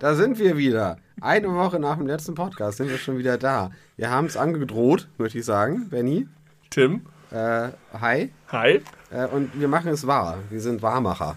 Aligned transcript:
da 0.00 0.14
sind 0.14 0.38
wir 0.38 0.56
wieder. 0.56 0.96
Eine 1.20 1.54
Woche 1.54 1.78
nach 1.78 1.98
dem 1.98 2.06
letzten 2.06 2.34
Podcast 2.34 2.78
sind 2.78 2.88
wir 2.88 2.96
schon 2.96 3.18
wieder 3.18 3.36
da. 3.36 3.70
Wir 3.96 4.10
haben 4.10 4.26
es 4.26 4.38
angedroht, 4.38 5.08
möchte 5.18 5.38
ich 5.38 5.44
sagen, 5.44 5.90
Benny. 5.90 6.26
Tim. 6.70 7.02
Äh, 7.30 7.68
hi. 7.92 8.30
Hi. 8.48 8.80
Äh, 9.10 9.26
und 9.26 9.60
wir 9.60 9.68
machen 9.68 9.90
es 9.90 10.06
wahr. 10.06 10.38
Wir 10.48 10.60
sind 10.60 10.80
Wahrmacher. 10.80 11.34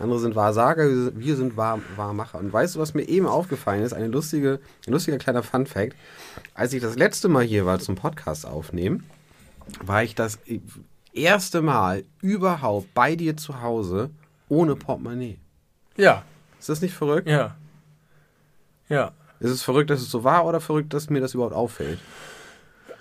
Andere 0.00 0.18
sind 0.18 0.34
Wahrsager, 0.34 0.88
wir 1.14 1.36
sind 1.36 1.56
Wahr 1.56 1.80
Wahrmacher. 1.96 2.38
Und 2.38 2.52
weißt 2.52 2.76
du, 2.76 2.80
was 2.80 2.94
mir 2.94 3.02
eben 3.02 3.26
aufgefallen 3.26 3.82
ist? 3.82 3.92
Eine 3.92 4.08
lustige, 4.08 4.60
ein 4.86 4.92
lustiger 4.92 5.18
kleiner 5.18 5.42
Fun-Fact. 5.42 5.94
Als 6.54 6.72
ich 6.72 6.80
das 6.80 6.96
letzte 6.96 7.28
Mal 7.28 7.44
hier 7.44 7.66
war 7.66 7.78
zum 7.78 7.96
Podcast 7.96 8.46
aufnehmen, 8.46 9.04
war 9.84 10.02
ich 10.02 10.14
das 10.14 10.38
erste 11.12 11.62
Mal 11.62 12.04
überhaupt 12.22 12.92
bei 12.94 13.16
dir 13.16 13.36
zu 13.36 13.60
Hause 13.60 14.10
ohne 14.48 14.74
Portemonnaie. 14.76 15.38
Ja. 15.96 16.22
Ist 16.58 16.68
das 16.68 16.80
nicht 16.80 16.94
verrückt? 16.94 17.28
Ja. 17.28 17.56
Ja. 18.88 19.12
Ist 19.38 19.50
es 19.50 19.62
verrückt, 19.62 19.90
dass 19.90 20.00
es 20.00 20.10
so 20.10 20.24
war 20.24 20.44
oder 20.46 20.60
verrückt, 20.60 20.92
dass 20.92 21.10
mir 21.10 21.20
das 21.20 21.34
überhaupt 21.34 21.54
auffällt? 21.54 21.98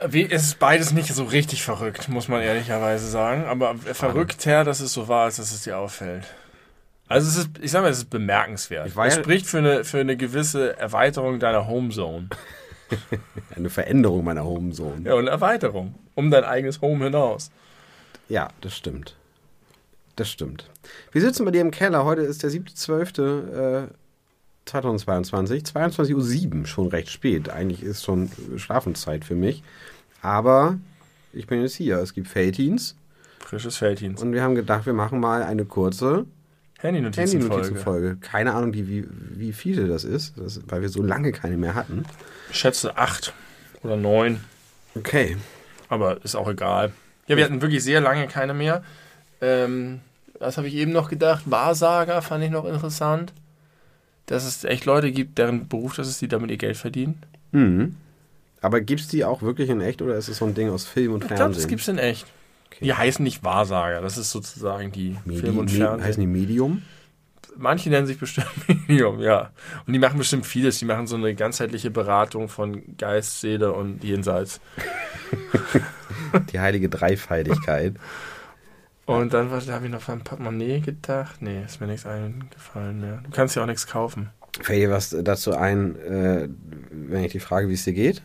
Wie, 0.08 0.30
es 0.30 0.44
ist 0.44 0.60
beides 0.60 0.92
nicht 0.92 1.14
so 1.14 1.26
richtig 1.26 1.64
verrückt, 1.64 2.08
muss 2.08 2.30
man 2.30 2.42
ehrlicherweise 2.42 3.10
sagen. 3.10 3.46
Aber 3.46 3.76
verrückt 3.76 4.46
her, 4.46 4.64
dass 4.64 4.80
es 4.80 4.94
so 4.94 5.10
war, 5.10 5.26
als 5.26 5.38
dass 5.38 5.52
es 5.52 5.64
dir 5.64 5.78
auffällt. 5.78 6.26
Also 7.10 7.28
es 7.28 7.38
ist, 7.38 7.50
ich 7.60 7.72
sag 7.72 7.82
mal, 7.82 7.90
es 7.90 7.98
ist 7.98 8.12
bemerkenswert. 8.12 8.88
Ich 8.88 8.96
Es 8.96 9.16
spricht 9.16 9.48
für 9.48 9.58
eine, 9.58 9.84
für 9.84 10.00
eine 10.00 10.16
gewisse 10.16 10.78
Erweiterung 10.78 11.40
deiner 11.40 11.68
Homezone. 11.68 12.30
Eine 13.56 13.70
Veränderung 13.70 14.24
meiner 14.24 14.44
Homezone. 14.44 15.08
Ja, 15.08 15.14
und 15.14 15.28
Erweiterung. 15.28 15.94
Um 16.16 16.32
dein 16.32 16.44
eigenes 16.44 16.82
Home 16.82 17.06
hinaus. 17.06 17.52
Ja, 18.30 18.48
das 18.62 18.76
stimmt. 18.76 19.16
Das 20.16 20.30
stimmt. 20.30 20.68
Wir 21.12 21.22
sitzen 21.22 21.46
bei 21.46 21.52
dir 21.52 21.62
im 21.62 21.70
Keller. 21.70 22.04
Heute 22.04 22.22
ist 22.22 22.42
der 22.42 22.50
7.12. 22.50 23.84
Äh, 23.84 23.88
2022. 24.66 25.64
22.07 25.64 26.60
Uhr, 26.60 26.66
schon 26.66 26.88
recht 26.88 27.10
spät. 27.10 27.50
Eigentlich 27.50 27.84
ist 27.84 28.04
schon 28.04 28.32
Schlafenszeit 28.58 29.24
für 29.24 29.36
mich. 29.36 29.62
Aber 30.24 30.80
ich 31.32 31.46
bin 31.46 31.62
jetzt 31.62 31.76
hier. 31.76 31.98
Es 31.98 32.14
gibt 32.14 32.28
Felddienst. 32.28 32.96
Frisches 33.40 33.78
Felddienst. 33.78 34.24
Und 34.24 34.34
wir 34.34 34.42
haben 34.42 34.56
gedacht, 34.56 34.88
wir 34.88 34.94
machen 34.94 35.20
mal 35.20 35.44
eine 35.44 35.66
kurze 35.66 36.26
Handy-Notizenfolge. 36.82 37.56
Handy-Notizenfolge. 37.56 38.18
Keine 38.22 38.54
Ahnung, 38.54 38.72
die, 38.72 38.88
wie, 38.88 39.06
wie 39.10 39.54
viele 39.54 39.88
das 39.88 40.04
ist, 40.04 40.38
das, 40.38 40.62
weil 40.68 40.82
wir 40.82 40.90
so 40.90 41.02
lange 41.04 41.32
keine 41.32 41.58
mehr 41.58 41.76
hatten. 41.76 42.04
Ich 42.52 42.58
schätze 42.58 42.98
acht 42.98 43.34
oder 43.84 43.98
neun. 43.98 44.40
Okay. 44.96 45.38
Aber 45.90 46.24
ist 46.24 46.36
auch 46.36 46.50
egal. 46.50 46.92
Ja, 47.28 47.38
wir 47.38 47.44
hatten 47.44 47.62
wirklich 47.62 47.84
sehr 47.84 48.02
lange 48.02 48.28
keine 48.28 48.54
mehr. 48.54 48.84
Ähm, 49.42 50.00
was 50.40 50.58
habe 50.58 50.68
ich 50.68 50.76
eben 50.76 50.92
noch 50.92 51.10
gedacht? 51.10 51.44
Wahrsager 51.46 52.22
fand 52.22 52.44
ich 52.44 52.50
noch 52.50 52.66
interessant. 52.66 53.34
Dass 54.26 54.46
es 54.46 54.64
echt 54.64 54.86
Leute 54.86 55.12
gibt, 55.12 55.38
deren 55.38 55.68
Beruf 55.68 55.96
das 55.96 56.08
ist, 56.08 56.22
die 56.22 56.28
damit 56.28 56.52
ihr 56.52 56.58
Geld 56.58 56.78
verdienen. 56.78 57.22
Mhm. 57.52 57.96
Aber 58.62 58.82
gibt 58.82 59.02
es 59.02 59.08
die 59.08 59.26
auch 59.26 59.42
wirklich 59.42 59.70
in 59.70 59.82
echt 59.82 60.02
oder 60.02 60.16
ist 60.16 60.28
es 60.28 60.38
so 60.38 60.46
ein 60.46 60.54
Ding 60.54 60.70
aus 60.70 60.86
Film 60.86 61.14
und 61.14 61.22
Ich 61.24 61.28
glaube, 61.28 61.38
Fernsehen? 61.44 61.62
das 61.62 61.68
gibt 61.68 61.82
es 61.82 61.88
in 61.88 61.98
echt. 61.98 62.26
Okay. 62.80 62.86
Die 62.86 62.94
heißen 62.94 63.24
nicht 63.24 63.44
Wahrsager. 63.44 64.00
Das 64.00 64.18
ist 64.18 64.32
sozusagen 64.32 64.92
die 64.94 65.18
Medi 65.26 65.42
Film 65.42 65.58
und 65.58 65.70
Fernsehen. 65.70 66.06
heißen 66.08 66.22
die 66.22 66.28
Medium? 66.28 66.82
Manche 67.58 67.90
nennen 67.90 68.08
sich 68.08 68.18
bestimmt 68.18 68.48
Medium, 68.88 69.20
ja. 69.20 69.52
Und 69.86 69.92
die 69.92 70.00
machen 70.00 70.18
bestimmt 70.18 70.46
vieles. 70.46 70.80
Die 70.80 70.86
machen 70.86 71.06
so 71.06 71.18
eine 71.18 71.36
ganzheitliche 71.36 71.92
Beratung 71.92 72.48
von 72.48 72.96
Geist, 72.98 73.42
Seele 73.42 73.74
und 73.74 74.02
Jenseits. 74.04 74.62
Die 76.54 76.60
heilige 76.60 76.90
Dreifaltigkeit. 76.90 77.96
Und 79.06 79.34
dann 79.34 79.50
habe 79.50 79.86
ich 79.86 79.92
noch 79.92 80.08
an 80.08 80.24
Portemonnaie 80.24 80.80
gedacht. 80.80 81.42
Nee, 81.42 81.64
ist 81.66 81.82
mir 81.82 81.88
nichts 81.88 82.06
eingefallen 82.06 83.02
mehr. 83.02 83.22
Du 83.24 83.32
kannst 83.32 83.56
ja 83.56 83.64
auch 83.64 83.68
nichts 83.68 83.88
kaufen. 83.88 84.30
Fällt 84.62 84.80
dir 84.84 84.92
was 84.92 85.10
dazu 85.10 85.54
ein, 85.56 85.96
äh, 85.98 86.48
wenn 86.92 87.24
ich 87.24 87.32
die 87.32 87.40
frage, 87.40 87.68
wie 87.68 87.74
es 87.74 87.84
dir 87.84 87.94
geht? 87.94 88.22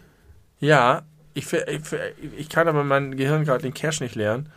Ja, 0.61 1.03
ich, 1.35 1.47
ich, 2.37 2.49
kann 2.49 2.69
aber 2.69 2.85
mein 2.85 3.17
Gehirn 3.17 3.45
gerade 3.45 3.63
den 3.63 3.75
Cache 3.75 4.03
nicht 4.03 4.15
lernen. 4.15 4.51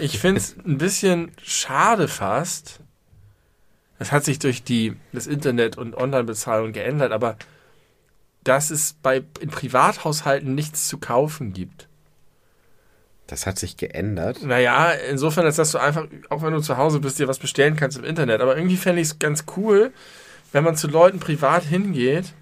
Ich 0.00 0.18
finde 0.18 0.40
es 0.40 0.56
ein 0.56 0.78
bisschen 0.78 1.32
schade 1.42 2.08
fast. 2.08 2.80
Das 3.98 4.12
hat 4.12 4.24
sich 4.24 4.38
durch 4.38 4.62
die, 4.62 4.96
das 5.12 5.26
Internet 5.26 5.76
und 5.76 5.94
Online-Bezahlung 5.96 6.72
geändert, 6.72 7.12
aber 7.12 7.36
dass 8.44 8.70
es 8.70 8.94
bei, 8.94 9.22
in 9.40 9.50
Privathaushalten 9.50 10.54
nichts 10.54 10.88
zu 10.88 10.98
kaufen 10.98 11.52
gibt. 11.52 11.88
Das 13.26 13.46
hat 13.46 13.58
sich 13.58 13.76
geändert. 13.76 14.42
Naja, 14.42 14.90
insofern, 14.90 15.44
als 15.44 15.56
dass 15.56 15.72
du 15.72 15.78
einfach, 15.78 16.08
auch 16.30 16.42
wenn 16.42 16.52
du 16.52 16.60
zu 16.60 16.78
Hause 16.78 16.98
bist, 16.98 17.18
dir 17.18 17.28
was 17.28 17.38
bestellen 17.38 17.76
kannst 17.76 17.98
im 17.98 18.04
Internet. 18.04 18.40
Aber 18.40 18.56
irgendwie 18.56 18.76
fände 18.76 19.00
ich 19.00 19.08
es 19.08 19.18
ganz 19.18 19.44
cool, 19.56 19.92
wenn 20.52 20.64
man 20.64 20.76
zu 20.76 20.88
Leuten 20.88 21.20
privat 21.20 21.62
hingeht, 21.62 22.32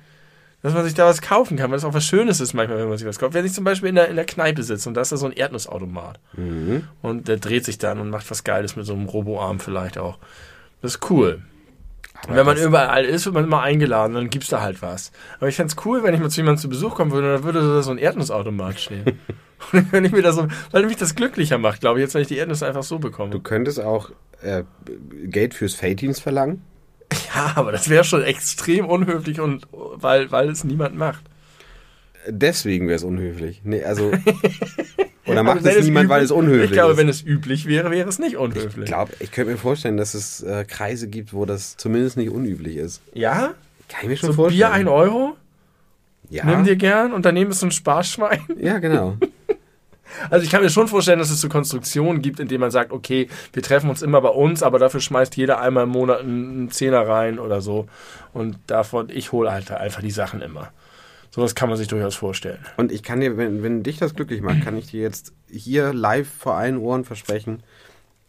dass 0.63 0.75
man 0.75 0.85
sich 0.85 0.95
da 0.95 1.07
was 1.07 1.23
kaufen 1.23 1.57
kann, 1.57 1.71
weil 1.71 1.79
es 1.79 1.85
auch 1.85 1.95
was 1.95 2.05
Schönes 2.05 2.41
ist 2.41 2.53
manchmal, 2.55 2.79
wenn 2.79 2.89
man 2.89 2.99
sich 2.99 3.07
was 3.07 3.19
kauft. 3.19 3.35
Wenn 3.35 3.45
ich 3.47 3.53
zum 3.53 3.65
Beispiel 3.65 3.89
in 3.91 3.95
der, 3.95 4.09
in 4.09 4.17
der 4.17 4.25
Kneipe 4.27 4.63
sitze 4.63 4.89
und 4.89 4.95
da 4.97 5.01
ist 5.03 5.13
da 5.13 5.17
so 5.17 5.27
ein 5.27 5.33
Erdnussautomat 5.33 6.19
Mhm. 6.35 6.85
und 7.03 7.29
der 7.29 7.37
dreht 7.37 7.65
sich 7.65 7.79
dann 7.79 8.01
und 8.01 8.11
macht 8.11 8.31
was 8.31 8.43
Geiles 8.45 8.75
mit 8.77 8.85
so 8.87 8.93
einem 8.95 9.07
Roboarm 9.07 9.61
vielleicht 9.61 9.99
auch. 9.99 10.19
Das 10.83 10.97
ist 10.97 11.11
cool. 11.11 11.43
Aber 12.25 12.35
wenn 12.35 12.47
man 12.47 12.57
das- 12.57 12.65
überall 12.65 13.05
ist, 13.05 13.25
wird 13.27 13.35
man 13.37 13.45
immer 13.45 13.63
eingeladen, 13.63 14.15
dann 14.15 14.29
gibt's 14.31 14.49
da 14.49 14.61
halt 14.61 14.83
was. 14.83 15.13
Aber 15.39 15.49
ich 15.49 15.55
fänd's 15.55 15.77
cool, 15.85 16.03
wenn 16.03 16.15
ich 16.15 16.21
mal 16.21 16.29
zu 16.31 16.41
jemandem 16.41 16.61
zu 16.61 16.69
Besuch 16.69 16.97
kommen 16.97 17.13
würde, 17.13 17.35
dann 17.35 17.45
würde 17.45 17.61
da 17.61 17.81
so 17.83 17.93
ein 17.93 17.99
Erdnussautomat 17.99 18.81
stehen. 18.81 19.05
und 19.73 19.93
wenn 19.93 20.05
ich 20.05 20.11
mir 20.11 20.23
das 20.23 20.35
so, 20.35 20.49
weil 20.73 20.87
mich 20.87 20.97
das 20.97 21.15
glücklicher 21.15 21.59
macht, 21.59 21.81
glaube 21.81 22.01
ich, 22.01 22.03
jetzt, 22.03 22.15
wenn 22.15 22.23
ich 22.23 22.29
die 22.29 22.37
Erdnüsse 22.39 22.67
einfach 22.67 22.83
so 22.83 22.99
bekomme. 22.99 23.31
Du 23.31 23.39
könntest 23.39 23.81
auch 23.81 24.11
äh, 24.43 24.65
Geld 25.27 25.55
fürs 25.55 25.75
Felddienst 25.75 26.21
verlangen. 26.21 26.63
Ja, 27.35 27.53
aber 27.57 27.73
das 27.73 27.89
wäre 27.89 28.05
schon 28.05 28.23
extrem 28.23 28.87
unhöflich 28.87 29.41
und 29.41 29.67
weil, 29.73 30.31
weil 30.33 30.49
es 30.51 30.65
niemand 30.65 30.97
macht. 30.97 31.23
Deswegen 32.27 32.87
wäre 32.89 32.97
es 32.97 33.05
unhöflich. 33.05 33.61
Nee, 33.65 33.85
also. 33.85 34.11
Oder 35.27 35.43
macht 35.43 35.63
wenn 35.63 35.77
es 35.77 35.85
niemand, 35.85 36.09
weil 36.09 36.23
es 36.25 36.31
üblich- 36.31 36.39
unhöflich 36.39 36.65
Ich 36.67 36.73
glaube, 36.73 36.93
ist? 36.93 36.99
wenn 36.99 37.09
es 37.09 37.23
üblich 37.23 37.67
wäre, 37.67 37.91
wäre 37.91 38.09
es 38.09 38.19
nicht 38.19 38.33
ich 38.33 38.39
unhöflich. 38.39 38.87
glaube, 38.87 39.13
ich 39.21 39.31
könnte 39.31 39.53
mir 39.53 39.59
vorstellen, 39.59 39.97
dass 39.99 40.15
es 40.15 40.43
äh, 40.43 40.65
Kreise 40.67 41.07
gibt, 41.09 41.33
wo 41.33 41.45
das 41.45 41.77
zumindest 41.77 42.17
nicht 42.17 42.31
unüblich 42.31 42.77
ist. 42.77 43.03
ja? 43.15 43.55
Kann 43.89 44.01
ich 44.03 44.09
mir 44.09 44.17
schon 44.17 44.31
So 44.31 44.35
vorstellen. 44.35 44.59
Bier 44.59 44.73
1 44.73 44.89
Euro? 44.89 45.37
ja. 46.31 46.45
Nimm 46.45 46.65
dir 46.65 46.77
gern 46.77 47.13
und 47.15 47.25
daneben 47.25 47.51
ist 47.51 47.61
so 47.61 47.67
ein 47.67 47.71
Sparschwein. 47.73 48.41
ja, 48.61 48.79
genau. 48.79 49.17
Also 50.31 50.45
ich 50.45 50.51
kann 50.51 50.63
mir 50.63 50.71
schon 50.71 50.89
vorstellen, 50.89 51.19
dass 51.19 51.31
es 51.31 51.41
so 51.41 51.49
Konstruktionen 51.49 52.23
gibt, 52.23 52.41
in 52.41 52.49
denen 52.49 52.61
man 52.61 52.71
sagt, 52.71 52.93
okay, 52.93 53.29
wir 53.53 53.63
treffen 53.63 53.91
uns 53.91 54.03
immer 54.03 54.21
bei 54.21 54.29
uns, 54.29 54.63
aber 54.63 54.79
dafür 54.79 55.01
schmeißt 55.01 55.37
jeder 55.37 55.61
einmal 55.61 55.85
im 55.85 55.91
Monat 55.91 56.21
einen 56.21 56.71
Zehner 56.71 57.07
rein 57.07 57.39
oder 57.39 57.61
so. 57.61 57.87
Und 58.33 58.59
davon, 58.67 59.09
ich 59.11 59.33
hole 59.33 59.51
halt 59.51 59.71
einfach 59.71 60.03
die 60.03 60.11
Sachen 60.11 60.43
immer. 60.43 60.73
Sowas 61.31 61.55
kann 61.55 61.69
man 61.69 61.79
sich 61.79 61.89
durchaus 61.89 62.17
vorstellen. 62.17 62.59
Und 62.77 62.91
ich 62.91 63.03
kann 63.03 63.21
dir, 63.21 63.37
wenn, 63.37 63.63
wenn 63.63 63.83
dich 63.83 63.99
das 63.99 64.15
glücklich 64.15 64.41
macht, 64.41 64.65
kann 64.65 64.77
ich 64.77 64.91
dir 64.91 65.03
jetzt 65.03 65.33
hier 65.49 65.93
live 65.93 66.29
vor 66.29 66.55
allen 66.55 66.79
Ohren 66.79 67.05
versprechen, 67.05 67.63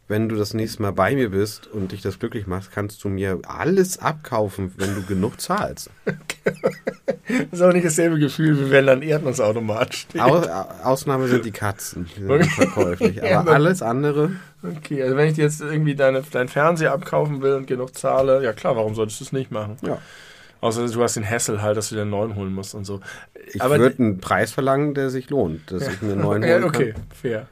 wenn 0.10 0.28
du 0.28 0.36
das 0.36 0.54
nächste 0.54 0.82
Mal 0.82 0.92
bei 0.92 1.16
mir 1.16 1.30
bist 1.30 1.68
und 1.68 1.92
dich 1.92 2.02
das 2.02 2.20
glücklich 2.20 2.48
macht, 2.48 2.72
kannst 2.72 3.04
du 3.04 3.10
mir 3.10 3.40
alles 3.48 4.00
abkaufen, 4.00 4.74
wenn 4.78 4.96
du 4.96 5.04
genug 5.04 5.40
zahlst. 5.40 5.92
Das 7.30 7.38
ist 7.52 7.62
auch 7.62 7.72
nicht 7.72 7.86
dasselbe 7.86 8.18
Gefühl, 8.20 8.60
wie 8.60 8.72
wenn 8.72 8.88
da 8.88 8.94
ein 8.94 9.02
Erdnussautomat 9.02 9.94
steht. 9.96 10.20
Au, 10.22 10.42
Ausnahme 10.84 11.28
sind 11.28 11.46
die 11.46 11.52
Katzen, 11.52 12.06
die 12.16 12.22
sind 12.22 12.32
Okay. 12.32 12.44
verkäuflich. 12.50 13.16
Ja, 13.24 13.40
Aber 13.42 13.52
alles 13.54 13.82
andere, 13.82 14.32
Okay, 14.62 15.02
also 15.04 15.16
wenn 15.16 15.28
ich 15.30 15.36
dir 15.36 15.44
jetzt 15.46 15.62
irgendwie 15.62 15.96
deine, 15.96 16.22
deinen 16.22 16.50
Fernseher 16.50 16.92
abkaufen 16.92 17.42
will 17.42 17.54
und 17.54 17.68
genug 17.68 17.96
zahle, 17.96 18.44
ja 18.44 18.52
klar, 18.54 18.76
warum 18.76 18.94
solltest 18.96 19.20
du 19.22 19.24
es 19.26 19.32
nicht 19.32 19.52
machen? 19.52 19.78
ja. 19.82 19.98
Außer 20.62 20.86
du 20.90 21.02
hast 21.02 21.16
den 21.16 21.24
Hassel 21.30 21.62
halt, 21.62 21.78
dass 21.78 21.88
du 21.88 21.96
dir 21.96 22.02
einen 22.02 22.10
neuen 22.12 22.36
holen 22.36 22.54
musst 22.54 22.76
und 22.76 22.84
so. 22.84 23.00
Ich 23.54 23.64
würde 23.64 23.96
einen 23.98 24.20
Preis 24.20 24.52
verlangen, 24.52 24.94
der 24.94 25.10
sich 25.10 25.30
lohnt, 25.30 25.72
dass 25.72 25.88
ich 25.88 26.02
mir 26.02 26.12
einen 26.12 26.22
neuen 26.22 26.44
ja, 26.44 26.56
holen 26.56 26.64
okay, 26.66 26.92
kann. 26.92 27.04
fair. 27.14 27.48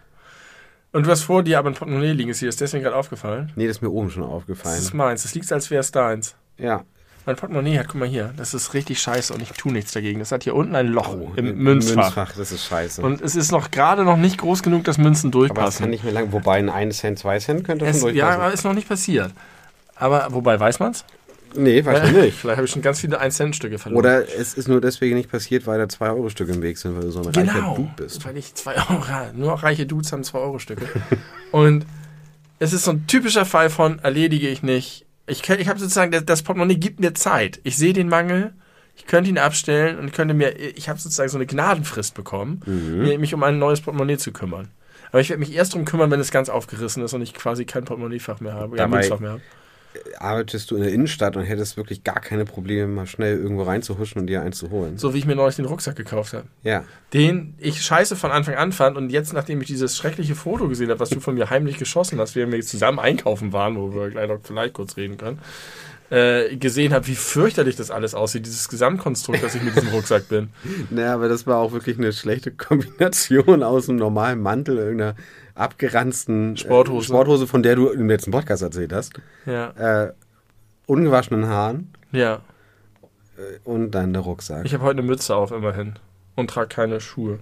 Und 0.91 1.05
du 1.05 1.11
hast 1.11 1.21
vor 1.23 1.41
dir 1.41 1.59
aber 1.59 1.69
ein 1.69 1.73
Portemonnaie 1.75 2.11
liegen. 2.11 2.29
Ist 2.31 2.41
dir 2.41 2.47
das 2.47 2.57
deswegen 2.57 2.83
gerade 2.83 2.97
aufgefallen? 2.97 3.53
Nee, 3.55 3.67
das 3.67 3.77
ist 3.77 3.81
mir 3.81 3.91
oben 3.91 4.09
schon 4.09 4.23
Das 4.23 4.31
aufgefallen. 4.31 4.77
ist 4.77 4.93
meins. 4.93 5.23
Das 5.23 5.33
liegt, 5.35 5.49
als 5.53 5.71
wäre 5.71 5.79
es 5.79 5.91
deins. 5.91 6.35
Ja. 6.57 6.83
Mein 7.27 7.35
Portemonnaie 7.35 7.77
hat, 7.77 7.89
guck 7.89 7.99
mal 7.99 8.07
hier, 8.07 8.33
das 8.37 8.53
ist 8.53 8.73
richtig 8.73 9.01
scheiße 9.01 9.33
und 9.33 9.41
ich 9.41 9.51
tue 9.51 9.73
nichts 9.73 9.91
dagegen. 9.91 10.19
Das 10.19 10.31
hat 10.31 10.45
hier 10.45 10.55
unten 10.55 10.75
ein 10.75 10.87
Loch 10.87 11.09
Oh, 11.13 11.33
im 11.35 11.57
Münzfach. 11.57 12.31
das 12.37 12.53
ist 12.53 12.65
scheiße. 12.65 13.01
Und 13.01 13.21
es 13.21 13.35
ist 13.35 13.51
noch 13.51 13.69
gerade 13.69 14.05
noch 14.05 14.15
nicht 14.15 14.37
groß 14.37 14.63
genug, 14.63 14.85
dass 14.85 14.97
Münzen 14.97 15.27
aber 15.33 15.41
das 15.41 15.47
kann 15.49 15.55
durchpassen. 15.57 15.89
nicht 15.89 16.03
mehr 16.05 16.13
lang. 16.13 16.31
Wobei 16.31 16.57
ein 16.57 16.69
1 16.69 16.97
Cent, 16.97 17.19
2 17.19 17.39
Cent 17.39 17.63
könnte 17.65 17.85
Es, 17.85 17.99
schon 17.99 18.15
ja, 18.15 18.27
durchpassen. 18.27 18.41
aber 18.41 18.53
ist 18.53 18.63
noch 18.63 18.73
nicht 18.73 18.87
passiert. 18.87 19.31
Aber 19.95 20.27
wobei, 20.31 20.57
weiß 20.57 20.79
man's? 20.79 21.03
nee, 21.53 21.83
weiß 21.83 22.09
ich 22.09 22.15
nicht. 22.15 22.37
Vielleicht 22.39 22.57
habe 22.57 22.65
ich 22.65 22.71
schon 22.71 22.81
ganz 22.81 23.01
viele 23.01 23.21
1-Cent-Stücke 23.21 23.77
verloren. 23.77 23.99
Oder 23.99 24.21
es 24.39 24.53
ist 24.53 24.69
nur 24.69 24.79
deswegen 24.79 25.17
nicht 25.17 25.29
passiert, 25.29 25.67
weil 25.67 25.79
da 25.79 25.85
2-Euro-Stücke 25.85 26.53
im 26.53 26.61
Weg 26.61 26.77
sind, 26.77 26.95
weil 26.95 27.01
du 27.01 27.11
so 27.11 27.19
ein 27.19 27.25
reicher 27.25 27.41
genau, 27.43 27.75
Dude 27.75 27.91
bist. 27.97 28.23
weil 28.25 28.37
ich 28.37 28.53
zwei 28.55 28.75
Euro, 28.75 29.03
nur 29.35 29.51
reiche 29.61 29.85
Dudes 29.85 30.13
haben 30.13 30.23
2 30.23 30.39
Euro 30.39 30.59
Stücke. 30.59 30.85
und 31.51 31.85
es 32.59 32.71
ist 32.71 32.85
so 32.85 32.91
ein 32.91 33.05
typischer 33.07 33.43
Fall 33.45 33.69
von 33.69 33.99
erledige 33.99 34.47
ich 34.47 34.63
nicht. 34.63 35.06
Ich, 35.27 35.41
kann- 35.43 35.59
ich 35.59 35.67
habe 35.67 35.79
sozusagen, 35.79 36.11
das, 36.11 36.25
das 36.25 36.41
Portemonnaie 36.43 36.75
gibt 36.77 36.99
mir 36.99 37.13
Zeit. 37.13 37.59
Ich 37.63 37.77
sehe 37.77 37.93
den 37.93 38.09
Mangel, 38.09 38.53
ich 38.95 39.05
könnte 39.05 39.29
ihn 39.29 39.37
abstellen 39.37 39.99
und 39.99 40.13
könnte 40.13 40.33
mir, 40.33 40.57
ich 40.57 40.89
habe 40.89 40.99
sozusagen 40.99 41.29
so 41.29 41.37
eine 41.37 41.45
Gnadenfrist 41.45 42.13
bekommen, 42.15 42.61
mir- 42.65 43.19
mich 43.19 43.33
um 43.33 43.43
ein 43.43 43.59
neues 43.59 43.81
Portemonnaie 43.81 44.17
zu 44.17 44.31
kümmern. 44.31 44.69
Aber 45.11 45.21
ich 45.21 45.29
werde 45.29 45.39
mich 45.39 45.53
erst 45.53 45.73
drum 45.73 45.85
kümmern, 45.85 46.11
wenn 46.11 46.19
es 46.19 46.31
ganz 46.31 46.49
aufgerissen 46.49 47.03
ist 47.03 47.13
und 47.13 47.21
ich 47.21 47.33
quasi 47.33 47.65
kein 47.65 47.85
Portemonnaiefach 47.85 48.39
mehr 48.41 48.53
habe, 48.53 48.75
Dabei- 48.77 48.97
Münzfach 48.99 49.19
mehr 49.19 49.31
habe. 49.31 49.41
Arbeitest 50.19 50.69
du 50.71 50.75
in 50.75 50.83
der 50.83 50.91
Innenstadt 50.91 51.35
und 51.35 51.43
hättest 51.43 51.77
wirklich 51.77 52.03
gar 52.03 52.19
keine 52.19 52.45
Probleme, 52.45 52.87
mal 52.87 53.07
schnell 53.07 53.37
irgendwo 53.37 53.63
reinzuhuschen 53.63 54.21
und 54.21 54.27
dir 54.27 54.41
eins 54.41 54.57
zu 54.57 54.69
holen. 54.69 54.97
So 54.97 55.13
wie 55.13 55.19
ich 55.19 55.25
mir 55.25 55.35
neulich 55.35 55.55
den 55.55 55.65
Rucksack 55.65 55.95
gekauft 55.95 56.33
habe. 56.33 56.45
Ja. 56.63 56.83
Den 57.13 57.55
ich 57.57 57.81
scheiße 57.81 58.15
von 58.15 58.31
Anfang 58.31 58.55
an 58.55 58.71
fand 58.71 58.97
und 58.97 59.09
jetzt, 59.09 59.33
nachdem 59.33 59.61
ich 59.61 59.67
dieses 59.67 59.97
schreckliche 59.97 60.35
Foto 60.35 60.67
gesehen 60.67 60.89
habe, 60.89 60.99
was 60.99 61.09
du 61.09 61.19
von 61.19 61.35
mir 61.35 61.49
heimlich 61.49 61.77
geschossen 61.77 62.19
hast, 62.19 62.35
während 62.35 62.53
wir 62.53 62.61
zusammen 62.61 62.99
einkaufen 62.99 63.53
waren, 63.53 63.77
wo 63.77 63.93
wir 63.93 64.09
gleich 64.09 64.27
noch 64.27 64.39
vielleicht 64.43 64.73
kurz 64.73 64.97
reden 64.97 65.17
können, 65.17 65.39
äh, 66.09 66.55
gesehen 66.55 66.93
habe, 66.93 67.07
wie 67.07 67.15
fürchterlich 67.15 67.75
das 67.75 67.91
alles 67.91 68.15
aussieht, 68.15 68.45
dieses 68.45 68.69
Gesamtkonstrukt, 68.69 69.43
das 69.43 69.55
ich 69.55 69.61
mit 69.61 69.75
diesem 69.75 69.89
Rucksack 69.89 70.29
bin. 70.29 70.49
Naja, 70.89 71.13
aber 71.13 71.27
das 71.27 71.45
war 71.47 71.57
auch 71.57 71.73
wirklich 71.73 71.97
eine 71.97 72.13
schlechte 72.13 72.51
Kombination 72.51 73.61
aus 73.61 73.89
einem 73.89 73.97
normalen 73.97 74.41
Mantel, 74.41 74.77
irgendeiner 74.77 75.15
abgeranzten 75.57 76.53
äh, 76.53 76.57
Sporthose. 76.57 77.07
Sporthose, 77.07 77.47
von 77.47 77.63
der 77.63 77.75
du 77.75 77.89
im 77.89 78.07
letzten 78.07 78.31
Podcast 78.31 78.61
erzählt 78.63 78.93
hast, 78.93 79.13
Ja, 79.45 79.69
äh, 80.05 80.13
ungewaschenen 80.85 81.47
Haaren 81.47 81.93
ja. 82.11 82.41
äh, 83.37 83.59
und 83.63 83.91
dann 83.91 84.13
der 84.13 84.21
Rucksack. 84.21 84.65
Ich 84.65 84.73
habe 84.73 84.83
heute 84.83 84.99
eine 84.99 85.07
Mütze 85.07 85.35
auf, 85.35 85.51
immerhin. 85.51 85.93
Und 86.35 86.49
trage 86.49 86.67
keine 86.69 87.01
Schuhe. 87.01 87.39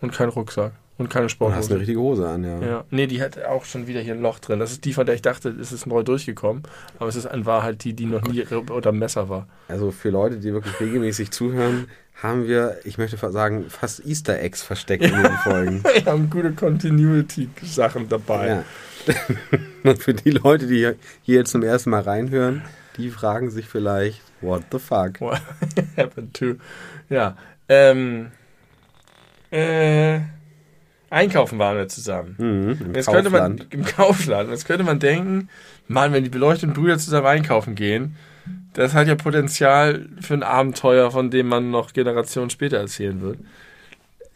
Und 0.00 0.12
keinen 0.12 0.28
Rucksack. 0.30 0.72
Und 0.96 1.10
keine 1.10 1.26
Du 1.26 1.32
hast 1.32 1.40
eine 1.40 1.50
Sporthose. 1.50 1.78
richtige 1.80 1.98
Hose 1.98 2.28
an, 2.28 2.44
ja. 2.44 2.60
Ja, 2.60 2.84
nee, 2.90 3.06
die 3.08 3.20
hat 3.20 3.42
auch 3.44 3.64
schon 3.64 3.88
wieder 3.88 4.00
hier 4.00 4.14
ein 4.14 4.22
Loch 4.22 4.38
drin. 4.38 4.60
Das 4.60 4.70
ist 4.70 4.84
die, 4.84 4.92
von 4.92 5.04
der 5.06 5.16
ich 5.16 5.22
dachte, 5.22 5.48
es 5.48 5.72
ist 5.72 5.86
neu 5.86 6.04
durchgekommen. 6.04 6.62
Aber 6.98 7.08
es 7.08 7.16
ist 7.16 7.24
in 7.26 7.46
Wahrheit 7.46 7.82
die, 7.82 7.94
die 7.94 8.06
noch 8.06 8.22
nie 8.22 8.42
unter 8.70 8.92
Messer 8.92 9.28
war. 9.28 9.48
Also 9.68 9.90
für 9.90 10.10
Leute, 10.10 10.36
die 10.38 10.52
wirklich 10.52 10.78
regelmäßig 10.78 11.32
zuhören, 11.32 11.88
haben 12.22 12.46
wir, 12.46 12.78
ich 12.84 12.96
möchte 12.96 13.16
sagen, 13.32 13.66
fast 13.68 14.06
Easter 14.06 14.38
Eggs 14.38 14.62
versteckt 14.62 15.04
in 15.04 15.10
den 15.20 15.32
Folgen. 15.42 15.82
Wir 15.94 16.04
haben 16.06 16.30
gute 16.30 16.52
Continuity-Sachen 16.52 18.08
dabei. 18.08 18.46
Ja. 18.48 18.64
Und 19.90 20.00
für 20.00 20.14
die 20.14 20.30
Leute, 20.30 20.68
die 20.68 20.76
hier 20.76 20.94
hier 21.22 21.44
zum 21.44 21.64
ersten 21.64 21.90
Mal 21.90 22.02
reinhören, 22.02 22.62
die 22.96 23.10
fragen 23.10 23.50
sich 23.50 23.66
vielleicht, 23.66 24.22
what 24.40 24.62
the 24.70 24.78
fuck? 24.78 25.20
What 25.20 25.42
happened 25.96 26.34
to? 26.34 26.54
Ja. 27.10 27.36
Ähm, 27.68 28.30
äh, 29.50 30.20
einkaufen 31.14 31.58
waren 31.58 31.76
wir 31.76 31.88
zusammen. 31.88 32.34
Mhm, 32.38 32.86
im 32.88 32.94
Jetzt 32.94 33.10
könnte 33.10 33.30
man 33.30 33.56
Kaufland. 33.58 33.66
im 33.74 33.84
Kaufland. 33.84 34.50
Jetzt 34.50 34.66
könnte 34.66 34.84
man 34.84 34.98
denken, 34.98 35.48
Mann, 35.88 36.12
wenn 36.12 36.24
die 36.24 36.30
beleuchteten 36.30 36.74
Brüder 36.74 36.98
zusammen 36.98 37.26
einkaufen 37.26 37.74
gehen, 37.74 38.16
das 38.74 38.92
hat 38.94 39.06
ja 39.06 39.14
Potenzial 39.14 40.06
für 40.20 40.34
ein 40.34 40.42
Abenteuer, 40.42 41.10
von 41.10 41.30
dem 41.30 41.46
man 41.48 41.70
noch 41.70 41.92
Generationen 41.92 42.50
später 42.50 42.78
erzählen 42.78 43.20
wird. 43.20 43.38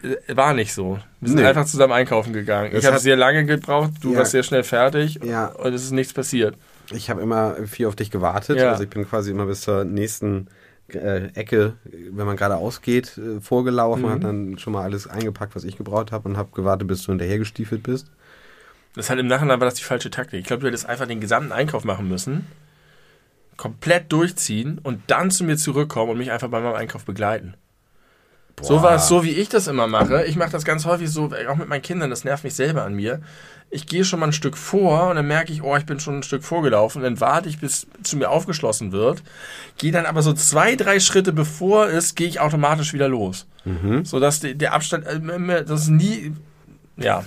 Äh, 0.03 0.37
War 0.37 0.55
nicht 0.55 0.73
so. 0.73 0.99
Wir 1.21 1.29
sind 1.31 1.39
Nee. 1.41 1.47
einfach 1.47 1.65
zusammen 1.67 1.93
einkaufen 1.93 2.33
gegangen. 2.33 2.71
Das 2.73 2.85
ich 2.85 2.87
habe 2.89 2.99
sehr 3.01 3.17
lange 3.17 3.45
gebraucht, 3.45 3.91
du 4.01 4.13
Ja. 4.13 4.19
warst 4.21 4.31
sehr 4.31 4.45
schnell 4.45 4.63
fertig 4.63 5.19
Ja. 5.25 5.47
und 5.47 5.73
es 5.75 5.83
ist 5.85 5.91
nichts 5.91 6.13
passiert. 6.13 6.55
Ich 6.93 7.11
habe 7.11 7.21
immer 7.21 7.57
viel 7.67 7.87
auf 7.87 7.97
dich 7.97 8.11
gewartet. 8.11 8.59
Ja. 8.59 8.71
Also 8.71 8.85
ich 8.85 8.91
bin 8.91 9.07
quasi 9.09 9.31
immer 9.33 9.47
bis 9.47 9.63
zur 9.63 9.85
nächsten 9.85 10.47
äh, 10.95 11.27
Ecke, 11.35 11.75
wenn 11.85 12.27
man 12.27 12.37
gerade 12.37 12.57
ausgeht, 12.57 13.19
äh, 13.19 13.41
vorgelaufen, 13.41 14.05
Mhm. 14.05 14.11
habe 14.11 14.21
dann 14.21 14.59
schon 14.59 14.73
mal 14.73 14.83
alles 14.83 15.07
eingepackt, 15.07 15.55
was 15.55 15.65
ich 15.65 15.77
gebraucht 15.77 16.13
habe 16.13 16.29
und 16.29 16.37
habe 16.37 16.51
gewartet, 16.55 16.89
bis 16.89 17.03
du 17.03 17.13
hinterhergestiefelt 17.13 17.83
bist. 17.83 18.07
Das 18.95 19.07
ist 19.07 19.11
halt 19.11 19.21
im 19.21 19.27
Nachhinein 19.27 19.61
war 19.61 19.67
das 19.67 19.75
die 19.75 19.85
falsche 19.85 20.11
Taktik. 20.11 20.41
Ich 20.41 20.47
glaube, 20.47 20.61
du 20.63 20.67
hättest 20.69 20.87
einfach 20.87 21.07
den 21.07 21.21
gesamten 21.21 21.53
Einkauf 21.53 21.85
machen 21.85 22.09
müssen, 22.09 22.47
komplett 23.57 24.13
durchziehen 24.13 24.79
und 24.83 25.03
dann 25.09 25.31
zu 25.31 25.45
mir 25.45 25.57
zurückkommen 25.57 26.13
und 26.13 26.19
mich 26.19 26.31
einfach 26.33 26.49
bei 26.49 26.61
meinem 26.61 26.75
Einkauf 26.75 27.05
begleiten. 27.05 27.55
So 28.63 28.83
war 28.83 28.97
es 28.97 29.09
so, 29.09 29.25
wie 29.25 29.31
ich 29.31 29.49
das 29.49 29.67
immer 29.67 29.87
mache. 29.87 30.25
Ich 30.25 30.37
mache 30.37 30.51
das 30.51 30.65
ganz 30.65 30.85
häufig 30.85 31.11
so, 31.11 31.31
auch 31.49 31.57
mit 31.57 31.69
meinen 31.69 31.83
Kindern, 31.83 32.11
das 32.11 32.25
nervt 32.25 32.45
mich 32.45 32.55
selber 32.55 32.85
an 32.85 32.95
mir. 32.95 33.21
Ich 33.71 33.87
gehe 33.87 34.05
schon 34.05 34.21
mal 34.21 34.27
ein 34.27 34.33
Stück 34.33 34.57
vor 34.57 35.11
und 35.11 35.17
dann 35.17 35.27
merke 35.27 35.53
ich, 35.53 35.63
oh, 35.63 35.77
ich 35.77 35.85
bin 35.85 36.01
schon 36.01 36.19
ein 36.21 36.23
Stück 36.23 36.43
vorgelaufen. 36.43 37.03
Dann 37.03 37.21
warte 37.21 37.49
ich, 37.49 37.59
bis 37.59 37.87
zu 38.03 38.17
mir 38.17 38.31
aufgeschlossen 38.31 38.93
wird. 38.93 39.23
Gehe 39.77 39.93
dann 39.93 40.07
aber 40.07 40.23
so 40.23 40.33
zwei, 40.33 40.75
drei 40.75 41.01
Schritte 41.01 41.33
bevor 41.33 41.89
es, 41.89 42.15
gehe 42.15 42.29
ich 42.29 42.41
automatisch 42.41 42.95
wieder 42.95 43.09
los. 43.09 43.47
Mhm. 43.65 44.07
Sodass 44.07 44.41
die, 44.41 44.55
der 44.55 44.73
Abstand, 44.73 45.07
äh, 45.07 45.65
das 45.65 45.89
nie, 45.89 46.33
ja, 46.97 47.25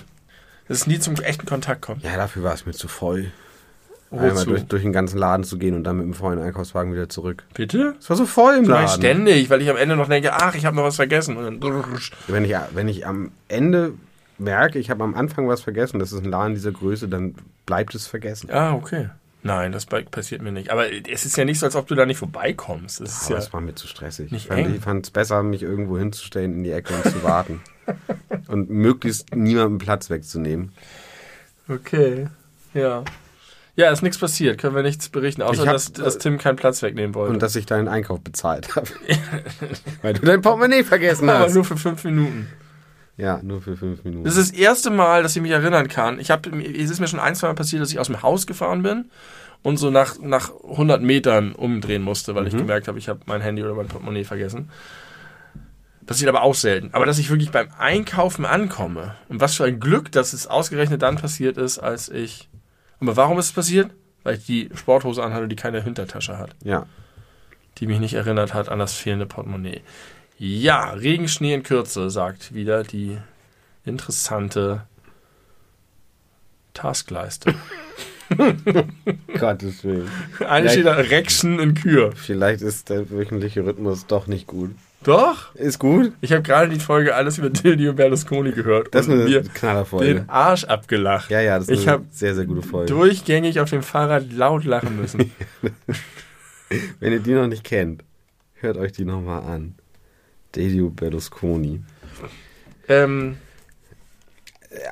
dass 0.66 0.78
es 0.78 0.86
nie 0.88 0.98
zum 0.98 1.14
echten 1.14 1.46
Kontakt 1.46 1.82
kommt. 1.82 2.02
Ja, 2.02 2.16
dafür 2.16 2.42
war 2.42 2.54
es 2.54 2.66
mir 2.66 2.72
zu 2.72 2.88
voll. 2.88 3.30
Einmal 4.12 4.44
durch, 4.44 4.64
durch 4.64 4.82
den 4.82 4.92
ganzen 4.92 5.18
Laden 5.18 5.44
zu 5.44 5.58
gehen 5.58 5.74
und 5.74 5.84
dann 5.84 5.96
mit 5.96 6.06
dem 6.06 6.14
vollen 6.14 6.38
Einkaufswagen 6.38 6.92
wieder 6.92 7.08
zurück. 7.08 7.44
Bitte? 7.54 7.94
Es 7.98 8.10
war 8.10 8.16
so 8.16 8.26
voll 8.26 8.54
im 8.56 8.62
ich 8.64 8.68
Laden. 8.68 8.88
ständig, 8.88 9.50
weil 9.50 9.62
ich 9.62 9.70
am 9.70 9.76
Ende 9.76 9.96
noch 9.96 10.08
denke, 10.08 10.32
ach, 10.32 10.54
ich 10.54 10.66
habe 10.66 10.76
noch 10.76 10.84
was 10.84 10.96
vergessen. 10.96 11.36
Wenn 12.28 12.44
ich, 12.44 12.54
wenn 12.74 12.88
ich 12.88 13.06
am 13.06 13.32
Ende 13.48 13.94
merke, 14.38 14.78
ich 14.78 14.90
habe 14.90 15.04
am 15.04 15.14
Anfang 15.14 15.48
was 15.48 15.60
vergessen, 15.60 15.98
das 15.98 16.12
ist 16.12 16.24
ein 16.24 16.30
Laden 16.30 16.54
dieser 16.54 16.72
Größe, 16.72 17.08
dann 17.08 17.34
bleibt 17.66 17.94
es 17.94 18.06
vergessen. 18.06 18.50
ah, 18.50 18.74
okay. 18.74 19.10
Nein, 19.44 19.72
das 19.72 19.86
passiert 19.86 20.40
mir 20.40 20.52
nicht. 20.52 20.70
Aber 20.70 20.86
es 21.10 21.26
ist 21.26 21.36
ja 21.36 21.44
nicht 21.44 21.58
so, 21.58 21.66
als 21.66 21.74
ob 21.74 21.88
du 21.88 21.96
da 21.96 22.06
nicht 22.06 22.18
vorbeikommst. 22.18 23.00
Das 23.00 23.10
ist 23.10 23.24
Aber 23.24 23.34
ja, 23.34 23.38
es 23.38 23.52
war 23.52 23.60
mir 23.60 23.74
zu 23.74 23.88
stressig. 23.88 24.30
nicht 24.30 24.42
ich 24.42 24.48
fand 24.48 24.60
eng. 24.60 24.74
ich 24.76 24.80
fand 24.80 25.04
es 25.04 25.10
besser, 25.10 25.42
mich 25.42 25.62
irgendwo 25.62 25.98
hinzustellen 25.98 26.52
in 26.52 26.62
die 26.62 26.70
Ecke 26.70 26.94
und 26.94 27.10
zu 27.10 27.24
warten. 27.24 27.60
und 28.48 28.70
möglichst 28.70 29.34
niemandem 29.34 29.78
Platz 29.78 30.10
wegzunehmen. 30.10 30.70
okay. 31.68 32.28
Ja. 32.72 33.02
Ja, 33.74 33.90
ist 33.90 34.02
nichts 34.02 34.18
passiert. 34.18 34.58
Können 34.58 34.74
wir 34.76 34.82
nichts 34.82 35.08
berichten, 35.08 35.40
außer 35.42 35.64
hab- 35.66 35.72
dass, 35.72 35.92
dass 35.92 36.18
Tim 36.18 36.36
keinen 36.38 36.56
Platz 36.56 36.82
wegnehmen 36.82 37.14
wollte. 37.14 37.32
Und 37.32 37.42
dass 37.42 37.56
ich 37.56 37.64
deinen 37.64 37.88
Einkauf 37.88 38.20
bezahlt 38.20 38.76
habe. 38.76 38.86
Weil 40.02 40.12
du 40.14 40.22
dein 40.26 40.42
Portemonnaie 40.42 40.84
vergessen 40.84 41.28
Aber 41.30 41.40
hast. 41.46 41.54
nur 41.54 41.64
für 41.64 41.78
fünf 41.78 42.04
Minuten. 42.04 42.48
ja, 43.16 43.40
nur 43.42 43.62
für 43.62 43.76
fünf 43.76 44.04
Minuten. 44.04 44.24
Das 44.24 44.36
ist 44.36 44.52
das 44.52 44.58
erste 44.58 44.90
Mal, 44.90 45.22
dass 45.22 45.34
ich 45.36 45.40
mich 45.42 45.52
erinnern 45.52 45.88
kann. 45.88 46.20
Ich 46.20 46.30
hab, 46.30 46.46
es 46.46 46.90
ist 46.90 47.00
mir 47.00 47.08
schon 47.08 47.18
ein, 47.20 47.34
zwei 47.34 47.46
Mal 47.48 47.54
passiert, 47.54 47.80
dass 47.80 47.90
ich 47.90 47.98
aus 47.98 48.08
dem 48.08 48.22
Haus 48.22 48.46
gefahren 48.46 48.82
bin 48.82 49.06
und 49.62 49.78
so 49.78 49.90
nach, 49.90 50.18
nach 50.20 50.50
100 50.68 51.00
Metern 51.00 51.52
umdrehen 51.52 52.02
musste, 52.02 52.34
weil 52.34 52.46
ich 52.48 52.54
gemerkt 52.56 52.88
habe, 52.88 52.98
ich 52.98 53.08
habe 53.08 53.20
mein 53.24 53.40
Handy 53.40 53.62
oder 53.62 53.74
mein 53.74 53.86
Portemonnaie 53.88 54.24
vergessen. 54.24 54.68
Passiert 56.04 56.28
aber 56.28 56.42
auch 56.42 56.54
selten. 56.56 56.90
Aber 56.92 57.06
dass 57.06 57.18
ich 57.18 57.30
wirklich 57.30 57.50
beim 57.52 57.68
Einkaufen 57.78 58.44
ankomme 58.44 59.14
und 59.28 59.40
was 59.40 59.54
für 59.54 59.64
ein 59.64 59.78
Glück, 59.80 60.10
dass 60.12 60.32
es 60.34 60.46
ausgerechnet 60.48 61.00
dann 61.00 61.16
passiert 61.16 61.56
ist, 61.56 61.78
als 61.78 62.10
ich. 62.10 62.50
Aber 63.02 63.16
warum 63.16 63.38
ist 63.40 63.46
es 63.46 63.52
passiert? 63.52 63.90
Weil 64.22 64.36
ich 64.36 64.46
die 64.46 64.70
Sporthose 64.74 65.24
anhatte, 65.24 65.48
die 65.48 65.56
keine 65.56 65.82
Hintertasche 65.82 66.38
hat 66.38 66.54
ja. 66.62 66.86
die 67.78 67.88
mich 67.88 67.98
nicht 67.98 68.14
erinnert 68.14 68.54
hat 68.54 68.68
an 68.68 68.78
das 68.78 68.94
fehlende 68.94 69.26
Portemonnaie. 69.26 69.80
Ja, 70.38 70.90
Regenschnee 70.90 71.52
in 71.52 71.64
Kürze, 71.64 72.10
sagt 72.10 72.54
wieder 72.54 72.84
die 72.84 73.18
interessante 73.84 74.86
Taskleiste. 76.74 77.54
Gottes 79.38 79.82
Willen. 79.82 80.08
Eine 80.48 80.70
steht 80.70 80.86
da 80.86 80.94
Rection 80.94 81.58
in 81.58 81.74
Kür. 81.74 82.12
Vielleicht 82.14 82.62
ist 82.62 82.88
der 82.88 83.10
wöchentliche 83.10 83.66
Rhythmus 83.66 84.06
doch 84.06 84.28
nicht 84.28 84.46
gut. 84.46 84.76
Doch, 85.04 85.54
Ist 85.56 85.78
gut. 85.78 86.12
ich 86.20 86.32
habe 86.32 86.42
gerade 86.42 86.68
die 86.72 86.78
Folge 86.80 87.14
alles 87.14 87.38
über 87.38 87.50
Silvio 87.54 87.92
Berlusconi 87.92 88.52
gehört 88.52 88.94
Das 88.94 89.06
ist 89.06 89.12
eine 89.12 89.24
mir 89.24 89.42
Knallerfolge. 89.42 90.14
den 90.14 90.28
Arsch 90.28 90.64
abgelacht. 90.64 91.30
Ja, 91.30 91.40
ja, 91.40 91.58
das 91.58 91.68
ist 91.68 91.80
Ich 91.80 91.88
eine 91.88 92.04
sehr, 92.10 92.34
sehr 92.34 92.44
gute 92.44 92.62
Folge. 92.62 92.92
Durchgängig 92.92 93.58
auf 93.60 93.70
dem 93.70 93.82
Fahrrad 93.82 94.32
laut 94.32 94.64
lachen 94.64 94.96
müssen. 95.00 95.32
Wenn 97.00 97.12
ihr 97.12 97.20
die 97.20 97.32
noch 97.34 97.46
nicht 97.48 97.64
kennt, 97.64 98.04
hört 98.54 98.76
euch 98.76 98.92
die 98.92 99.04
nochmal 99.04 99.42
an. 99.42 99.74
Delio 100.54 100.90
Berlusconi. 100.90 101.82
ähm, 102.88 103.36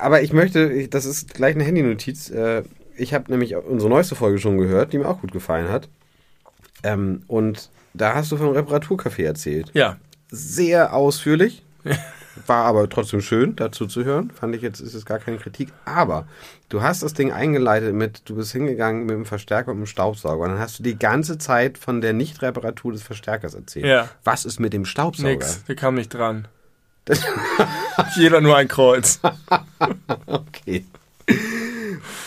Aber 0.01 0.21
ich 0.21 0.33
möchte, 0.33 0.87
das 0.89 1.05
ist 1.05 1.33
gleich 1.33 1.55
eine 1.55 1.63
Handynotiz. 1.63 2.29
äh, 2.29 2.63
Ich 2.97 3.13
habe 3.13 3.31
nämlich 3.31 3.55
unsere 3.55 3.89
neueste 3.89 4.15
Folge 4.15 4.39
schon 4.39 4.57
gehört, 4.57 4.93
die 4.93 4.97
mir 4.97 5.07
auch 5.07 5.21
gut 5.21 5.31
gefallen 5.31 5.69
hat. 5.69 5.87
Ähm, 6.83 7.23
Und 7.27 7.69
da 7.93 8.13
hast 8.15 8.31
du 8.31 8.37
vom 8.37 8.49
Reparaturcafé 8.55 9.23
erzählt. 9.25 9.71
ja, 9.73 9.97
Sehr 10.29 10.93
ausführlich. 10.93 11.63
War 12.47 12.65
aber 12.65 12.87
trotzdem 12.89 13.19
schön, 13.21 13.57
dazu 13.57 13.85
zu 13.87 14.05
hören. 14.05 14.31
Fand 14.31 14.55
ich 14.55 14.61
jetzt, 14.61 14.79
ist 14.79 14.93
es 14.93 15.05
gar 15.05 15.19
keine 15.19 15.37
Kritik. 15.37 15.69
Aber 15.83 16.25
du 16.69 16.81
hast 16.81 17.03
das 17.03 17.13
Ding 17.13 17.33
eingeleitet 17.33 17.93
mit, 17.93 18.21
du 18.29 18.35
bist 18.35 18.53
hingegangen 18.53 19.01
mit 19.05 19.15
dem 19.15 19.25
Verstärker 19.25 19.71
und 19.71 19.77
dem 19.79 19.85
Staubsauger. 19.85 20.45
Und 20.45 20.51
dann 20.51 20.59
hast 20.59 20.79
du 20.79 20.83
die 20.83 20.97
ganze 20.97 21.37
Zeit 21.37 21.77
von 21.77 21.99
der 21.99 22.13
Nicht-Reparatur 22.13 22.93
des 22.93 23.03
Verstärkers 23.03 23.53
erzählt. 23.53 23.85
Ja. 23.85 24.09
Was 24.23 24.45
ist 24.45 24.59
mit 24.61 24.71
dem 24.71 24.85
Staubsauger? 24.85 25.29
nix, 25.29 25.65
der 25.65 25.75
kam 25.75 25.95
nicht 25.95 26.13
dran. 26.13 26.47
Jeder 28.15 28.39
nur 28.39 28.55
ein 28.55 28.69
Kreuz. 28.69 29.19
Okay. 30.25 30.85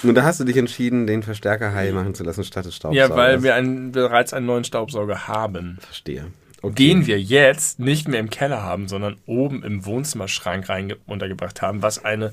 Und 0.02 0.14
da 0.14 0.22
hast 0.24 0.40
du 0.40 0.44
dich 0.44 0.56
entschieden, 0.56 1.06
den 1.06 1.22
Verstärker 1.22 1.74
heil 1.74 1.92
machen 1.92 2.14
zu 2.14 2.24
lassen, 2.24 2.44
statt 2.44 2.64
des 2.64 2.76
Staubsaugers. 2.76 3.08
Ja, 3.10 3.16
weil 3.16 3.42
wir 3.42 3.54
einen, 3.54 3.92
bereits 3.92 4.32
einen 4.32 4.46
neuen 4.46 4.64
Staubsauger 4.64 5.28
haben. 5.28 5.78
Verstehe. 5.80 6.26
den 6.62 7.06
wir 7.06 7.20
jetzt 7.20 7.78
nicht 7.78 8.08
mehr 8.08 8.20
im 8.20 8.30
Keller 8.30 8.62
haben, 8.62 8.88
sondern 8.88 9.16
oben 9.26 9.62
im 9.62 9.84
Wohnzimmerschrank 9.84 10.68
rein 10.68 10.94
untergebracht 11.06 11.60
haben, 11.62 11.82
was 11.82 12.04
eine 12.04 12.32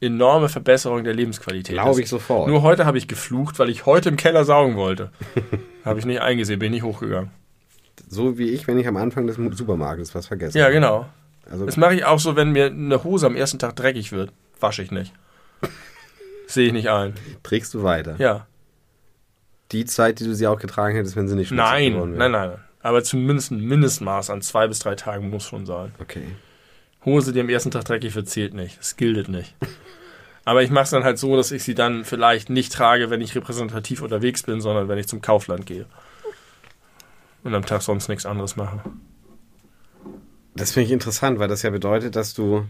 enorme 0.00 0.48
Verbesserung 0.48 1.04
der 1.04 1.14
Lebensqualität 1.14 1.74
Glaube 1.74 1.90
ist. 1.92 1.98
ich 1.98 2.08
sofort. 2.08 2.48
Nur 2.48 2.62
heute 2.62 2.86
habe 2.86 2.98
ich 2.98 3.08
geflucht, 3.08 3.58
weil 3.58 3.70
ich 3.70 3.86
heute 3.86 4.08
im 4.08 4.16
Keller 4.16 4.44
saugen 4.44 4.76
wollte. 4.76 5.10
habe 5.84 5.98
ich 5.98 6.04
nicht 6.04 6.20
eingesehen, 6.20 6.58
bin 6.58 6.72
nicht 6.72 6.82
hochgegangen. 6.84 7.30
So 8.08 8.38
wie 8.38 8.50
ich, 8.50 8.66
wenn 8.66 8.78
ich 8.78 8.86
am 8.86 8.96
Anfang 8.96 9.26
des 9.26 9.36
Supermarktes 9.36 10.14
was 10.14 10.26
vergesse. 10.26 10.58
Ja, 10.58 10.70
genau. 10.70 11.06
Also, 11.50 11.66
Das 11.66 11.76
mache 11.76 11.94
ich 11.94 12.04
auch 12.04 12.18
so, 12.18 12.36
wenn 12.36 12.52
mir 12.52 12.66
eine 12.66 13.02
Hose 13.04 13.26
am 13.26 13.36
ersten 13.36 13.58
Tag 13.58 13.76
dreckig 13.76 14.12
wird. 14.12 14.32
Wasche 14.60 14.82
ich 14.82 14.90
nicht. 14.90 15.12
Sehe 16.52 16.66
ich 16.66 16.72
nicht 16.72 16.88
ein. 16.90 17.14
trägst 17.42 17.72
du 17.74 17.82
weiter. 17.82 18.16
Ja. 18.18 18.46
Die 19.72 19.84
Zeit, 19.86 20.20
die 20.20 20.24
du 20.24 20.34
sie 20.34 20.46
auch 20.46 20.58
getragen 20.58 20.94
hättest, 20.96 21.16
wenn 21.16 21.28
sie 21.28 21.34
nicht 21.34 21.48
schmutzig 21.48 21.64
Nein, 21.70 21.92
geworden 21.94 22.10
nein, 22.16 22.32
wäre. 22.32 22.48
nein. 22.48 22.58
Aber 22.82 23.02
zumindest 23.02 23.52
ein 23.52 23.60
Mindestmaß 23.60 24.28
an 24.30 24.42
zwei 24.42 24.66
bis 24.68 24.80
drei 24.80 24.94
Tagen 24.96 25.30
muss 25.30 25.44
schon 25.44 25.64
sein. 25.66 25.92
Okay. 26.00 26.26
Hose, 27.04 27.32
die 27.32 27.40
am 27.40 27.48
ersten 27.48 27.70
Tag 27.70 27.84
dreckig 27.84 28.14
wird, 28.14 28.28
zählt 28.28 28.54
nicht. 28.54 28.78
Das 28.78 28.96
gilt 28.96 29.28
nicht. 29.28 29.54
Aber 30.44 30.62
ich 30.62 30.70
mache 30.70 30.84
es 30.84 30.90
dann 30.90 31.04
halt 31.04 31.18
so, 31.18 31.36
dass 31.36 31.52
ich 31.52 31.62
sie 31.62 31.74
dann 31.74 32.04
vielleicht 32.04 32.50
nicht 32.50 32.72
trage, 32.72 33.08
wenn 33.10 33.20
ich 33.20 33.34
repräsentativ 33.34 34.02
unterwegs 34.02 34.42
bin, 34.42 34.60
sondern 34.60 34.88
wenn 34.88 34.98
ich 34.98 35.06
zum 35.08 35.20
Kaufland 35.22 35.66
gehe. 35.66 35.86
Und 37.44 37.54
am 37.54 37.64
Tag 37.64 37.82
sonst 37.82 38.08
nichts 38.08 38.26
anderes 38.26 38.56
mache. 38.56 38.80
Das 40.54 40.72
finde 40.72 40.86
ich 40.88 40.92
interessant, 40.92 41.38
weil 41.38 41.48
das 41.48 41.62
ja 41.62 41.70
bedeutet, 41.70 42.14
dass 42.14 42.34
du 42.34 42.66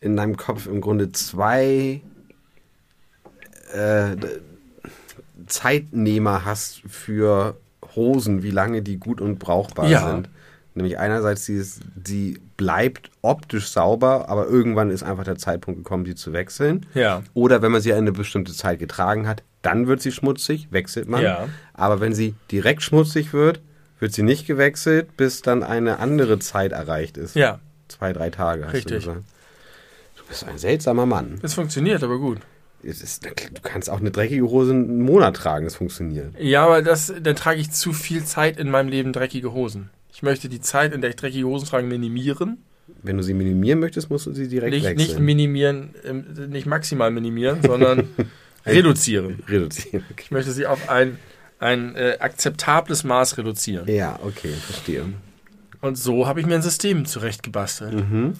in 0.00 0.16
deinem 0.16 0.36
Kopf 0.36 0.66
im 0.66 0.80
Grunde 0.80 1.10
zwei 1.12 2.02
äh, 3.72 4.16
Zeitnehmer 5.46 6.44
hast 6.44 6.82
für 6.88 7.56
Hosen, 7.96 8.42
wie 8.42 8.50
lange 8.50 8.82
die 8.82 8.98
gut 8.98 9.20
und 9.20 9.38
brauchbar 9.38 9.88
Ja. 9.88 10.10
sind. 10.10 10.28
Nämlich 10.74 10.98
einerseits, 10.98 11.44
sie, 11.44 11.56
ist, 11.56 11.80
sie 12.06 12.40
bleibt 12.56 13.10
optisch 13.20 13.68
sauber, 13.68 14.30
aber 14.30 14.46
irgendwann 14.46 14.90
ist 14.90 15.02
einfach 15.02 15.24
der 15.24 15.36
Zeitpunkt 15.36 15.80
gekommen, 15.84 16.06
sie 16.06 16.14
zu 16.14 16.32
wechseln. 16.32 16.86
Ja. 16.94 17.22
Oder 17.34 17.60
wenn 17.60 17.72
man 17.72 17.82
sie 17.82 17.92
eine 17.92 18.10
bestimmte 18.12 18.54
Zeit 18.54 18.78
getragen 18.78 19.28
hat, 19.28 19.42
dann 19.60 19.86
wird 19.86 20.00
sie 20.00 20.12
schmutzig, 20.12 20.68
wechselt 20.70 21.08
man. 21.08 21.22
Ja. 21.22 21.48
Aber 21.74 22.00
wenn 22.00 22.14
sie 22.14 22.34
direkt 22.50 22.82
schmutzig 22.82 23.34
wird, 23.34 23.60
wird 24.00 24.14
sie 24.14 24.22
nicht 24.22 24.46
gewechselt, 24.46 25.14
bis 25.18 25.42
dann 25.42 25.62
eine 25.62 25.98
andere 25.98 26.38
Zeit 26.38 26.72
erreicht 26.72 27.16
ist. 27.18 27.34
Ja, 27.36 27.60
Zwei, 27.88 28.14
drei 28.14 28.30
Tage, 28.30 28.64
hast 28.64 28.72
Richtig. 28.72 29.04
du 29.04 29.10
gesagt. 29.10 29.26
Du 30.16 30.22
bist 30.26 30.48
ein 30.48 30.56
seltsamer 30.56 31.04
Mann. 31.04 31.38
es 31.42 31.52
funktioniert 31.52 32.02
aber 32.02 32.18
gut. 32.18 32.38
Ist, 32.82 33.24
du 33.24 33.30
kannst 33.62 33.88
auch 33.88 34.00
eine 34.00 34.10
dreckige 34.10 34.42
Hose 34.48 34.72
einen 34.72 35.02
Monat 35.02 35.36
tragen, 35.36 35.66
es 35.66 35.76
funktioniert. 35.76 36.34
Ja, 36.38 36.64
aber 36.66 36.82
das, 36.82 37.12
dann 37.22 37.36
trage 37.36 37.60
ich 37.60 37.70
zu 37.70 37.92
viel 37.92 38.24
Zeit 38.24 38.58
in 38.58 38.70
meinem 38.70 38.88
Leben 38.88 39.12
dreckige 39.12 39.52
Hosen. 39.52 39.90
Ich 40.12 40.22
möchte 40.22 40.48
die 40.48 40.60
Zeit, 40.60 40.92
in 40.92 41.00
der 41.00 41.10
ich 41.10 41.16
dreckige 41.16 41.46
Hosen 41.46 41.68
trage, 41.68 41.86
minimieren. 41.86 42.58
Wenn 43.02 43.16
du 43.16 43.22
sie 43.22 43.34
minimieren 43.34 43.78
möchtest, 43.80 44.10
musst 44.10 44.26
du 44.26 44.32
sie 44.32 44.48
direkt 44.48 44.72
Nicht, 44.72 44.84
nicht 44.84 44.98
wechseln. 44.98 45.24
minimieren, 45.24 45.94
ähm, 46.04 46.24
nicht 46.50 46.66
maximal 46.66 47.10
minimieren, 47.10 47.62
sondern 47.62 48.08
reduzieren. 48.66 49.42
Reduzieren. 49.48 50.04
Ich 50.18 50.30
möchte 50.30 50.50
sie 50.52 50.66
auf 50.66 50.88
ein, 50.88 51.18
ein 51.58 51.94
äh, 51.94 52.16
akzeptables 52.18 53.04
Maß 53.04 53.38
reduzieren. 53.38 53.88
Ja, 53.88 54.18
okay, 54.24 54.52
verstehe. 54.52 55.04
Und 55.80 55.96
so 55.98 56.26
habe 56.26 56.40
ich 56.40 56.46
mir 56.46 56.54
ein 56.56 56.62
System 56.62 57.06
zurechtgebastelt. 57.06 57.94
Mhm. 57.94 58.34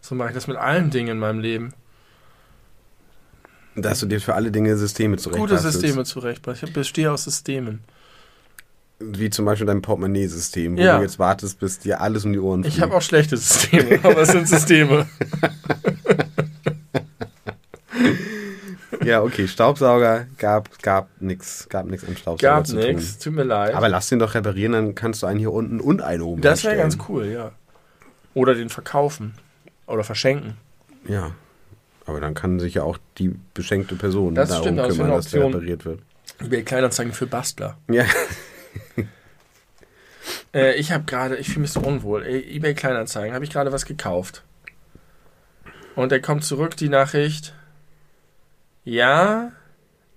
So 0.00 0.14
mache 0.14 0.28
ich 0.28 0.34
das 0.34 0.46
mit 0.46 0.56
allen 0.56 0.90
Dingen 0.90 1.08
in 1.08 1.18
meinem 1.18 1.40
Leben. 1.40 1.72
Dass 3.82 4.00
du 4.00 4.06
dir 4.06 4.20
für 4.20 4.34
alle 4.34 4.50
Dinge 4.50 4.76
Systeme 4.76 5.16
Gute 5.16 5.22
zurechtbastelst. 5.30 5.72
Systeme 5.80 6.04
zurechtbasteln. 6.04 6.68
Ich 6.68 6.74
bestehe 6.74 7.10
aus 7.12 7.24
Systemen. 7.24 7.80
Wie 8.98 9.30
zum 9.30 9.46
Beispiel 9.46 9.66
dein 9.66 9.80
Portemonnaie-System, 9.80 10.76
wo 10.76 10.80
Ja. 10.80 10.98
du 10.98 11.02
jetzt 11.04 11.18
wartest, 11.18 11.58
bis 11.58 11.78
dir 11.78 12.00
alles 12.02 12.24
um 12.26 12.32
die 12.34 12.38
Ohren 12.38 12.64
Ich 12.64 12.80
habe 12.82 12.94
auch 12.94 13.00
schlechte 13.02 13.36
Systeme, 13.36 13.98
aber 14.02 14.18
es 14.22 14.28
sind 14.32 14.46
Systeme. 14.48 15.06
Ja, 19.02 19.22
okay, 19.22 19.48
Staubsauger 19.48 20.26
gab, 20.36 20.78
gab 20.82 21.08
nix, 21.20 21.66
gab 21.70 21.86
nix 21.86 22.04
am 22.06 22.16
Staubsauger 22.16 22.56
Gab 22.56 22.66
zu 22.66 22.76
nichts, 22.76 23.18
tut 23.18 23.32
mir 23.32 23.44
leid. 23.44 23.74
Aber 23.74 23.88
lass 23.88 24.08
den 24.08 24.18
doch 24.18 24.34
reparieren, 24.34 24.72
dann 24.72 24.94
kannst 24.94 25.22
du 25.22 25.26
einen 25.26 25.38
hier 25.38 25.52
unten 25.52 25.80
und 25.80 26.02
einen 26.02 26.22
oben 26.22 26.42
das 26.42 26.64
wäre 26.64 26.76
ganz 26.76 26.98
cool, 27.08 27.26
ja. 27.26 27.52
Oder 28.34 28.54
den 28.54 28.68
verkaufen. 28.68 29.34
Oder 29.86 30.04
verschenken. 30.04 30.54
Ja. 31.08 31.32
Aber 32.06 32.20
dann 32.20 32.34
kann 32.34 32.58
sich 32.58 32.74
ja 32.74 32.82
auch 32.82 32.98
die 33.18 33.34
beschenkte 33.54 33.94
Person 33.94 34.34
Das 34.34 34.48
darum 34.48 34.64
stimmt, 34.64 34.88
kümmern, 34.88 35.10
dass 35.10 35.30
der 35.30 35.44
repariert 35.44 35.84
wird. 35.84 36.00
eBay 36.40 36.62
Kleinanzeigen 36.62 37.12
für 37.12 37.26
Bastler. 37.26 37.76
Ja. 37.88 38.04
Äh, 40.52 40.74
ich 40.74 40.90
habe 40.90 41.04
gerade, 41.04 41.36
ich 41.36 41.48
fühle 41.48 41.60
mich 41.60 41.72
so 41.72 41.80
unwohl. 41.80 42.26
EBay 42.26 42.74
Kleinanzeigen, 42.74 43.34
habe 43.34 43.44
ich 43.44 43.50
gerade 43.50 43.72
was 43.72 43.84
gekauft. 43.86 44.42
Und 45.94 46.10
er 46.12 46.20
kommt 46.20 46.44
zurück, 46.44 46.76
die 46.76 46.88
Nachricht. 46.88 47.54
Ja, 48.84 49.52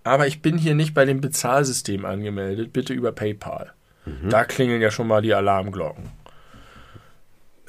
aber 0.03 0.27
ich 0.27 0.41
bin 0.41 0.57
hier 0.57 0.75
nicht 0.75 0.93
bei 0.93 1.05
dem 1.05 1.21
Bezahlsystem 1.21 2.05
angemeldet. 2.05 2.73
Bitte 2.73 2.93
über 2.93 3.11
PayPal. 3.11 3.73
Mhm. 4.05 4.29
Da 4.29 4.43
klingeln 4.43 4.81
ja 4.81 4.91
schon 4.91 5.07
mal 5.07 5.21
die 5.21 5.33
Alarmglocken. 5.33 6.11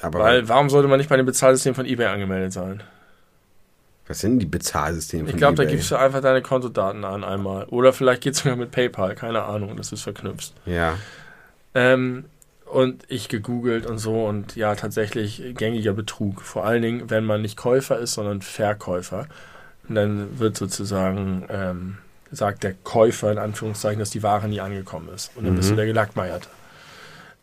Aber 0.00 0.18
Weil, 0.20 0.48
warum 0.48 0.70
sollte 0.70 0.88
man 0.88 0.98
nicht 0.98 1.08
bei 1.10 1.16
dem 1.16 1.26
Bezahlsystem 1.26 1.74
von 1.74 1.86
eBay 1.86 2.06
angemeldet 2.06 2.52
sein? 2.52 2.82
Was 4.06 4.20
sind 4.20 4.38
die 4.38 4.46
Bezahlsysteme 4.46 5.30
Ich 5.30 5.36
glaube, 5.36 5.56
da 5.56 5.64
gibst 5.64 5.90
du 5.90 5.96
einfach 5.96 6.20
deine 6.20 6.42
Kontodaten 6.42 7.04
an 7.04 7.24
einmal. 7.24 7.64
Oder 7.66 7.92
vielleicht 7.92 8.22
geht 8.22 8.34
es 8.34 8.40
sogar 8.40 8.56
mit 8.56 8.70
PayPal, 8.70 9.14
keine 9.14 9.42
Ahnung, 9.44 9.76
das 9.76 9.92
ist 9.92 10.02
verknüpft. 10.02 10.52
Ja. 10.66 10.98
Ähm, 11.74 12.26
und 12.66 13.04
ich 13.08 13.28
gegoogelt 13.28 13.86
und 13.86 13.98
so 13.98 14.26
und 14.26 14.56
ja, 14.56 14.74
tatsächlich 14.74 15.42
gängiger 15.56 15.92
Betrug. 15.92 16.42
Vor 16.42 16.64
allen 16.64 16.82
Dingen, 16.82 17.10
wenn 17.10 17.24
man 17.24 17.42
nicht 17.42 17.56
Käufer 17.56 17.98
ist, 17.98 18.14
sondern 18.14 18.42
Verkäufer. 18.42 19.26
Und 19.88 19.94
dann 19.94 20.38
wird 20.38 20.56
sozusagen, 20.56 21.46
ähm, 21.50 21.98
sagt 22.30 22.64
der 22.64 22.74
Käufer 22.74 23.30
in 23.30 23.38
Anführungszeichen, 23.38 24.00
dass 24.00 24.10
die 24.10 24.22
Ware 24.22 24.48
nie 24.48 24.60
angekommen 24.60 25.08
ist. 25.14 25.30
Und 25.36 25.44
dann 25.44 25.54
bist 25.54 25.68
du 25.68 25.74
Mhm. 25.74 25.76
der 25.76 25.86
Gelackmeierte. 25.86 26.48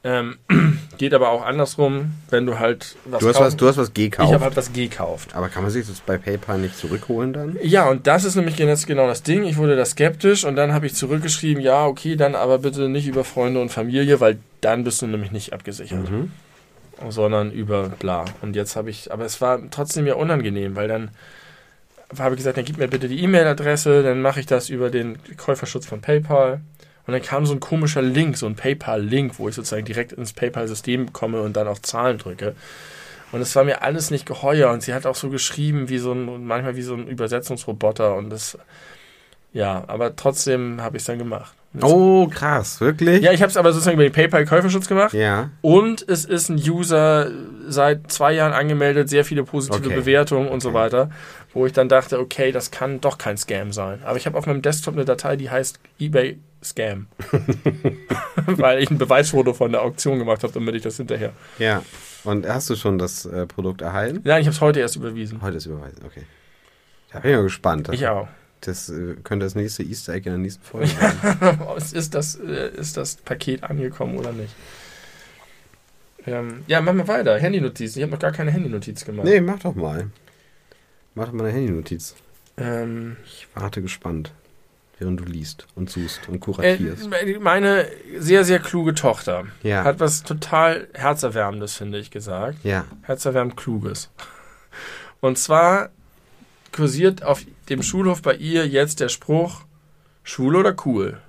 Ähm, 0.04 0.38
geht 0.98 1.14
aber 1.14 1.30
auch 1.30 1.46
andersrum, 1.46 2.12
wenn 2.32 2.46
du 2.48 2.58
halt 2.58 2.96
was 3.06 3.20
Du 3.20 3.28
hast, 3.28 3.36
kaufen- 3.36 3.46
was, 3.46 3.56
du 3.58 3.68
hast 3.68 3.78
was 3.78 3.88
Ich 3.90 3.94
gekauft. 3.94 4.34
habe 4.34 4.44
halt 4.46 4.56
was 4.56 4.74
gekauft. 4.74 5.36
aber 5.36 5.50
kann 5.50 5.62
man 5.62 5.72
sich 5.72 5.86
das 5.88 6.00
bei 6.00 6.18
PayPal 6.18 6.58
nicht 6.58 6.76
zurückholen 6.76 7.34
dann? 7.34 7.58
Ja, 7.62 7.88
und 7.88 8.08
das 8.08 8.24
ist 8.24 8.36
nämlich 8.36 8.58
jetzt 8.58 8.88
genau 8.88 9.06
das 9.08 9.22
Ding. 9.22 9.44
Ich 9.44 9.58
wurde 9.58 9.76
da 9.76 9.86
skeptisch 9.86 10.44
und 10.44 10.56
dann 10.56 10.74
habe 10.74 10.88
ich 10.88 10.96
zurückgeschrieben, 10.96 11.62
ja, 11.62 11.86
okay, 11.86 12.16
dann 12.16 12.34
aber 12.34 12.58
bitte 12.60 12.90
nicht 12.90 13.08
über 13.08 13.24
Freunde 13.24 13.62
und 13.62 13.70
Familie, 13.70 14.20
weil 14.20 14.40
dann 14.62 14.84
bist 14.84 15.02
du 15.04 15.08
nämlich 15.08 15.32
nicht 15.32 15.54
abgesichert, 15.54 16.10
Mhm. 16.10 16.32
sondern 17.10 17.52
über 17.52 17.90
bla. 17.90 18.26
Und 18.42 18.56
jetzt 18.56 18.76
habe 18.76 18.90
ich, 18.90 19.12
aber 19.12 19.26
es 19.26 19.40
war 19.40 19.60
trotzdem 19.70 20.08
ja 20.08 20.16
unangenehm, 20.16 20.76
weil 20.76 20.88
dann 20.88 21.12
habe 22.20 22.36
ich 22.36 22.40
gesagt, 22.40 22.58
dann 22.58 22.66
gib 22.66 22.78
mir 22.78 22.88
bitte 22.90 23.08
die 23.08 23.24
E-Mail-Adresse, 23.24 24.04
dann 24.04 24.22
mache 24.22 24.40
ich 24.42 24.46
das 24.46 24.68
über 24.70 24.90
den 24.90 25.18
Käuferschutz 25.38 25.86
von 25.86 26.02
PayPal. 26.02 26.60
Und 27.08 27.14
dann 27.14 27.22
kam 27.22 27.46
so 27.46 27.54
ein 27.54 27.60
komischer 27.60 28.02
Link, 28.02 28.38
so 28.38 28.46
ein 28.46 28.56
PayPal-Link, 28.56 29.40
wo 29.40 29.50
ich 29.50 29.56
sozusagen 29.56 29.86
direkt 29.86 30.14
ins 30.14 30.34
PayPal-System 30.34 31.14
komme 31.14 31.42
und 31.42 31.54
dann 31.58 31.68
auf 31.68 31.82
Zahlen 31.82 32.18
drücke. 32.18 32.56
Und 33.32 33.42
es 33.42 33.56
war 33.56 33.64
mir 33.64 33.82
alles 33.82 34.12
nicht 34.12 34.26
geheuer. 34.26 34.72
Und 34.72 34.84
sie 34.84 34.94
hat 34.94 35.06
auch 35.06 35.16
so 35.16 35.30
geschrieben, 35.30 35.90
wie 35.90 35.98
so 35.98 36.12
ein, 36.12 36.46
manchmal 36.46 36.76
wie 36.76 36.82
so 36.82 36.94
ein 36.94 37.08
Übersetzungsroboter. 37.08 38.16
Und 38.16 38.30
das, 38.30 38.58
ja, 39.54 39.84
aber 39.88 40.16
trotzdem 40.16 40.82
habe 40.82 40.98
ich 40.98 41.02
es 41.04 41.08
dann 41.08 41.18
gemacht. 41.18 41.54
Jetzt- 41.74 41.84
Oh, 41.86 42.28
krass, 42.28 42.82
wirklich? 42.82 43.22
Ja, 43.24 43.32
ich 43.32 43.42
habe 43.42 43.50
es 43.50 43.56
aber 43.56 43.72
sozusagen 43.72 43.96
über 43.96 44.04
den 44.04 44.12
PayPal-Käuferschutz 44.12 44.90
gemacht. 44.90 45.14
Ja. 45.14 45.52
Und 45.62 46.06
es 46.08 46.26
ist 46.26 46.50
ein 46.50 46.58
User 46.58 47.32
seit 47.70 48.12
zwei 48.12 48.34
Jahren 48.34 48.52
angemeldet, 48.52 49.08
sehr 49.10 49.24
viele 49.24 49.44
positive 49.46 49.86
Okay. 49.88 49.96
Bewertungen 49.96 50.50
und 50.50 50.62
so 50.62 50.74
weiter, 50.74 51.10
wo 51.54 51.66
ich 51.66 51.74
dann 51.74 51.90
dachte, 51.90 52.20
okay, 52.20 52.52
das 52.52 52.72
kann 52.72 53.02
doch 53.02 53.18
kein 53.18 53.38
Scam 53.38 53.72
sein. 53.72 54.02
Aber 54.04 54.18
ich 54.18 54.26
habe 54.26 54.38
auf 54.38 54.46
meinem 54.46 54.62
Desktop 54.62 54.96
eine 54.96 55.06
Datei, 55.06 55.36
die 55.36 55.50
heißt 55.50 55.80
eBay 56.00 56.40
Scam. 56.64 57.08
Weil 58.46 58.84
ich 58.84 58.90
ein 58.90 58.98
Beweisfoto 58.98 59.54
von 59.54 59.72
der 59.72 59.82
Auktion 59.82 60.20
gemacht 60.20 60.44
habe, 60.44 60.54
damit 60.54 60.76
ich 60.76 60.84
das 60.84 60.98
hinterher. 60.98 61.34
Ja. 61.60 61.84
Und 62.24 62.48
hast 62.48 62.70
du 62.70 62.76
schon 62.76 63.00
das 63.00 63.26
äh, 63.26 63.48
Produkt 63.48 63.82
erhalten? 63.82 64.22
Nein, 64.24 64.42
ich 64.42 64.48
habe 64.48 64.56
es 64.56 64.62
heute 64.62 64.80
erst 64.80 64.96
überwiesen. 64.96 65.42
Heute 65.42 65.58
ist 65.58 65.66
überweisen, 65.66 66.04
okay. 66.06 66.24
Da 67.12 67.20
bin 67.20 67.32
ich 67.32 67.38
mal 67.38 67.44
gespannt. 67.44 67.90
Ich 67.92 68.08
auch. 68.08 68.28
Das 68.62 68.90
äh, 68.90 69.16
könnte 69.24 69.46
das 69.46 69.56
nächste 69.56 69.82
Easter 69.82 70.14
Egg 70.14 70.28
in 70.28 70.34
der 70.34 70.40
nächsten 70.40 70.64
Folge 70.64 70.88
sein. 70.88 71.60
ist, 71.78 71.94
ist, 71.96 72.14
das, 72.14 72.36
äh, 72.36 72.70
ist 72.78 72.96
das 72.96 73.16
Paket 73.16 73.64
angekommen 73.64 74.18
oder 74.18 74.32
nicht? 74.32 74.54
Ähm, 76.28 76.64
ja, 76.68 76.80
machen 76.82 76.98
wir 76.98 77.08
weiter. 77.08 77.40
Handynotizen. 77.40 78.00
Ich 78.00 78.04
habe 78.04 78.12
noch 78.12 78.20
gar 78.20 78.32
keine 78.32 78.52
Handynotiz 78.52 79.04
gemacht. 79.04 79.26
nee, 79.26 79.42
mach 79.42 79.60
doch 79.60 79.74
mal. 79.74 80.12
Mach 81.16 81.26
doch 81.26 81.34
mal 81.34 81.44
eine 81.46 81.54
Handynotiz. 81.54 82.16
Ähm, 82.58 83.18
Ich 83.26 83.48
warte 83.54 83.82
gespannt, 83.82 84.32
während 85.00 85.20
du 85.20 85.24
liest 85.26 85.68
und 85.76 85.90
suchst 85.90 86.28
und 86.30 86.36
Äh, 86.36 86.40
kuratierst. 86.40 87.10
meine 87.40 87.88
sehr, 88.18 88.44
sehr 88.46 88.60
kluge 88.60 88.94
Tochter 88.94 89.46
ja. 89.64 89.84
hat 89.84 90.00
was 90.00 90.24
total 90.24 90.88
Herzerwärmendes, 90.94 91.76
finde 91.76 91.98
ich, 92.00 92.12
gesagt. 92.12 92.64
ja. 92.64 92.86
Herzerwärmend 93.04 93.58
Kluges. 93.58 94.10
Und 95.20 95.38
zwar 95.38 95.90
kursiert 96.72 97.24
auf 97.24 97.42
dem 97.70 97.84
Schulhof 97.84 98.22
bei 98.22 98.36
ihr 98.36 98.68
jetzt 98.68 99.00
der 99.02 99.10
Spruch, 99.10 99.62
schwul 100.24 100.56
oder 100.56 100.76
cool? 100.86 101.20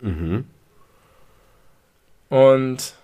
Mhm. 0.00 0.44
Und 2.28 2.94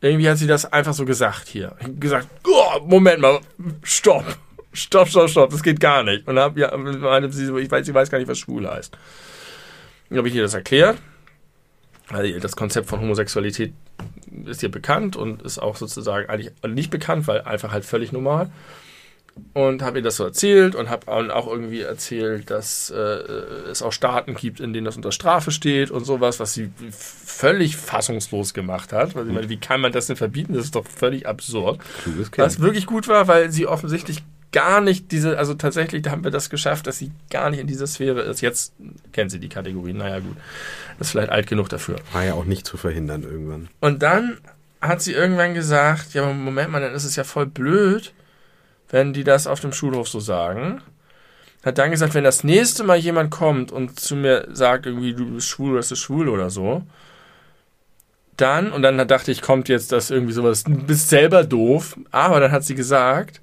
irgendwie 0.00 0.28
hat 0.28 0.38
sie 0.38 0.46
das 0.46 0.64
einfach 0.72 0.94
so 0.94 1.04
gesagt 1.04 1.48
hier. 1.48 1.76
Gesagt, 1.98 2.28
oh, 2.46 2.80
Moment 2.86 3.20
mal, 3.20 3.40
stopp. 3.82 4.24
Stopp, 4.72 5.08
stopp, 5.08 5.30
stopp, 5.30 5.50
das 5.50 5.62
geht 5.62 5.80
gar 5.80 6.02
nicht. 6.02 6.26
Und 6.28 6.38
hab, 6.38 6.56
ja, 6.58 6.76
meine, 6.76 7.32
sie, 7.32 7.52
ich 7.58 7.70
weiß, 7.70 7.86
sie 7.86 7.94
weiß 7.94 8.10
gar 8.10 8.18
nicht, 8.18 8.28
was 8.28 8.38
schwul 8.38 8.68
heißt. 8.68 8.96
Dann 10.08 10.18
habe 10.18 10.28
ich 10.28 10.34
ihr 10.34 10.42
das 10.42 10.54
erklärt. 10.54 10.98
Also 12.10 12.38
das 12.38 12.56
Konzept 12.56 12.88
von 12.88 13.00
Homosexualität 13.00 13.72
ist 14.46 14.62
ihr 14.62 14.70
bekannt 14.70 15.16
und 15.16 15.42
ist 15.42 15.58
auch 15.58 15.76
sozusagen 15.76 16.28
eigentlich 16.28 16.52
nicht 16.66 16.90
bekannt, 16.90 17.26
weil 17.26 17.42
einfach 17.42 17.72
halt 17.72 17.84
völlig 17.84 18.12
normal. 18.12 18.50
Und 19.52 19.82
habe 19.82 19.98
ihr 19.98 20.02
das 20.02 20.16
so 20.16 20.24
erzählt 20.24 20.74
und 20.74 20.90
habe 20.90 21.12
auch 21.12 21.46
irgendwie 21.46 21.82
erzählt, 21.82 22.50
dass 22.50 22.90
äh, 22.90 22.96
es 22.96 23.82
auch 23.82 23.92
Staaten 23.92 24.34
gibt, 24.34 24.58
in 24.58 24.72
denen 24.72 24.84
das 24.84 24.96
unter 24.96 25.12
Strafe 25.12 25.52
steht 25.52 25.92
und 25.92 26.04
sowas, 26.04 26.40
was 26.40 26.54
sie 26.54 26.70
völlig 26.90 27.76
fassungslos 27.76 28.52
gemacht 28.52 28.92
hat. 28.92 29.14
Weil 29.14 29.26
sie 29.26 29.32
meine, 29.32 29.48
wie 29.48 29.58
kann 29.58 29.80
man 29.80 29.92
das 29.92 30.08
denn 30.08 30.16
verbieten? 30.16 30.54
Das 30.54 30.64
ist 30.64 30.74
doch 30.74 30.86
völlig 30.86 31.28
absurd. 31.28 31.80
Was 32.36 32.58
wirklich 32.58 32.86
gut 32.86 33.06
war, 33.06 33.28
weil 33.28 33.52
sie 33.52 33.68
offensichtlich 33.68 34.24
gar 34.52 34.80
nicht 34.80 35.12
diese, 35.12 35.38
also 35.38 35.54
tatsächlich 35.54 36.02
da 36.02 36.10
haben 36.10 36.24
wir 36.24 36.30
das 36.30 36.50
geschafft, 36.50 36.86
dass 36.86 36.98
sie 36.98 37.12
gar 37.30 37.50
nicht 37.50 37.60
in 37.60 37.66
dieser 37.66 37.86
Sphäre 37.86 38.22
ist. 38.22 38.40
Jetzt 38.40 38.72
kennt 39.12 39.30
sie 39.30 39.38
die 39.38 39.48
Kategorie, 39.48 39.92
naja 39.92 40.20
gut, 40.20 40.36
das 40.98 41.08
ist 41.08 41.10
vielleicht 41.12 41.30
alt 41.30 41.46
genug 41.46 41.68
dafür. 41.68 41.96
War 42.12 42.24
ja 42.24 42.34
auch 42.34 42.44
nicht 42.44 42.66
zu 42.66 42.76
verhindern 42.76 43.22
irgendwann. 43.22 43.68
Und 43.80 44.02
dann 44.02 44.38
hat 44.80 45.02
sie 45.02 45.12
irgendwann 45.12 45.54
gesagt, 45.54 46.14
ja, 46.14 46.30
Moment 46.32 46.70
mal, 46.70 46.80
dann 46.80 46.94
ist 46.94 47.04
es 47.04 47.16
ja 47.16 47.24
voll 47.24 47.46
blöd, 47.46 48.12
wenn 48.90 49.12
die 49.12 49.24
das 49.24 49.46
auf 49.46 49.60
dem 49.60 49.72
Schulhof 49.72 50.08
so 50.08 50.20
sagen. 50.20 50.80
Hat 51.64 51.78
dann 51.78 51.90
gesagt, 51.90 52.14
wenn 52.14 52.24
das 52.24 52.44
nächste 52.44 52.84
Mal 52.84 52.96
jemand 52.96 53.30
kommt 53.30 53.72
und 53.72 53.98
zu 53.98 54.14
mir 54.14 54.48
sagt, 54.52 54.86
irgendwie, 54.86 55.12
du 55.12 55.34
bist 55.34 55.48
schwul 55.48 55.72
oder 55.72 55.80
ist 55.80 55.98
schwul 55.98 56.28
oder 56.28 56.50
so, 56.50 56.84
dann, 58.36 58.72
und 58.72 58.82
dann 58.82 59.08
dachte 59.08 59.32
ich, 59.32 59.42
kommt 59.42 59.68
jetzt 59.68 59.90
das 59.90 60.10
irgendwie 60.10 60.32
sowas, 60.32 60.62
du 60.62 60.70
bist 60.70 61.08
selber 61.08 61.42
doof, 61.42 61.98
aber 62.12 62.38
dann 62.38 62.52
hat 62.52 62.64
sie 62.64 62.76
gesagt, 62.76 63.40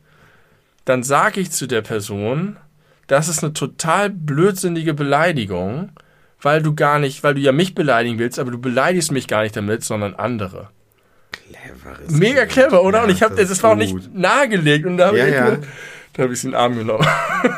dann 0.85 1.03
sage 1.03 1.41
ich 1.41 1.51
zu 1.51 1.67
der 1.67 1.81
Person, 1.81 2.57
das 3.07 3.27
ist 3.27 3.43
eine 3.43 3.53
total 3.53 4.09
blödsinnige 4.09 4.93
Beleidigung, 4.93 5.91
weil 6.41 6.61
du 6.61 6.75
gar 6.75 6.99
nicht, 6.99 7.23
weil 7.23 7.33
du 7.33 7.41
ja 7.41 7.51
mich 7.51 7.75
beleidigen 7.75 8.19
willst, 8.19 8.39
aber 8.39 8.51
du 8.51 8.59
beleidigst 8.59 9.11
mich 9.11 9.27
gar 9.27 9.43
nicht 9.43 9.55
damit, 9.55 9.83
sondern 9.83 10.15
andere. 10.15 10.69
Cleveres 11.31 12.11
Mega 12.11 12.45
clever, 12.45 12.83
oder? 12.83 12.99
Ja, 12.99 13.03
und 13.03 13.09
ich 13.09 13.23
habe 13.23 13.35
das, 13.35 13.49
das 13.49 13.63
war 13.63 13.71
auch 13.71 13.75
nicht 13.75 14.13
nahegelegt 14.13 14.85
und 14.85 14.97
da 14.97 15.07
habe 15.07 15.17
ja, 15.17 15.27
ich, 15.27 15.33
ja. 15.33 15.57
da 16.13 16.23
habe 16.23 16.33
ich 16.33 16.39
sie 16.39 16.47
in 16.47 16.51
den 16.51 16.59
Arm 16.59 16.77
genommen. 16.77 17.05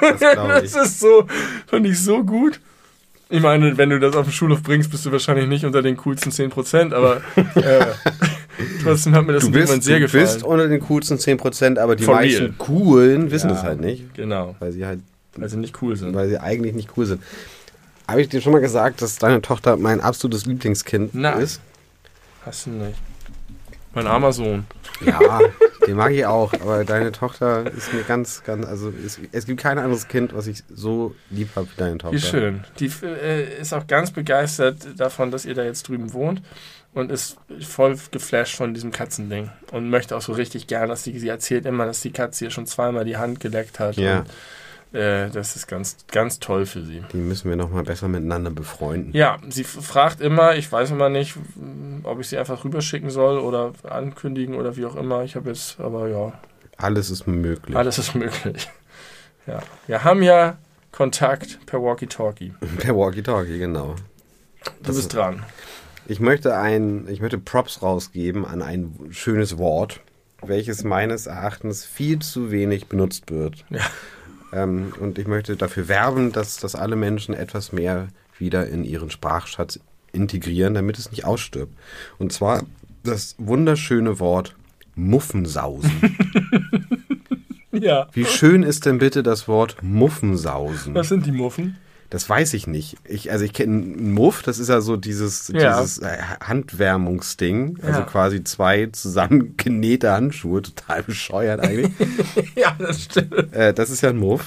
Das, 0.02 0.20
das 0.20 0.76
ist 0.76 1.00
so, 1.00 1.28
fand 1.68 1.86
ich 1.86 2.02
so 2.02 2.24
gut. 2.24 2.60
Ich 3.30 3.42
meine, 3.42 3.78
wenn 3.78 3.90
du 3.90 4.00
das 4.00 4.16
auf 4.16 4.26
den 4.26 4.32
Schulhof 4.32 4.64
bringst, 4.64 4.90
bist 4.90 5.06
du 5.06 5.12
wahrscheinlich 5.12 5.48
nicht 5.48 5.66
unter 5.66 5.82
den 5.82 5.98
coolsten 5.98 6.32
10%, 6.32 6.94
aber 6.94 7.22
äh, 7.56 7.88
trotzdem 8.84 9.16
hat 9.16 9.26
mir 9.26 9.34
das 9.34 9.46
du 9.46 9.52
bist, 9.52 9.84
sehr 9.84 10.00
gefallen. 10.00 10.26
Du 10.26 10.34
bist 10.34 10.44
unter 10.44 10.68
den 10.68 10.80
coolsten 10.82 11.18
10%, 11.18 11.80
aber 11.80 11.96
die 11.96 12.04
For 12.04 12.16
meisten 12.16 12.44
real. 12.44 12.54
coolen 12.58 13.32
wissen 13.32 13.50
es 13.50 13.64
halt 13.64 13.82
nicht. 13.82 14.14
Genau. 14.14 14.56
Weil 14.60 14.72
sie 14.72 14.86
halt 14.86 15.00
weil 15.38 15.50
sie 15.50 15.58
nicht 15.58 15.82
cool 15.82 15.96
sind. 15.96 16.14
Weil 16.16 16.30
sie 16.30 16.40
eigentlich 16.40 16.74
nicht 16.74 16.90
cool 16.98 17.06
sind. 17.06 17.22
Habe 18.08 18.22
ich 18.22 18.30
dir 18.30 18.42
schon 18.42 18.54
mal 18.54 18.62
gesagt, 18.62 19.02
dass 19.02 19.18
deine 19.18 19.42
Tochter 19.42 19.78
mein 19.78 20.02
absolutes 20.02 20.46
Lieblingskind 20.46 21.14
Nein. 21.14 21.42
ist? 21.42 21.62
Hast 22.46 22.66
du 22.66 22.72
nicht. 22.72 22.98
Mein 23.94 24.08
armer 24.08 24.32
Sohn. 24.32 24.66
Ja, 25.06 25.40
den 25.88 25.96
mag 25.96 26.12
ich 26.12 26.26
auch, 26.26 26.54
aber 26.54 26.86
deine 26.86 27.12
Tochter 27.12 27.72
ist 27.72 27.94
mir 27.94 28.04
ganz, 28.04 28.44
ganz, 28.44 28.66
also 28.66 28.94
es, 29.06 29.20
es 29.32 29.46
gibt 29.46 29.62
kein 29.62 29.78
anderes 29.78 30.08
Kind, 30.08 30.36
was 30.36 30.48
ich 30.48 30.64
so 30.74 31.16
lieb 31.30 31.50
habe 31.56 31.68
wie 31.68 31.78
deine 31.78 31.98
Tochter. 31.98 32.16
Wie 32.16 32.22
schön. 32.22 32.64
Die 32.80 32.92
äh, 33.04 33.60
ist 33.60 33.74
auch 33.74 33.88
ganz 33.88 34.12
begeistert 34.12 34.88
davon, 34.98 35.32
dass 35.32 35.46
ihr 35.46 35.56
da 35.56 35.64
jetzt 35.64 35.88
drüben 35.88 36.14
wohnt 36.14 36.42
und 36.98 37.12
ist 37.12 37.38
voll 37.62 37.98
geflasht 38.12 38.56
von 38.56 38.74
diesem 38.74 38.92
Katzending 38.92 39.50
und 39.72 39.89
möchte 39.89 40.16
auch 40.18 40.22
so 40.22 40.34
richtig 40.34 40.68
gern, 40.68 40.89
dass 40.89 41.04
sie, 41.04 41.18
sie 41.20 41.27
erzählt 41.27 41.66
immer, 41.66 41.86
dass 41.86 42.01
die 42.01 42.12
Katze 42.12 42.46
ihr 42.46 42.51
schon 42.51 42.66
zweimal 42.66 43.06
die 43.06 43.18
Hand 43.18 43.39
geleckt 43.39 43.80
hat. 43.80 43.96
Ja. 43.98 44.20
Und 44.20 44.98
äh, 44.98 45.30
das 45.30 45.56
ist 45.56 45.68
ganz, 45.68 45.98
ganz 46.12 46.39
toll 46.39 46.66
für 46.66 46.84
sie. 46.84 47.04
Die 47.13 47.18
müssen 47.18 47.50
wir 47.50 47.56
nochmal 47.56 47.84
besser 47.84 48.08
miteinander 48.08 48.50
befreunden. 48.50 49.13
Ja, 49.13 49.38
sie 49.50 49.63
fragt 49.63 50.22
immer, 50.22 50.56
ich 50.56 50.72
weiß 50.72 50.92
immer 50.92 51.10
nicht, 51.10 51.36
ob 52.04 52.20
ich 52.20 52.30
sie 52.30 52.38
einfach 52.38 52.63
rüberschicken 52.63 53.10
soll 53.10 53.38
oder 53.38 53.74
ankündigen 53.84 54.56
oder 54.56 54.76
wie 54.76 54.86
auch 54.86 54.95
immer. 54.95 55.24
Ich 55.24 55.36
habe 55.36 55.50
jetzt, 55.50 55.80
aber 55.80 56.08
ja. 56.08 56.34
Alles 56.78 57.10
ist 57.10 57.28
möglich. 57.28 57.76
Alles 57.76 57.98
ist 57.98 58.15
möglich. 58.15 58.69
Ja. 59.45 59.60
Wir 59.88 60.04
haben 60.04 60.24
ja 60.24 60.58
Kontakt 60.91 61.60
per 61.65 61.82
Walkie-Talkie. 61.82 62.54
Per 62.80 62.95
Walkie-Talkie, 62.95 63.60
genau. 63.60 63.95
Du 64.82 64.95
bist 64.95 65.13
dran. 65.13 65.43
Ich 66.10 66.22
möchte 66.22 66.58
ein, 66.58 67.08
ich 67.10 67.20
möchte 67.20 67.38
Props 67.38 67.82
rausgeben 67.82 68.46
an 68.46 68.62
ein 68.62 68.93
schönes 69.10 69.58
Wort, 69.58 70.00
welches 70.41 70.86
meines 70.86 71.26
Erachtens 71.26 71.84
viel 71.84 72.20
zu 72.20 72.50
wenig 72.50 72.88
benutzt 72.88 73.30
wird. 73.30 73.65
Ja. 73.70 73.82
Ähm, 74.54 74.93
und 75.00 75.20
ich 75.20 75.28
möchte 75.28 75.58
dafür 75.58 75.89
werben, 75.89 76.32
dass, 76.32 76.58
dass 76.58 76.76
alle 76.76 76.96
Menschen 76.96 77.34
etwas 77.34 77.74
mehr 77.74 78.08
wieder 78.38 78.67
in 78.67 78.86
ihren 78.86 79.10
Sprachschatz 79.10 79.80
integrieren, 80.13 80.74
damit 80.74 80.98
es 80.98 81.12
nicht 81.12 81.26
ausstirbt. 81.26 81.74
Und 82.17 82.32
zwar 82.32 82.63
das 83.04 83.36
wunderschöne 83.38 84.20
Wort 84.20 84.56
Muffensausen. 84.96 85.91
ja. 87.74 88.08
Wie 88.13 88.26
schön 88.26 88.63
ist 88.63 88.86
denn 88.86 89.00
bitte 89.00 89.24
das 89.24 89.50
Wort 89.50 89.78
Muffensausen? 89.82 90.96
Was 90.96 91.10
sind 91.10 91.26
die 91.26 91.34
Muffen? 91.34 91.78
Das 92.10 92.30
weiß 92.30 92.54
ich 92.54 92.67
nicht. 92.67 92.96
Ich, 93.04 93.32
also 93.32 93.43
ich 93.43 93.52
kenne 93.52 93.74
einen 93.74 94.13
Muff, 94.13 94.41
das 94.41 94.60
ist 94.60 94.70
ja 94.70 94.80
so 94.80 94.96
dieses, 94.96 95.50
ja. 95.50 95.82
dieses 95.82 95.98
äh, 95.98 96.17
Handwärmungsding. 96.41 97.80
Also 97.82 98.00
ja. 98.00 98.06
quasi 98.06 98.43
zwei 98.46 98.88
zusammengenähte 98.88 100.12
Handschuhe, 100.12 100.62
total 100.62 101.04
bescheuert 101.04 101.60
eigentlich. 101.60 101.91
ja, 102.56 102.74
das 102.80 103.04
stimmt. 103.04 103.54
Äh, 103.54 103.74
das 103.74 103.89
ist 103.89 104.02
ja 104.02 104.10
ein 104.10 104.17
Muff. 104.17 104.46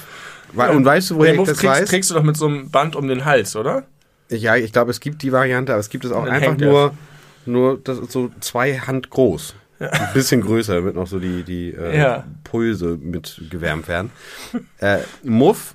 Und 0.53 0.83
weißt 0.83 1.11
du, 1.11 1.17
woher 1.17 1.35
ich 1.35 1.39
das 1.39 1.59
kriegst, 1.59 1.63
weiß? 1.63 1.89
trägst 1.89 2.09
du 2.09 2.15
doch 2.15 2.23
mit 2.23 2.35
so 2.35 2.47
einem 2.47 2.71
Band 2.71 2.95
um 2.95 3.07
den 3.07 3.25
Hals, 3.25 3.55
oder? 3.55 3.83
Ja, 4.29 4.55
ich 4.55 4.73
glaube, 4.73 4.91
es 4.91 4.99
gibt 4.99 5.21
die 5.21 5.31
Variante, 5.31 5.73
aber 5.73 5.79
es 5.79 5.89
gibt 5.89 6.03
es 6.03 6.11
auch 6.11 6.23
einfach 6.23 6.57
nur, 6.57 6.93
nur 7.45 7.79
das 7.83 7.97
so 8.09 8.31
zwei 8.39 8.79
Hand 8.79 9.09
groß. 9.09 9.55
Ja. 9.79 9.89
Ein 9.89 10.13
bisschen 10.13 10.41
größer, 10.41 10.75
damit 10.75 10.95
noch 10.95 11.07
so 11.07 11.19
die, 11.19 11.43
die 11.43 11.73
äh, 11.73 11.97
ja. 11.97 12.23
Pulse 12.43 12.97
mit 13.01 13.41
gewärmt 13.49 13.87
werden. 13.87 14.11
Äh, 14.77 14.99
Muff 15.23 15.73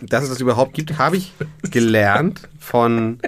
dass 0.00 0.24
es 0.24 0.30
das 0.30 0.40
überhaupt 0.40 0.74
gibt, 0.74 0.98
habe 0.98 1.16
ich 1.16 1.32
gelernt 1.70 2.48
von 2.58 3.18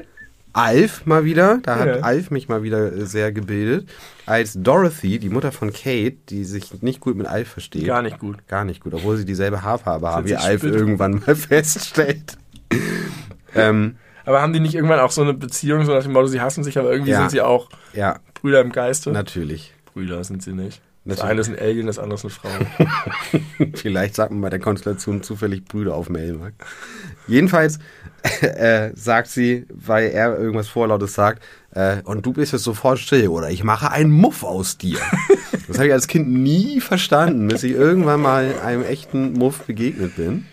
Alf 0.52 1.06
mal 1.06 1.24
wieder. 1.24 1.60
Da 1.62 1.78
hat 1.78 1.86
ja. 1.86 1.94
Alf 2.00 2.30
mich 2.30 2.48
mal 2.48 2.62
wieder 2.62 3.06
sehr 3.06 3.32
gebildet. 3.32 3.88
Als 4.26 4.54
Dorothy, 4.54 5.18
die 5.18 5.28
Mutter 5.28 5.52
von 5.52 5.72
Kate, 5.72 6.16
die 6.28 6.44
sich 6.44 6.82
nicht 6.82 7.00
gut 7.00 7.16
mit 7.16 7.26
Alf 7.26 7.48
versteht. 7.48 7.86
Gar 7.86 8.02
nicht 8.02 8.18
gut. 8.18 8.46
Gar 8.48 8.64
nicht 8.64 8.82
gut, 8.82 8.94
obwohl 8.94 9.16
sie 9.16 9.24
dieselbe 9.24 9.62
Haarfarbe 9.62 10.08
haben, 10.08 10.28
wie 10.28 10.36
Alf 10.36 10.60
spittet. 10.60 10.80
irgendwann 10.80 11.22
mal 11.24 11.36
feststellt. 11.36 12.36
ähm, 13.54 13.96
aber 14.24 14.42
haben 14.42 14.52
die 14.52 14.60
nicht 14.60 14.74
irgendwann 14.74 15.00
auch 15.00 15.10
so 15.10 15.22
eine 15.22 15.32
Beziehung, 15.32 15.84
so 15.84 15.94
nach 15.94 16.02
dem 16.02 16.12
Motto, 16.12 16.26
sie 16.26 16.40
hassen 16.40 16.62
sich, 16.64 16.78
aber 16.78 16.92
irgendwie 16.92 17.12
ja. 17.12 17.20
sind 17.20 17.30
sie 17.30 17.40
auch 17.40 17.68
ja. 17.94 18.18
Brüder 18.34 18.60
im 18.60 18.72
Geiste? 18.72 19.10
Natürlich. 19.10 19.72
Brüder 19.86 20.22
sind 20.24 20.42
sie 20.42 20.52
nicht. 20.52 20.82
Das 21.08 21.22
eine 21.22 21.40
ist 21.40 21.48
ein 21.48 21.58
Alien, 21.58 21.86
das 21.86 21.98
andere 21.98 22.18
ist 22.18 22.24
eine 22.24 22.30
Frau. 22.30 23.68
Vielleicht 23.74 24.14
sagt 24.14 24.30
man 24.30 24.42
bei 24.42 24.50
der 24.50 24.58
Konstellation 24.58 25.22
zufällig 25.22 25.64
Brüder 25.64 25.94
auf 25.94 26.10
Ellenmarkt. 26.10 26.62
Jedenfalls 27.26 27.78
äh, 28.42 28.90
sagt 28.94 29.28
sie, 29.28 29.64
weil 29.70 30.10
er 30.10 30.38
irgendwas 30.38 30.68
Vorlautes 30.68 31.14
sagt, 31.14 31.42
äh, 31.70 32.02
und 32.04 32.26
du 32.26 32.34
bist 32.34 32.52
jetzt 32.52 32.64
sofort 32.64 32.98
still 32.98 33.28
oder 33.28 33.50
ich 33.50 33.64
mache 33.64 33.90
einen 33.90 34.10
Muff 34.10 34.44
aus 34.44 34.76
dir. 34.76 34.98
Das 35.66 35.78
habe 35.78 35.86
ich 35.86 35.94
als 35.94 36.08
Kind 36.08 36.28
nie 36.28 36.80
verstanden, 36.80 37.48
bis 37.48 37.62
ich 37.62 37.72
irgendwann 37.72 38.20
mal 38.20 38.54
einem 38.62 38.84
echten 38.84 39.32
Muff 39.32 39.62
begegnet 39.62 40.16
bin. 40.16 40.46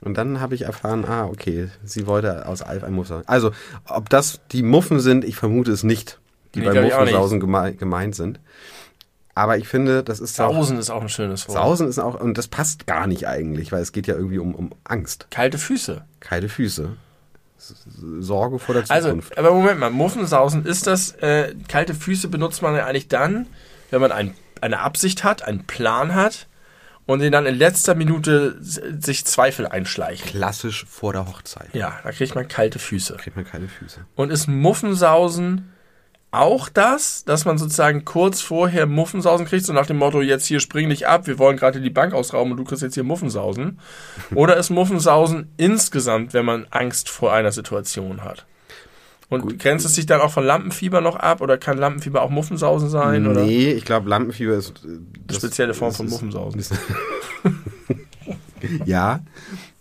Und 0.00 0.16
dann 0.16 0.40
habe 0.40 0.54
ich 0.54 0.62
erfahren, 0.62 1.04
ah, 1.06 1.26
okay, 1.26 1.70
sie 1.82 2.06
wollte 2.06 2.46
aus 2.46 2.62
Alf 2.62 2.84
einen 2.84 2.94
Muff 2.94 3.08
sagen. 3.08 3.24
Also, 3.26 3.50
ob 3.84 4.08
das 4.10 4.40
die 4.52 4.62
Muffen 4.62 5.00
sind, 5.00 5.24
ich 5.24 5.34
vermute 5.34 5.72
es 5.72 5.82
nicht, 5.82 6.20
die 6.54 6.60
nee, 6.60 6.66
bei 6.66 6.82
Muffensausen 6.82 7.40
geme 7.40 7.74
gemeint 7.74 8.14
sind. 8.14 8.38
Aber 9.38 9.56
ich 9.56 9.68
finde, 9.68 10.02
das 10.02 10.18
ist 10.18 10.34
Sausen 10.34 10.78
auch, 10.78 10.80
ist 10.80 10.90
auch 10.90 11.00
ein 11.00 11.08
schönes 11.08 11.46
Wort. 11.46 11.56
Sausen 11.56 11.86
ist 11.86 12.00
auch, 12.00 12.18
und 12.18 12.36
das 12.36 12.48
passt 12.48 12.88
gar 12.88 13.06
nicht 13.06 13.28
eigentlich, 13.28 13.70
weil 13.70 13.80
es 13.80 13.92
geht 13.92 14.08
ja 14.08 14.16
irgendwie 14.16 14.40
um, 14.40 14.52
um 14.52 14.74
Angst. 14.82 15.28
Kalte 15.30 15.58
Füße. 15.58 16.02
Kalte 16.18 16.48
Füße. 16.48 16.96
Sorge 18.18 18.58
vor 18.58 18.74
der 18.74 18.84
also, 18.88 19.10
Zukunft. 19.10 19.38
Also, 19.38 19.48
aber 19.48 19.56
Moment 19.56 19.78
mal, 19.78 19.90
Muffensausen 19.90 20.66
ist 20.66 20.88
das, 20.88 21.12
äh, 21.20 21.54
kalte 21.68 21.94
Füße 21.94 22.26
benutzt 22.26 22.62
man 22.62 22.74
ja 22.74 22.86
eigentlich 22.86 23.06
dann, 23.06 23.46
wenn 23.90 24.00
man 24.00 24.10
ein, 24.10 24.34
eine 24.60 24.80
Absicht 24.80 25.22
hat, 25.22 25.42
einen 25.42 25.68
Plan 25.68 26.16
hat 26.16 26.48
und 27.06 27.20
den 27.20 27.30
dann 27.30 27.46
in 27.46 27.54
letzter 27.54 27.94
Minute 27.94 28.56
sich 28.60 29.24
Zweifel 29.24 29.68
einschleicht. 29.68 30.26
Klassisch 30.26 30.84
vor 30.84 31.12
der 31.12 31.28
Hochzeit. 31.28 31.72
Ja, 31.74 32.00
da 32.02 32.10
kriegt 32.10 32.34
man 32.34 32.48
kalte 32.48 32.80
Füße. 32.80 33.12
Da 33.12 33.18
kriegt 33.20 33.36
man 33.36 33.46
kalte 33.46 33.68
Füße. 33.68 34.00
Und 34.16 34.32
ist 34.32 34.48
Muffensausen 34.48 35.72
auch 36.30 36.68
das, 36.68 37.24
dass 37.24 37.44
man 37.44 37.56
sozusagen 37.58 38.04
kurz 38.04 38.40
vorher 38.42 38.86
Muffensausen 38.86 39.46
kriegt, 39.46 39.64
so 39.64 39.72
nach 39.72 39.86
dem 39.86 39.96
Motto, 39.96 40.20
jetzt 40.20 40.46
hier 40.46 40.60
spring 40.60 40.88
dich 40.90 41.06
ab, 41.08 41.26
wir 41.26 41.38
wollen 41.38 41.56
gerade 41.56 41.80
die 41.80 41.90
Bank 41.90 42.12
ausrauben 42.12 42.50
und 42.52 42.58
du 42.58 42.64
kriegst 42.64 42.82
jetzt 42.82 42.94
hier 42.94 43.04
Muffensausen? 43.04 43.78
Oder 44.34 44.56
ist 44.56 44.70
Muffensausen 44.70 45.52
insgesamt, 45.56 46.34
wenn 46.34 46.44
man 46.44 46.66
Angst 46.70 47.08
vor 47.08 47.32
einer 47.32 47.52
Situation 47.52 48.22
hat? 48.24 48.44
Und 49.30 49.42
Gut. 49.42 49.58
grenzt 49.58 49.84
es 49.84 49.94
sich 49.94 50.06
dann 50.06 50.20
auch 50.22 50.30
von 50.30 50.44
Lampenfieber 50.44 51.02
noch 51.02 51.16
ab 51.16 51.42
oder 51.42 51.58
kann 51.58 51.76
Lampenfieber 51.76 52.22
auch 52.22 52.30
Muffensausen 52.30 52.88
sein? 52.88 53.26
Oder? 53.26 53.44
Nee, 53.44 53.72
ich 53.72 53.84
glaube, 53.84 54.08
Lampenfieber 54.08 54.54
ist. 54.54 54.70
äh, 54.86 55.00
das- 55.26 55.36
Spezielle 55.36 55.74
Form 55.74 55.92
von 55.92 56.08
Muffensausen. 56.08 56.62
Ja, 58.84 59.20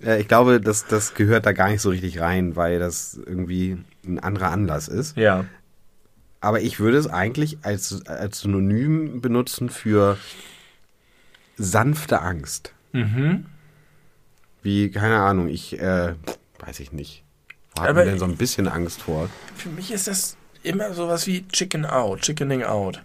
äh, 0.06 0.22
ich 0.22 0.28
glaube, 0.28 0.62
das, 0.62 0.86
das 0.86 1.16
gehört 1.16 1.46
da 1.48 1.52
gar 1.52 1.70
nicht 1.70 1.82
so 1.82 1.90
richtig 1.90 2.20
rein, 2.20 2.56
weil 2.56 2.78
das 2.78 3.20
irgendwie 3.26 3.78
ein 4.06 4.20
anderer 4.20 4.52
Anlass 4.52 4.88
ist. 4.88 5.18
Ja. 5.18 5.46
Aber 6.48 6.62
ich 6.62 6.80
würde 6.80 6.98
es 6.98 7.08
eigentlich 7.08 7.58
als, 7.64 8.06
als 8.08 8.40
Synonym 8.40 9.20
benutzen 9.20 9.70
für 9.70 10.18
sanfte 11.58 12.22
Angst. 12.22 12.72
Mhm. 12.94 13.48
Wie, 14.62 14.90
keine 14.90 15.20
Ahnung, 15.20 15.50
ich, 15.50 15.78
äh, 15.78 16.14
weiß 16.60 16.80
ich 16.80 16.94
nicht. 16.94 17.26
Wo 17.76 17.82
hat 17.82 17.94
man 17.94 18.06
denn 18.06 18.18
so 18.18 18.24
ein 18.24 18.38
bisschen 18.38 18.70
Angst 18.70 19.02
vor? 19.02 19.30
Für 19.58 19.68
mich 19.68 19.92
ist 19.92 20.08
das 20.08 20.38
immer 20.64 20.94
sowas 20.94 21.28
wie 21.28 21.46
Chicken 21.50 21.86
Out, 21.86 22.22
Chickening 22.22 22.64
Out. 22.64 23.04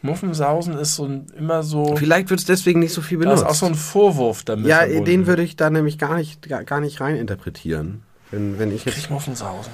Muffensausen 0.00 0.78
ist 0.78 0.94
so 0.94 1.06
ein, 1.06 1.26
immer 1.36 1.64
so. 1.64 1.96
Vielleicht 1.96 2.30
wird 2.30 2.38
es 2.38 2.46
deswegen 2.46 2.78
nicht 2.78 2.92
so 2.92 3.02
viel 3.02 3.18
Da 3.18 3.32
ist 3.32 3.40
benutzt. 3.40 3.50
auch 3.50 3.58
so 3.58 3.66
ein 3.66 3.74
Vorwurf 3.74 4.44
damit. 4.44 4.66
ja, 4.66 4.78
verbunden. 4.82 5.04
den 5.06 5.26
würde 5.26 5.42
ich 5.42 5.56
da 5.56 5.70
nämlich 5.70 5.98
gar 5.98 6.14
nicht, 6.14 6.48
gar, 6.48 6.62
gar 6.62 6.78
nicht 6.80 7.00
rein 7.00 7.16
interpretieren. 7.16 8.04
Wenn, 8.30 8.60
wenn 8.60 8.70
ich 8.70 8.84
Krieg 8.84 8.94
jetzt. 8.94 9.04
ich 9.06 9.10
Muffensausen. 9.10 9.72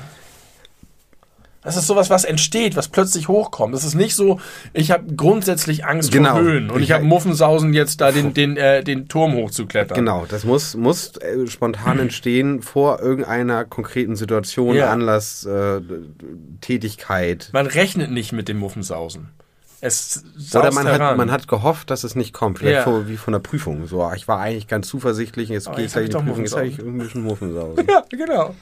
Das 1.62 1.76
ist 1.76 1.86
sowas, 1.86 2.08
was 2.08 2.24
entsteht, 2.24 2.74
was 2.74 2.88
plötzlich 2.88 3.28
hochkommt. 3.28 3.74
Das 3.74 3.84
ist 3.84 3.94
nicht 3.94 4.14
so, 4.14 4.40
ich 4.72 4.90
habe 4.90 5.14
grundsätzlich 5.14 5.84
Angst 5.84 6.10
Genau. 6.10 6.30
vor 6.36 6.40
Höhen 6.40 6.70
und 6.70 6.78
ich 6.80 6.88
Ich- 6.88 6.92
habe 6.92 7.04
Muffensausen 7.04 7.74
jetzt 7.74 8.00
da 8.00 8.12
den, 8.12 8.32
den, 8.32 8.56
äh, 8.56 8.82
den 8.82 9.08
Turm 9.08 9.34
hochzuklettern. 9.34 9.94
Genau, 9.94 10.24
das 10.26 10.44
muss, 10.44 10.74
muss 10.74 11.16
äh, 11.18 11.46
spontan 11.48 11.98
entstehen 12.00 12.62
vor 12.62 13.00
irgendeiner 13.00 13.66
konkreten 13.66 14.16
Situation, 14.16 14.74
Ja. 14.74 14.90
Anlass, 14.90 15.44
äh, 15.44 15.80
Tätigkeit. 16.60 17.50
Man 17.52 17.66
rechnet 17.66 18.10
nicht 18.10 18.32
mit 18.32 18.48
dem 18.48 18.58
Muffensausen. 18.58 19.28
Es 19.82 20.22
Oder 20.54 20.72
man 20.72 20.86
hat, 20.86 21.16
man 21.16 21.30
hat 21.30 21.48
gehofft, 21.48 21.88
dass 21.90 22.04
es 22.04 22.14
nicht 22.14 22.34
kommt. 22.34 22.58
Vielleicht 22.58 22.76
Ja. 22.78 22.82
vor, 22.84 23.08
wie 23.08 23.16
von 23.16 23.32
der 23.32 23.38
Prüfung. 23.40 23.86
So, 23.86 24.02
ah, 24.02 24.14
ich 24.14 24.28
war 24.28 24.38
eigentlich 24.38 24.66
ganz 24.66 24.88
zuversichtlich, 24.88 25.48
jetzt 25.48 25.66
gehe 25.74 25.86
ich 25.86 25.90
ich 25.92 25.96
in 25.96 26.04
die 26.04 26.10
doch 26.10 26.22
Prüfung, 26.24 26.40
jetzt 26.44 26.54
habe 26.54 26.66
ich 26.66 26.78
irgendwie 26.78 27.00
ein 27.00 27.04
bisschen 27.04 27.22
Muffensausen. 27.22 27.86
Ja, 27.88 28.02
genau. 28.10 28.54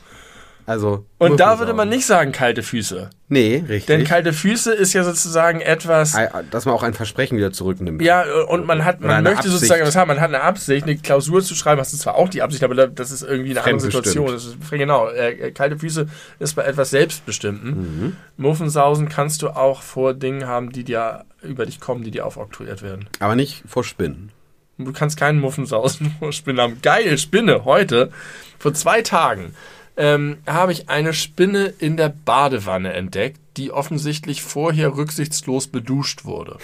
Also, 0.69 1.07
Und 1.17 1.41
da 1.41 1.59
würde 1.59 1.73
man 1.73 1.89
nicht 1.89 2.05
sagen 2.05 2.31
kalte 2.31 2.63
Füße. 2.63 3.09
Nee, 3.29 3.65
richtig. 3.67 3.87
Denn 3.87 4.05
kalte 4.05 4.35
Füße 4.35 4.71
ist 4.75 4.93
ja 4.93 5.03
sozusagen 5.03 5.63
etwas, 5.63 6.15
Ei- 6.15 6.29
Dass 6.51 6.67
man 6.67 6.75
auch 6.75 6.83
ein 6.83 6.93
Versprechen 6.93 7.39
wieder 7.39 7.53
zurücknimmt. 7.53 8.03
Ja, 8.03 8.25
äh, 8.27 8.43
und 8.45 8.67
man 8.67 8.85
hat, 8.85 9.01
man 9.01 9.23
möchte 9.25 9.39
Absicht. 9.39 9.55
sozusagen 9.55 9.83
was 9.87 9.97
haben, 9.97 10.09
man 10.09 10.21
hat 10.21 10.29
eine 10.29 10.43
Absicht, 10.43 10.85
eine 10.85 10.99
Klausur 10.99 11.43
zu 11.43 11.55
schreiben, 11.55 11.81
hast 11.81 11.95
du 11.95 11.97
zwar 11.97 12.17
auch 12.17 12.29
die 12.29 12.43
Absicht, 12.43 12.63
aber 12.65 12.75
da- 12.75 12.87
das 12.87 13.11
ist 13.11 13.23
irgendwie 13.23 13.53
eine 13.53 13.65
andere. 13.65 13.81
Situation. 13.81 14.35
Ist, 14.35 14.57
genau, 14.71 15.09
äh, 15.09 15.53
kalte 15.53 15.79
Füße 15.79 16.07
ist 16.39 16.55
bei 16.55 16.65
etwas 16.65 16.91
Selbstbestimmten. 16.91 17.71
Mhm. 17.71 18.17
Muffensausen 18.37 19.09
kannst 19.09 19.41
du 19.43 19.49
auch 19.49 19.81
vor 19.83 20.13
Dingen 20.13 20.47
haben, 20.47 20.71
die 20.73 20.85
dir 20.85 21.25
über 21.43 21.65
dich 21.67 21.81
kommen, 21.81 22.05
die 22.05 22.11
dir 22.11 22.27
aufoktroyiert 22.27 22.83
werden. 22.83 23.09
Aber 23.21 23.37
nicht 23.37 23.63
vor 23.67 23.85
Spinnen. 23.85 24.33
Du 24.77 24.93
kannst 24.93 25.17
keinen 25.17 25.41
Muffensausen 25.41 26.15
vor 26.19 26.33
Spinnen 26.33 26.61
haben. 26.61 26.79
Geil, 26.83 27.17
Spinne, 27.19 27.65
heute, 27.65 28.11
vor 28.59 28.75
zwei 28.75 29.03
Tagen, 29.03 29.55
ähm, 29.99 30.39
habe 30.47 30.73
ich 30.73 30.89
eine 30.89 31.13
Spinne 31.13 31.75
in 31.79 31.97
der 31.97 32.09
Badewanne 32.09 32.93
entdeckt, 32.93 33.41
die 33.57 33.73
offensichtlich 33.73 34.43
vorher 34.43 34.97
rücksichtslos 34.97 35.67
beduscht 35.67 36.25
wurde. 36.25 36.59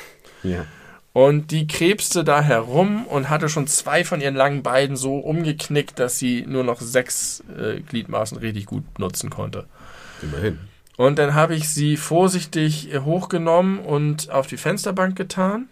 Ja. 0.44 0.64
Und 1.12 1.50
die 1.50 1.66
krebste 1.66 2.24
da 2.24 2.40
herum 2.40 3.06
und 3.06 3.30
hatte 3.30 3.48
schon 3.48 3.66
zwei 3.66 4.04
von 4.04 4.20
ihren 4.20 4.36
langen 4.36 4.62
Beinen 4.62 4.96
so 4.96 5.18
umgeknickt, 5.18 5.98
dass 5.98 6.18
sie 6.18 6.44
nur 6.46 6.64
noch 6.64 6.80
sechs 6.80 7.42
äh, 7.56 7.80
Gliedmaßen 7.80 8.38
richtig 8.38 8.66
gut 8.66 8.98
nutzen 8.98 9.30
konnte. 9.30 9.66
Immerhin. 10.22 10.58
Und 10.96 11.18
dann 11.18 11.34
habe 11.34 11.56
ich 11.56 11.68
sie 11.68 11.96
vorsichtig 11.96 12.92
äh, 12.92 13.00
hochgenommen 13.00 13.80
und 13.80 14.30
auf 14.30 14.46
die 14.46 14.56
Fensterbank 14.56 15.16
getan. 15.16 15.68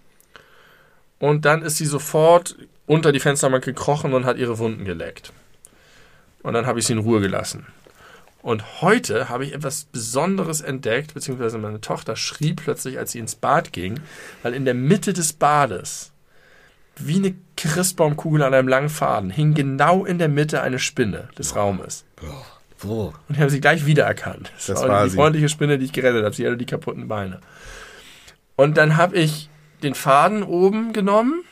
Und 1.20 1.44
dann 1.44 1.62
ist 1.62 1.76
sie 1.76 1.86
sofort 1.86 2.56
unter 2.86 3.12
die 3.12 3.20
Fensterbank 3.20 3.64
gekrochen 3.64 4.14
und 4.14 4.24
hat 4.24 4.38
ihre 4.38 4.58
Wunden 4.58 4.84
geleckt. 4.84 5.32
Und 6.42 6.54
dann 6.54 6.66
habe 6.66 6.78
ich 6.78 6.86
sie 6.86 6.92
in 6.94 6.98
Ruhe 6.98 7.20
gelassen. 7.20 7.66
Und 8.42 8.82
heute 8.82 9.28
habe 9.28 9.44
ich 9.44 9.54
etwas 9.54 9.84
Besonderes 9.84 10.60
entdeckt, 10.60 11.14
beziehungsweise 11.14 11.58
meine 11.58 11.80
Tochter 11.80 12.16
schrie 12.16 12.54
plötzlich, 12.54 12.98
als 12.98 13.12
sie 13.12 13.20
ins 13.20 13.36
Bad 13.36 13.72
ging, 13.72 14.00
weil 14.42 14.52
in 14.54 14.64
der 14.64 14.74
Mitte 14.74 15.12
des 15.12 15.32
Bades, 15.32 16.10
wie 16.96 17.16
eine 17.16 17.34
Christbaumkugel 17.56 18.42
an 18.42 18.52
einem 18.52 18.66
langen 18.66 18.88
Faden, 18.88 19.30
hing 19.30 19.54
genau 19.54 20.04
in 20.04 20.18
der 20.18 20.28
Mitte 20.28 20.60
eine 20.60 20.80
Spinne 20.80 21.28
des 21.38 21.54
Raumes. 21.54 22.04
Wo? 22.80 23.14
Und 23.28 23.36
ich 23.36 23.38
habe 23.40 23.50
sie 23.50 23.60
gleich 23.60 23.86
wiedererkannt. 23.86 24.50
Das, 24.56 24.66
Das 24.66 24.82
war, 24.82 24.88
war 24.88 25.04
die 25.04 25.10
sie. 25.10 25.16
freundliche 25.16 25.48
Spinne, 25.48 25.78
die 25.78 25.84
ich 25.84 25.92
gerettet 25.92 26.24
habe. 26.24 26.34
Sie 26.34 26.44
hatte 26.44 26.56
die 26.56 26.66
kaputten 26.66 27.06
Beine. 27.06 27.40
Und 28.56 28.76
dann 28.76 28.96
habe 28.96 29.16
ich 29.16 29.48
den 29.84 29.94
Faden 29.94 30.42
oben 30.42 30.92
genommen, 30.92 31.44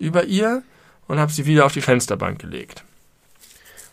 über 0.00 0.24
ihr, 0.24 0.64
und 1.06 1.20
habe 1.20 1.30
sie 1.30 1.46
wieder 1.46 1.66
auf 1.66 1.72
die 1.72 1.80
Fensterbank 1.80 2.40
gelegt. 2.40 2.84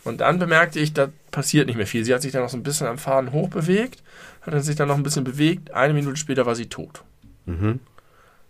Und 0.04 0.22
dann 0.22 0.40
bemerkte 0.40 0.80
ich, 0.80 0.94
da 0.94 1.10
passiert 1.32 1.68
nicht 1.68 1.76
mehr 1.76 1.88
viel. 1.88 2.06
Sie 2.06 2.14
hat 2.14 2.22
sich 2.22 2.32
dann 2.32 2.42
noch 2.42 2.50
so 2.50 2.58
ein 2.58 2.64
bisschen 2.64 2.88
am 2.88 2.98
Faden 2.98 3.32
hochbewegt, 3.32 4.02
hat 4.42 4.54
dann 4.54 4.62
sich 4.62 4.76
dann 4.76 4.88
noch 4.88 4.96
ein 4.96 5.04
bisschen 5.04 5.24
bewegt. 5.24 5.72
Eine 5.72 5.94
Minute 5.94 6.16
später 6.16 6.46
war 6.46 6.56
sie 6.56 6.68
tot. 6.68 7.04
Mhm. 7.46 7.80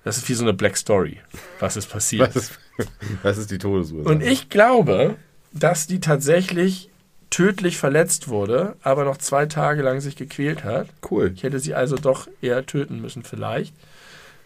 Das 0.04 0.18
ist 0.18 0.30
wie 0.30 0.34
so 0.34 0.44
eine 0.44 0.54
Black 0.54 0.78
Story, 0.78 1.20
was 1.60 1.76
ist 1.76 1.88
passiert. 1.88 2.36
Was 2.36 2.36
ist, 2.36 2.60
was 3.24 3.38
ist 3.38 3.52
die 3.52 3.58
Todesursache? 3.58 4.14
Und 4.14 4.22
ich 4.22 4.50
glaube, 4.50 5.16
dass 5.52 5.88
die 5.88 6.00
tatsächlich 6.00 6.90
tödlich 7.30 7.78
verletzt 7.78 8.28
wurde, 8.28 8.76
aber 8.82 9.04
noch 9.06 9.18
zwei 9.18 9.46
Tage 9.46 9.82
lang 9.82 10.00
sich 10.02 10.16
gequält 10.16 10.64
hat. 10.64 10.88
Cool. 11.10 11.32
Ich 11.36 11.44
hätte 11.44 11.60
sie 11.60 11.76
also 11.76 11.96
doch 11.96 12.28
eher 12.42 12.66
töten 12.66 13.02
müssen 13.02 13.24
vielleicht, 13.24 13.76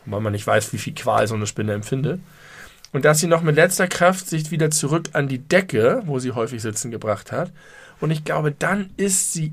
weil 0.06 0.22
man 0.22 0.34
nicht 0.34 0.46
weiß, 0.46 0.74
wie 0.74 0.78
viel 0.78 0.94
Qual 0.94 1.28
so 1.28 1.36
eine 1.36 1.48
Spinne 1.48 1.74
empfindet. 1.74 2.20
Und 2.94 3.06
dass 3.06 3.20
sie 3.20 3.28
noch 3.28 3.42
mit 3.42 3.56
letzter 3.56 3.88
Kraft 3.88 4.30
sich 4.30 4.52
wieder 4.52 4.72
zurück 4.72 5.10
an 5.14 5.28
die 5.28 5.40
Decke, 5.40 6.04
wo 6.06 6.20
sie 6.20 6.32
häufig 6.32 6.62
sitzen, 6.62 6.92
gebracht 6.92 7.32
hat. 7.32 7.52
Und 8.00 8.12
ich 8.12 8.24
glaube, 8.24 8.52
dann 8.52 8.92
ist 8.98 9.34
sie 9.34 9.52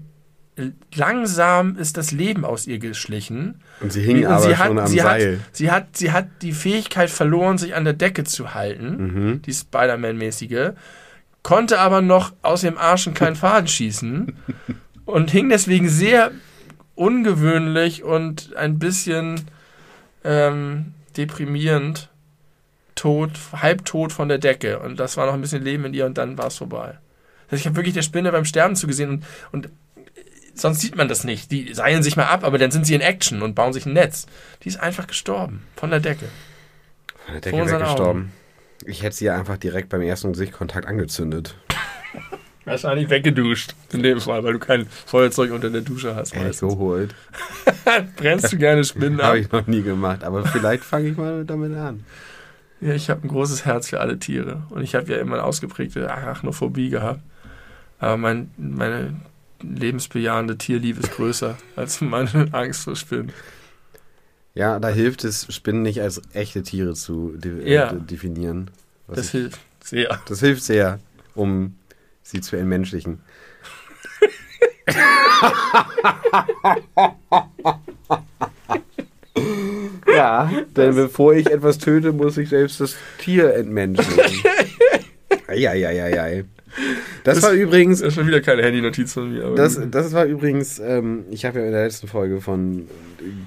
langsam 0.95 1.77
ist 1.77 1.97
das 1.97 2.13
Leben 2.13 2.45
aus 2.45 2.67
ihr 2.67 2.79
geschlichen. 2.79 3.61
Und 3.81 3.93
sie 3.93 4.03
hing 4.03 4.19
Und 4.19 4.27
aber 4.27 4.43
sie 4.43 4.55
schon 4.57 4.79
am 4.79 4.87
sie 4.87 4.99
Seil. 4.99 5.39
Hat, 5.39 5.57
sie, 5.57 5.71
hat, 5.71 5.97
sie 5.97 6.13
hat 6.13 6.27
die 6.43 6.53
Fähigkeit 6.53 7.11
verloren, 7.11 7.59
sich 7.59 7.75
an 7.75 7.85
der 7.85 7.95
Decke 7.95 8.25
zu 8.25 8.55
halten, 8.55 8.97
Mhm. 9.07 9.43
die 9.43 9.53
Spider-Man-mäßige, 9.55 10.73
konnte 11.43 11.79
aber 11.79 12.03
noch 12.03 12.33
aus 12.43 12.61
dem 12.61 12.77
Arsch 12.77 13.07
einen 13.07 13.15
kleinen 13.15 13.37
Faden 13.37 13.69
schießen 13.69 14.37
und 15.07 15.31
hing 15.31 15.49
deswegen 15.49 15.89
sehr 15.89 16.31
ungewöhnlich 16.95 18.03
und 18.05 18.55
ein 18.57 18.79
bisschen 18.79 19.41
ähm, 20.25 20.93
deprimierend 21.17 22.10
tot, 23.01 23.31
halbtot 23.57 24.13
von 24.13 24.29
der 24.29 24.37
Decke. 24.37 24.79
Und 24.79 25.01
das 25.01 25.17
war 25.17 25.25
noch 25.25 25.33
ein 25.33 25.41
bisschen 25.41 25.65
Leben 25.65 25.87
in 25.87 25.95
ihr 25.95 26.05
und 26.05 26.19
dann 26.19 26.37
war 26.37 26.49
es 26.49 26.59
vorbei. 26.59 26.99
Also 27.51 27.61
ich 27.63 27.67
habe 27.67 27.77
wirklich 27.77 27.95
der 27.95 28.03
Spinne 28.03 28.31
beim 28.31 28.45
Sterben 28.45 28.77
zugesehen 28.77 29.11
und, 29.11 29.25
und 29.53 29.71
sonst 30.53 30.81
sieht 30.81 30.97
man 30.97 31.09
das 31.09 31.25
nicht. 31.25 31.51
Die 31.51 31.73
seilen 31.73 32.03
sich 32.03 32.17
mal 32.17 32.27
ab, 32.27 32.45
aber 32.45 32.59
dann 32.59 32.71
sind 32.71 32.85
sie 32.87 32.95
in 32.95 33.01
Action 33.01 33.41
und 33.41 33.55
bauen 33.55 33.73
sich 33.73 33.87
ein 33.87 33.95
Netz. 33.95 34.27
Die 34.63 34.69
ist 34.69 34.79
einfach 34.79 35.07
gestorben. 35.07 35.63
Von 35.77 35.89
der 35.89 36.01
Decke. 36.01 36.27
Von 37.25 37.35
der 37.35 37.41
Decke 37.41 37.73
weggestorben. 37.73 38.33
Ich 38.85 39.03
hätte 39.03 39.17
sie 39.17 39.31
einfach 39.31 39.57
direkt 39.57 39.89
beim 39.89 40.03
ersten 40.03 40.35
Sichtkontakt 40.35 40.87
angezündet. 40.87 41.55
Wahrscheinlich 42.67 43.09
weggeduscht. 43.09 43.75
In 43.95 44.03
dem 44.03 44.21
Fall, 44.21 44.45
weil 44.45 44.53
du 44.53 44.59
kein 44.59 44.87
Feuerzeug 44.87 45.53
unter 45.53 45.71
der 45.71 45.81
Dusche 45.81 46.15
hast. 46.15 46.35
Ehrlich 46.35 46.49
meistens. 46.49 46.75
geholt. 46.75 47.15
Brennst 48.17 48.53
du 48.53 48.59
gerne 48.59 48.85
Spinnen 48.85 49.21
ab? 49.21 49.29
Habe 49.29 49.39
ich 49.39 49.51
noch 49.51 49.67
nie 49.67 49.83
gemacht. 49.83 50.23
Aber 50.23 50.45
vielleicht 50.45 50.85
fange 50.85 51.09
ich 51.09 51.17
mal 51.17 51.47
damit 51.47 51.75
an. 51.75 52.05
Ja, 52.81 52.95
ich 52.95 53.11
habe 53.11 53.27
ein 53.27 53.29
großes 53.29 53.67
Herz 53.67 53.91
für 53.91 54.01
alle 54.01 54.19
Tiere. 54.19 54.63
Und 54.71 54.83
ich 54.83 54.95
habe 54.95 55.13
ja 55.13 55.19
immer 55.19 55.35
eine 55.35 55.45
ausgeprägte 55.45 56.11
Arachnophobie 56.11 56.89
gehabt. 56.89 57.21
Aber 57.99 58.17
mein, 58.17 58.51
meine 58.57 59.21
lebensbejahende 59.63 60.57
Tierliebe 60.57 61.01
ist 61.01 61.13
größer 61.13 61.59
als 61.77 62.01
meine 62.01 62.49
Angst 62.53 62.85
vor 62.85 62.97
Spinnen. 62.97 63.33
Ja, 64.55 64.81
da 64.81 64.89
hilft 64.89 65.25
es, 65.25 65.53
Spinnen 65.55 65.83
nicht 65.83 66.01
als 66.01 66.23
echte 66.33 66.63
Tiere 66.63 66.95
zu 66.95 67.35
de 67.37 67.71
Ja. 67.71 67.93
äh, 67.93 68.01
definieren. 68.01 68.71
Das 69.07 69.27
ich, 69.27 69.31
hilft 69.33 69.61
sehr. 69.85 70.19
das 70.27 70.41
hilft 70.41 70.63
sehr, 70.63 70.99
um 71.35 71.77
sie 72.23 72.41
zu 72.41 72.57
entmenschlichen. 72.57 73.21
ja, 80.21 80.51
denn 80.77 80.95
bevor 80.95 81.35
ich 81.35 81.51
etwas 81.51 81.79
töte, 81.79 82.13
muss 82.13 82.37
ich 82.39 82.49
selbst 82.51 82.81
das 82.81 82.97
Tier 83.19 83.55
entmenschlichen. 83.55 84.25
Eieieiei. 85.49 86.45
Das, 87.25 87.41
Das- 87.41 87.43
war 87.45 87.53
übrigens, 87.53 87.99
Das 87.99 88.09
ist 88.09 88.15
schon 88.15 88.29
wieder 88.29 88.41
keine 88.41 88.63
Handy-Notiz 88.63 89.13
von 89.13 89.33
mir. 89.33 89.53
Das, 89.57 89.79
das 89.91 90.13
war 90.13 90.25
übrigens, 90.25 90.79
ähm, 90.79 91.25
ich 91.31 91.45
habe 91.45 91.59
ja 91.59 91.67
in 91.67 91.73
der 91.73 91.83
letzten 91.83 92.07
Folge 92.07 92.41
von 92.41 92.87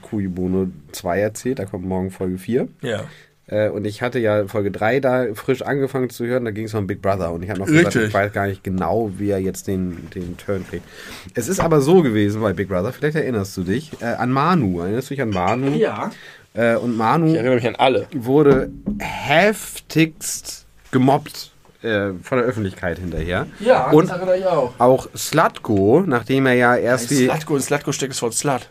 Kuibono 0.02 0.68
2 0.92 1.20
erzählt, 1.22 1.60
da 1.60 1.66
kommt 1.66 1.86
morgen 1.86 2.12
Folge 2.12 2.38
4. 2.38 2.68
ja. 2.82 3.06
Äh, 3.48 3.70
und 3.70 3.86
ich 3.86 4.02
hatte 4.02 4.20
ja 4.20 4.48
Folge 4.48 4.72
3 4.72 5.00
da 5.02 5.26
frisch 5.34 5.64
angefangen 5.64 6.10
zu 6.10 6.26
hören, 6.26 6.46
da 6.46 6.52
ging 6.52 6.66
es 6.66 6.74
um 6.76 6.86
Big 6.88 7.02
Brother 7.02 7.34
und 7.34 7.44
ich 7.44 7.50
habe 7.50 7.60
noch 7.60 7.66
gesagt, 7.66 7.88
Richtig. 7.88 8.04
ich 8.10 8.14
weiß 8.14 8.32
gar 8.32 8.48
nicht 8.48 8.64
genau, 8.64 9.12
wie 9.18 9.32
er 9.32 9.40
jetzt 9.40 9.68
den, 9.68 10.10
den 10.16 10.38
Turn 10.38 10.66
kriegt. 10.70 10.86
Es 11.34 11.48
ist 11.50 11.60
aber 11.60 11.82
so 11.82 12.02
gewesen 12.04 12.42
bei 12.42 12.54
Big 12.54 12.70
Brother, 12.70 12.94
vielleicht 12.94 13.16
erinnerst 13.18 13.58
du 13.58 13.64
dich, 13.64 13.92
äh, 14.02 14.06
an 14.06 14.32
Manu. 14.32 14.80
Erinnerst 14.80 15.10
du 15.10 15.16
dich 15.16 15.22
an 15.22 15.30
Manu? 15.32 15.76
Ja. 15.76 16.12
Äh, 16.54 16.76
und 16.76 16.96
Manu 16.96 17.28
Ich 17.28 17.36
erinnere 17.36 17.56
mich 17.56 17.68
an 17.68 17.76
alle. 17.76 18.08
wurde 18.14 18.70
heftigst 19.00 20.66
gemobbt 20.92 21.52
äh, 21.82 22.12
von 22.22 22.38
der 22.38 22.48
Öffentlichkeit 22.48 23.00
hinterher. 23.00 23.48
Ja, 23.60 23.90
und 23.92 24.10
das 24.10 24.18
erinnere 24.18 24.38
ich 24.38 24.46
auch. 24.46 24.74
auch 24.78 25.08
Slatko, 25.16 26.04
nachdem 26.06 26.46
er 26.46 26.54
ja 26.54 26.76
erst 26.76 27.10
wie. 27.10 27.26
Slatko, 27.26 27.56
in 27.56 27.62
Slatko 27.62 27.92
steckt 27.92 28.14
das 28.14 28.22
Wort 28.22 28.34
Slut. 28.34 28.70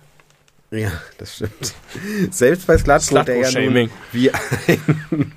Ja, 0.74 0.90
das 1.18 1.34
stimmt. 1.36 1.74
Selbst 2.30 2.66
bei 2.66 2.78
Slatko, 2.78 3.22
der 3.24 3.36
ja 3.50 3.60
nun 3.60 3.90
wie 4.10 4.32
ein, 4.32 5.32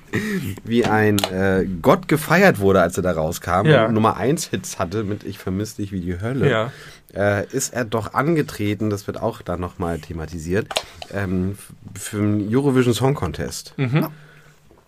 wie 0.64 0.84
ein 0.86 1.18
äh, 1.24 1.66
Gott 1.82 2.08
gefeiert 2.08 2.58
wurde, 2.58 2.80
als 2.80 2.96
er 2.96 3.02
da 3.02 3.12
rauskam 3.12 3.66
Ja. 3.66 3.84
und 3.84 3.92
Nummer 3.94 4.16
1 4.16 4.46
Hits 4.46 4.78
hatte 4.78 5.04
mit 5.04 5.24
Ich 5.24 5.38
vermisse 5.38 5.76
dich 5.76 5.92
wie 5.92 6.00
die 6.00 6.18
Hölle, 6.20 6.50
Ja. 6.50 6.72
äh, 7.14 7.46
ist 7.48 7.74
er 7.74 7.84
doch 7.84 8.14
angetreten, 8.14 8.88
das 8.88 9.06
wird 9.06 9.20
auch 9.20 9.42
dann 9.42 9.60
nochmal 9.60 9.98
thematisiert, 9.98 10.68
ähm, 11.12 11.58
für 11.94 12.16
den 12.16 12.48
Eurovision 12.50 12.94
Song 12.94 13.14
Contest. 13.14 13.74
Mhm. 13.76 14.08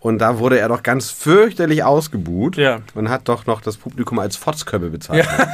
Und 0.01 0.19
da 0.21 0.39
wurde 0.39 0.59
er 0.61 0.69
doch 0.69 0.83
ganz 0.83 1.11
fürchterlich 1.11 1.83
ausgebuht 1.85 2.57
Ja. 2.57 2.81
und 2.95 3.11
hat 3.11 3.29
doch 3.29 3.45
noch 3.47 3.61
das 3.61 3.77
Publikum 3.77 4.19
als 4.19 4.37
Fotzköppe 4.37 4.89
bezeichnet. 4.91 5.29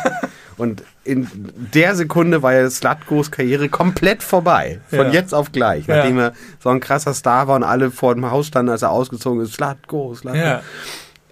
Und 0.57 0.85
in 1.03 1.29
der 1.75 1.97
Sekunde 1.97 2.43
war 2.43 2.53
ja 2.55 2.69
Slatkos 2.71 3.31
Karriere 3.31 3.69
komplett 3.69 4.23
vorbei. 4.23 4.81
Von 4.89 5.07
Ja. 5.07 5.13
jetzt 5.13 5.35
auf 5.35 5.53
gleich. 5.53 5.87
Ja. 5.87 5.97
Nachdem 5.97 6.19
er 6.19 6.33
so 6.61 6.69
ein 6.71 6.81
krasser 6.81 7.15
Star 7.15 7.49
war 7.49 7.57
und 7.57 7.65
alle 7.65 7.91
vor 7.91 8.15
dem 8.15 8.31
Haus 8.31 8.47
standen, 8.47 8.71
als 8.71 8.83
er 8.83 8.91
ausgezogen 8.91 9.41
ist. 9.43 9.55
Slatko, 9.55 10.15
Slatko. 10.15 10.39
Ja. 10.39 10.63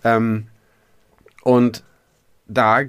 Ähm, 0.05 0.49
und 1.43 1.83
da 2.49 2.83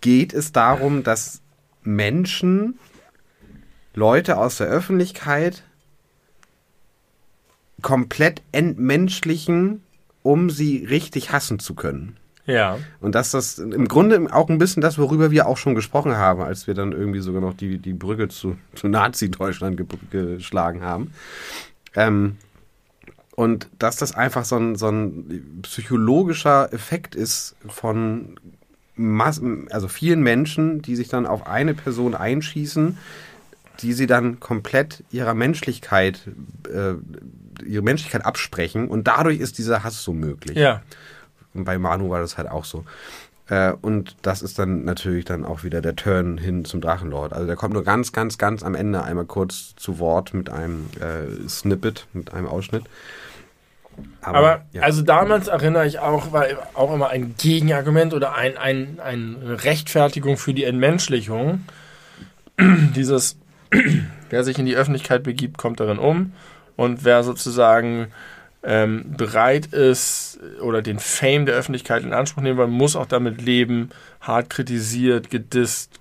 geht 0.00 0.32
es 0.32 0.52
darum, 0.52 1.02
dass 1.02 1.40
Menschen, 1.82 2.78
Leute 3.94 4.38
aus 4.38 4.58
der 4.58 4.68
Öffentlichkeit 4.68 5.64
komplett 7.82 8.42
entmenschlichen, 8.52 9.82
um 10.22 10.50
sie 10.50 10.84
richtig 10.84 11.32
hassen 11.32 11.58
zu 11.58 11.74
können. 11.74 12.16
Ja. 12.50 12.78
Und 13.00 13.14
dass 13.14 13.30
das 13.30 13.58
im 13.58 13.88
Grunde 13.88 14.28
auch 14.32 14.48
ein 14.48 14.58
bisschen 14.58 14.80
das, 14.80 14.98
worüber 14.98 15.30
wir 15.30 15.46
auch 15.46 15.56
schon 15.56 15.74
gesprochen 15.74 16.16
haben, 16.16 16.42
als 16.42 16.66
wir 16.66 16.74
dann 16.74 16.92
irgendwie 16.92 17.20
sogar 17.20 17.40
noch 17.40 17.54
die, 17.54 17.78
die 17.78 17.92
Brücke 17.92 18.28
zu, 18.28 18.56
zu 18.74 18.88
Nazi-Deutschland 18.88 19.76
ge 19.76 19.86
geschlagen 20.10 20.82
haben. 20.82 21.12
Ähm, 21.94 22.36
und 23.36 23.68
dass 23.78 23.96
das 23.96 24.14
einfach 24.14 24.44
so 24.44 24.56
ein, 24.56 24.76
so 24.76 24.88
ein 24.88 25.60
psychologischer 25.62 26.72
Effekt 26.72 27.14
ist 27.14 27.56
von 27.66 28.38
Massen, 28.96 29.68
also 29.70 29.88
vielen 29.88 30.22
Menschen, 30.22 30.82
die 30.82 30.94
sich 30.94 31.08
dann 31.08 31.26
auf 31.26 31.46
eine 31.46 31.74
Person 31.74 32.14
einschießen, 32.14 32.98
die 33.80 33.92
sie 33.94 34.06
dann 34.06 34.40
komplett 34.40 35.04
ihrer 35.10 35.34
Menschlichkeit, 35.34 36.28
äh, 36.68 36.94
ihre 37.64 37.82
Menschlichkeit 37.82 38.26
absprechen 38.26 38.88
und 38.88 39.06
dadurch 39.06 39.40
ist 39.40 39.58
dieser 39.58 39.84
Hass 39.84 40.02
so 40.02 40.12
möglich. 40.12 40.56
Ja. 40.58 40.82
Und 41.54 41.64
bei 41.64 41.78
Manu 41.78 42.10
war 42.10 42.20
das 42.20 42.38
halt 42.38 42.50
auch 42.50 42.64
so. 42.64 42.84
Äh, 43.48 43.72
und 43.82 44.16
das 44.22 44.42
ist 44.42 44.58
dann 44.58 44.84
natürlich 44.84 45.24
dann 45.24 45.44
auch 45.44 45.64
wieder 45.64 45.82
der 45.82 45.96
Turn 45.96 46.38
hin 46.38 46.64
zum 46.64 46.80
Drachenlord. 46.80 47.32
Also 47.32 47.46
der 47.46 47.56
kommt 47.56 47.74
nur 47.74 47.84
ganz, 47.84 48.12
ganz, 48.12 48.38
ganz 48.38 48.62
am 48.62 48.74
Ende 48.74 49.02
einmal 49.02 49.26
kurz 49.26 49.74
zu 49.76 49.98
Wort 49.98 50.32
mit 50.32 50.48
einem 50.48 50.86
äh, 51.00 51.48
Snippet, 51.48 52.06
mit 52.12 52.32
einem 52.32 52.46
Ausschnitt. 52.46 52.84
Aber 54.22 54.64
ja. 54.72 54.82
also 54.82 55.02
damals 55.02 55.48
erinnere 55.48 55.86
ich 55.86 55.98
auch, 55.98 56.32
war 56.32 56.46
auch 56.74 56.94
immer 56.94 57.08
ein 57.08 57.34
Gegenargument 57.36 58.14
oder 58.14 58.34
ein, 58.34 58.56
ein, 58.56 58.98
eine 59.02 59.64
Rechtfertigung 59.64 60.36
für 60.36 60.54
die 60.54 60.64
Entmenschlichung. 60.64 61.64
Dieses, 62.60 63.36
wer 64.30 64.44
sich 64.44 64.58
in 64.58 64.66
die 64.66 64.76
Öffentlichkeit 64.76 65.22
begibt, 65.22 65.58
kommt 65.58 65.80
darin 65.80 65.98
um. 65.98 66.32
Und 66.76 67.04
wer 67.04 67.24
sozusagen 67.24 68.08
ähm, 68.62 69.14
bereit 69.16 69.66
ist 69.66 70.38
oder 70.60 70.82
den 70.82 70.98
Fame 70.98 71.46
der 71.46 71.54
Öffentlichkeit 71.54 72.02
in 72.02 72.12
Anspruch 72.12 72.42
nehmen 72.42 72.58
will, 72.58 72.66
muss 72.66 72.96
auch 72.96 73.06
damit 73.06 73.40
leben, 73.40 73.90
hart 74.20 74.50
kritisiert, 74.50 75.30
gedisst, 75.30 75.92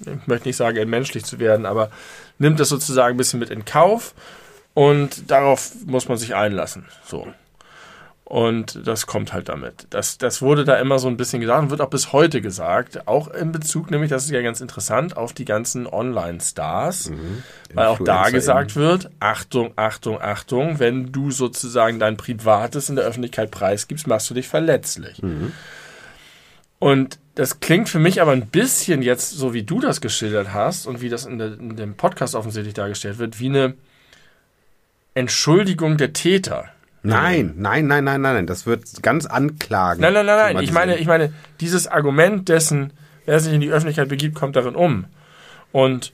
ich 0.00 0.26
möchte 0.26 0.48
nicht 0.48 0.56
sagen, 0.56 0.76
entmenschlich 0.78 1.24
zu 1.24 1.38
werden, 1.38 1.64
aber 1.64 1.90
nimmt 2.38 2.58
das 2.58 2.68
sozusagen 2.68 3.14
ein 3.14 3.18
bisschen 3.18 3.38
mit 3.38 3.50
in 3.50 3.64
Kauf 3.64 4.14
und 4.74 5.30
darauf 5.30 5.72
muss 5.86 6.08
man 6.08 6.18
sich 6.18 6.34
einlassen. 6.34 6.86
So. 7.04 7.28
Und 8.24 8.86
das 8.86 9.06
kommt 9.06 9.32
halt 9.34 9.48
damit. 9.50 9.86
Das, 9.90 10.16
das 10.16 10.40
wurde 10.40 10.64
da 10.64 10.76
immer 10.76 10.98
so 10.98 11.08
ein 11.08 11.16
bisschen 11.18 11.40
gesagt 11.40 11.64
und 11.64 11.70
wird 11.70 11.82
auch 11.82 11.90
bis 11.90 12.12
heute 12.12 12.40
gesagt. 12.40 13.06
Auch 13.06 13.28
in 13.28 13.52
Bezug, 13.52 13.90
nämlich, 13.90 14.08
das 14.08 14.24
ist 14.24 14.30
ja 14.30 14.40
ganz 14.40 14.60
interessant, 14.60 15.16
auf 15.16 15.32
die 15.34 15.44
ganzen 15.44 15.86
Online-Stars. 15.86 17.10
Weil 17.74 17.86
auch 17.88 17.98
da 17.98 18.30
gesagt 18.30 18.74
wird, 18.76 19.10
Achtung, 19.20 19.72
Achtung, 19.76 20.18
Achtung, 20.20 20.78
wenn 20.78 21.12
du 21.12 21.30
sozusagen 21.30 21.98
dein 21.98 22.16
Privates 22.16 22.88
in 22.88 22.96
der 22.96 23.04
Öffentlichkeit 23.04 23.50
preisgibst, 23.50 24.06
machst 24.06 24.30
du 24.30 24.34
dich 24.34 24.48
verletzlich. 24.48 25.20
Und 26.78 27.18
das 27.34 27.60
klingt 27.60 27.88
für 27.88 27.98
mich 27.98 28.22
aber 28.22 28.32
ein 28.32 28.46
bisschen 28.46 29.02
jetzt, 29.02 29.30
so 29.30 29.52
wie 29.54 29.62
du 29.62 29.78
das 29.78 30.00
geschildert 30.00 30.52
hast 30.52 30.86
und 30.86 31.00
wie 31.00 31.08
das 31.08 31.26
in, 31.26 31.38
der, 31.38 31.52
in 31.58 31.76
dem 31.76 31.94
Podcast 31.96 32.34
offensichtlich 32.34 32.74
dargestellt 32.74 33.18
wird, 33.18 33.40
wie 33.40 33.46
eine 33.46 33.74
Entschuldigung 35.14 35.96
der 35.96 36.12
Täter. 36.12 36.71
Nein, 37.02 37.54
nein, 37.56 37.86
nein, 37.86 38.04
nein, 38.04 38.20
nein, 38.20 38.34
nein. 38.34 38.46
Das 38.46 38.66
wird 38.66 39.02
ganz 39.02 39.26
anklagen. 39.26 40.00
Nein, 40.00 40.12
nein, 40.12 40.26
nein, 40.26 40.54
nein. 40.54 40.64
Ich 40.64 40.72
meine, 40.72 40.96
ich 40.96 41.06
meine, 41.06 41.32
dieses 41.60 41.86
Argument 41.86 42.48
dessen, 42.48 42.92
wer 43.24 43.40
sich 43.40 43.52
in 43.52 43.60
die 43.60 43.70
Öffentlichkeit 43.70 44.08
begibt, 44.08 44.34
kommt 44.34 44.56
darin 44.56 44.76
um. 44.76 45.06
Und 45.72 46.12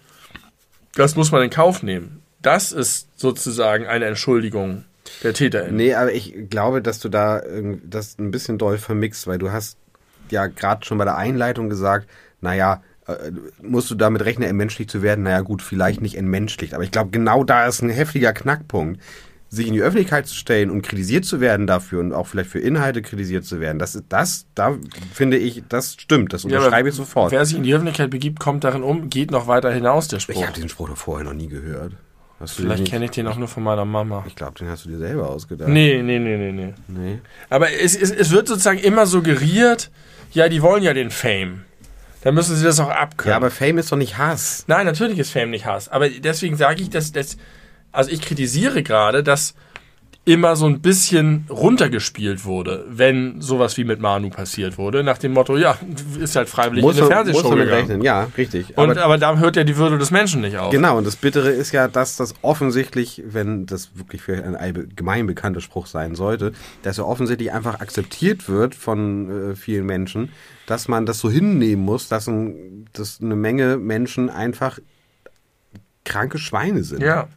das 0.95 1.17
muss 1.17 1.31
man 1.31 1.43
in 1.43 1.51
Kauf 1.51 1.83
nehmen. 1.83 2.23
Das 2.41 2.73
ist 2.73 3.09
sozusagen 3.17 3.87
eine 3.87 4.07
Entschuldigung 4.07 4.85
der 5.23 5.35
Täterin. 5.35 5.77
Nee, 5.77 5.95
aber 5.95 6.13
ich 6.13 6.35
glaube, 6.49 6.83
dass 6.83 7.01
du 7.01 7.09
da 7.09 7.43
das 7.85 8.19
ein 8.19 8.31
bisschen 8.31 8.59
doll 8.59 8.79
vermixt, 8.79 9.27
weil 9.27 9.39
du 9.39 9.53
hast 9.53 9.77
ja 10.31 10.47
gerade 10.47 10.85
schon 10.85 10.99
bei 10.99 11.05
der 11.05 11.17
Einleitung 11.17 11.69
gesagt, 11.69 12.09
naja, 12.41 12.83
äh, 13.07 13.33
musst 13.63 13.91
du 13.91 13.95
damit 13.95 14.25
rechnen, 14.25 14.49
entmenschlicht 14.49 14.91
zu 14.91 15.03
werden? 15.03 15.25
Naja, 15.25 15.41
gut, 15.41 15.63
vielleicht 15.63 16.01
nicht 16.01 16.17
entmenschlicht, 16.17 16.75
aber 16.75 16.85
ich 16.85 16.91
glaube, 16.91 17.11
genau 17.11 17.43
da 17.45 17.67
ist 17.67 17.83
ein 17.83 17.91
heftiger 17.91 18.33
Knackpunkt. 18.33 19.01
Sich 19.51 19.67
in 19.67 19.73
die 19.73 19.81
Öffentlichkeit 19.81 20.27
zu 20.27 20.35
stellen 20.35 20.71
und 20.71 20.83
kritisiert 20.83 21.25
zu 21.25 21.41
werden 21.41 21.67
dafür 21.67 22.01
und 22.01 22.13
auch 22.13 22.27
vielleicht 22.27 22.51
für 22.51 22.59
Inhalte 22.59 23.01
kritisiert 23.01 23.47
zu 23.47 23.61
werden, 23.61 23.79
das 23.79 23.95
ist 23.95 24.05
das, 24.11 24.45
da 24.55 24.77
finde 25.15 25.39
ich, 25.39 25.63
das 25.71 25.95
stimmt, 25.99 26.35
das 26.35 26.43
Ja, 26.43 26.59
unterschreibe 26.59 26.91
ich 26.91 26.95
sofort. 26.95 27.33
Wer 27.33 27.45
sich 27.47 27.57
in 27.57 27.63
die 27.63 27.73
Öffentlichkeit 27.75 28.11
begibt, 28.11 28.41
kommt 28.41 28.65
darin 28.65 28.83
um, 28.83 29.09
geht 29.09 29.31
noch 29.31 29.47
weiter 29.47 29.73
hinaus, 29.73 30.09
der 30.09 30.19
Ich 30.19 30.25
Spruch. 30.25 30.43
habe 30.43 30.53
diesen 30.53 30.69
Spruch 30.69 30.91
doch 30.91 30.99
vorher 30.99 31.25
noch 31.25 31.33
nie 31.33 31.49
gehört. 31.49 31.95
Hast 32.41 32.55
Vielleicht 32.57 32.85
kenne 32.85 33.07
ich 33.07 33.11
den 33.11 33.27
auch 33.27 33.37
nur 33.37 33.49
von 33.49 33.63
meiner 33.65 33.85
Mama. 33.85 34.23
Ich 34.27 34.37
glaube, 34.37 34.57
den 34.59 34.69
hast 34.69 34.85
du 34.85 34.91
dir 34.91 34.99
selber 34.99 35.29
ausgedacht. 35.31 35.69
Nee, 35.71 36.03
nee, 36.03 36.19
nee, 36.19 36.37
nee, 36.37 36.53
nee. 36.53 36.75
Nee. 36.87 37.19
Aber 37.49 37.73
es, 37.73 37.97
es, 37.97 38.11
es 38.13 38.31
wird 38.31 38.47
sozusagen 38.49 38.79
immer 38.79 39.07
suggeriert, 39.07 39.91
ja, 40.33 40.49
die 40.49 40.63
wollen 40.63 40.83
ja 40.83 40.93
den 40.95 41.11
Fame. 41.11 41.63
Dann 42.23 42.35
müssen 42.35 42.55
sie 42.55 42.65
das 42.65 42.79
auch 42.81 42.91
abkönnen. 42.91 43.31
Ja, 43.31 43.37
aber 43.37 43.51
Fame 43.51 43.79
ist 43.79 43.91
doch 43.91 43.97
nicht 43.97 44.19
Hass. 44.19 44.65
Nein, 44.67 44.87
natürlich 44.87 45.19
ist 45.19 45.31
Fame 45.31 45.51
nicht 45.51 45.67
Hass. 45.67 45.89
Aber 45.89 46.09
deswegen 46.11 46.57
sage 46.57 46.83
ich, 46.83 46.91
dass, 46.91 47.13
dass 47.13 47.39
also 47.93 48.11
ich 48.11 48.21
kritisiere 48.21 48.83
gerade, 48.83 49.23
dass 49.23 49.55
immer 50.29 50.57
so 50.57 50.67
ein 50.67 50.81
bisschen 50.81 51.47
runtergespielt 51.49 52.45
wurde, 52.45 52.85
wenn 52.91 53.41
sowas 53.41 53.79
wie 53.79 53.85
mit 53.85 53.99
Manu 53.99 54.29
passiert 54.29 54.77
wurde, 54.77 55.03
nach 55.03 55.17
dem 55.17 55.33
Motto, 55.33 55.57
ja, 55.57 55.79
ist 56.21 56.37
halt 56.37 56.51
freiwillig 56.51 56.85
Muss 56.85 56.99
in 56.99 57.05
eine 57.05 57.09
muss 57.09 57.15
Fernsehshow 57.15 57.49
gegangen. 57.49 57.71
rechnen, 57.71 58.03
ja, 58.03 58.29
richtig. 58.37 58.77
Und, 58.77 58.91
aber, 58.91 59.03
aber 59.03 59.17
da 59.17 59.39
hört 59.39 59.57
ja 59.57 59.65
die 59.65 59.79
Würde 59.79 59.97
des 59.97 60.11
Menschen 60.11 60.43
nicht 60.43 60.59
auf. 60.59 60.71
genau, 60.71 60.99
und 60.99 61.07
das 61.07 61.17
Bittere 61.17 61.49
ist 61.49 61.73
ja, 61.73 61.89
dass 61.89 62.17
das 62.17 62.35
offensichtlich, 62.43 63.23
wenn 63.27 63.65
das 63.65 63.97
wirklich 63.97 64.21
für 64.21 64.35
ein 64.35 64.55
allgemein 64.55 65.27
bekannter 65.27 65.63
Spruch 65.63 65.87
sein 65.87 66.15
sollte, 66.15 66.53
dass 66.83 66.99
er 66.99 67.07
offensichtlich 67.07 67.51
einfach 67.51 67.81
akzeptiert 67.81 68.51
wird 68.51 68.75
von 68.75 69.53
äh, 69.53 69.57
vielen 69.57 69.87
Menschen, 69.87 70.31
dass 70.67 70.89
man 70.89 71.07
das 71.07 71.21
so 71.21 71.31
hinnehmen 71.31 71.83
muss, 71.83 72.09
dass, 72.09 72.27
ein, 72.27 72.85
dass 72.93 73.23
eine 73.23 73.35
Menge 73.35 73.79
Menschen 73.79 74.29
einfach 74.29 74.79
kranke 76.05 76.37
Schweine 76.37 76.85
sind. 76.85 77.01
Ja. 77.03 77.29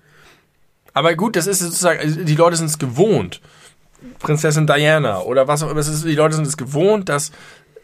Aber 0.93 1.15
gut, 1.15 1.35
das 1.35 1.47
ist 1.47 1.59
sozusagen, 1.59 1.99
also 1.99 2.23
die 2.23 2.35
Leute 2.35 2.57
sind 2.57 2.67
es 2.67 2.79
gewohnt. 2.79 3.41
Prinzessin 4.19 4.67
Diana 4.67 5.21
oder 5.21 5.47
was 5.47 5.63
auch 5.63 5.69
immer. 5.69 5.79
Es 5.79 5.87
ist, 5.87 6.05
die 6.05 6.15
Leute 6.15 6.35
sind 6.35 6.47
es 6.47 6.57
gewohnt, 6.57 7.09
dass 7.09 7.31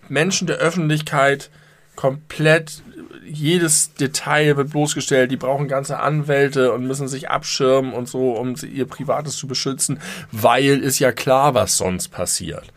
Menschen 0.09 0.47
der 0.47 0.57
Öffentlichkeit 0.57 1.49
komplett 1.95 2.81
jedes 3.25 3.93
Detail 3.93 4.57
wird 4.57 4.71
bloßgestellt. 4.71 5.31
Die 5.31 5.37
brauchen 5.37 5.67
ganze 5.67 5.99
Anwälte 5.99 6.71
und 6.71 6.87
müssen 6.87 7.07
sich 7.07 7.29
abschirmen 7.29 7.93
und 7.93 8.07
so, 8.07 8.31
um 8.31 8.55
ihr 8.71 8.85
Privates 8.85 9.35
zu 9.35 9.47
beschützen, 9.47 9.99
weil 10.31 10.79
ist 10.79 10.99
ja 10.99 11.11
klar, 11.11 11.53
was 11.53 11.77
sonst 11.77 12.09
passiert. 12.09 12.71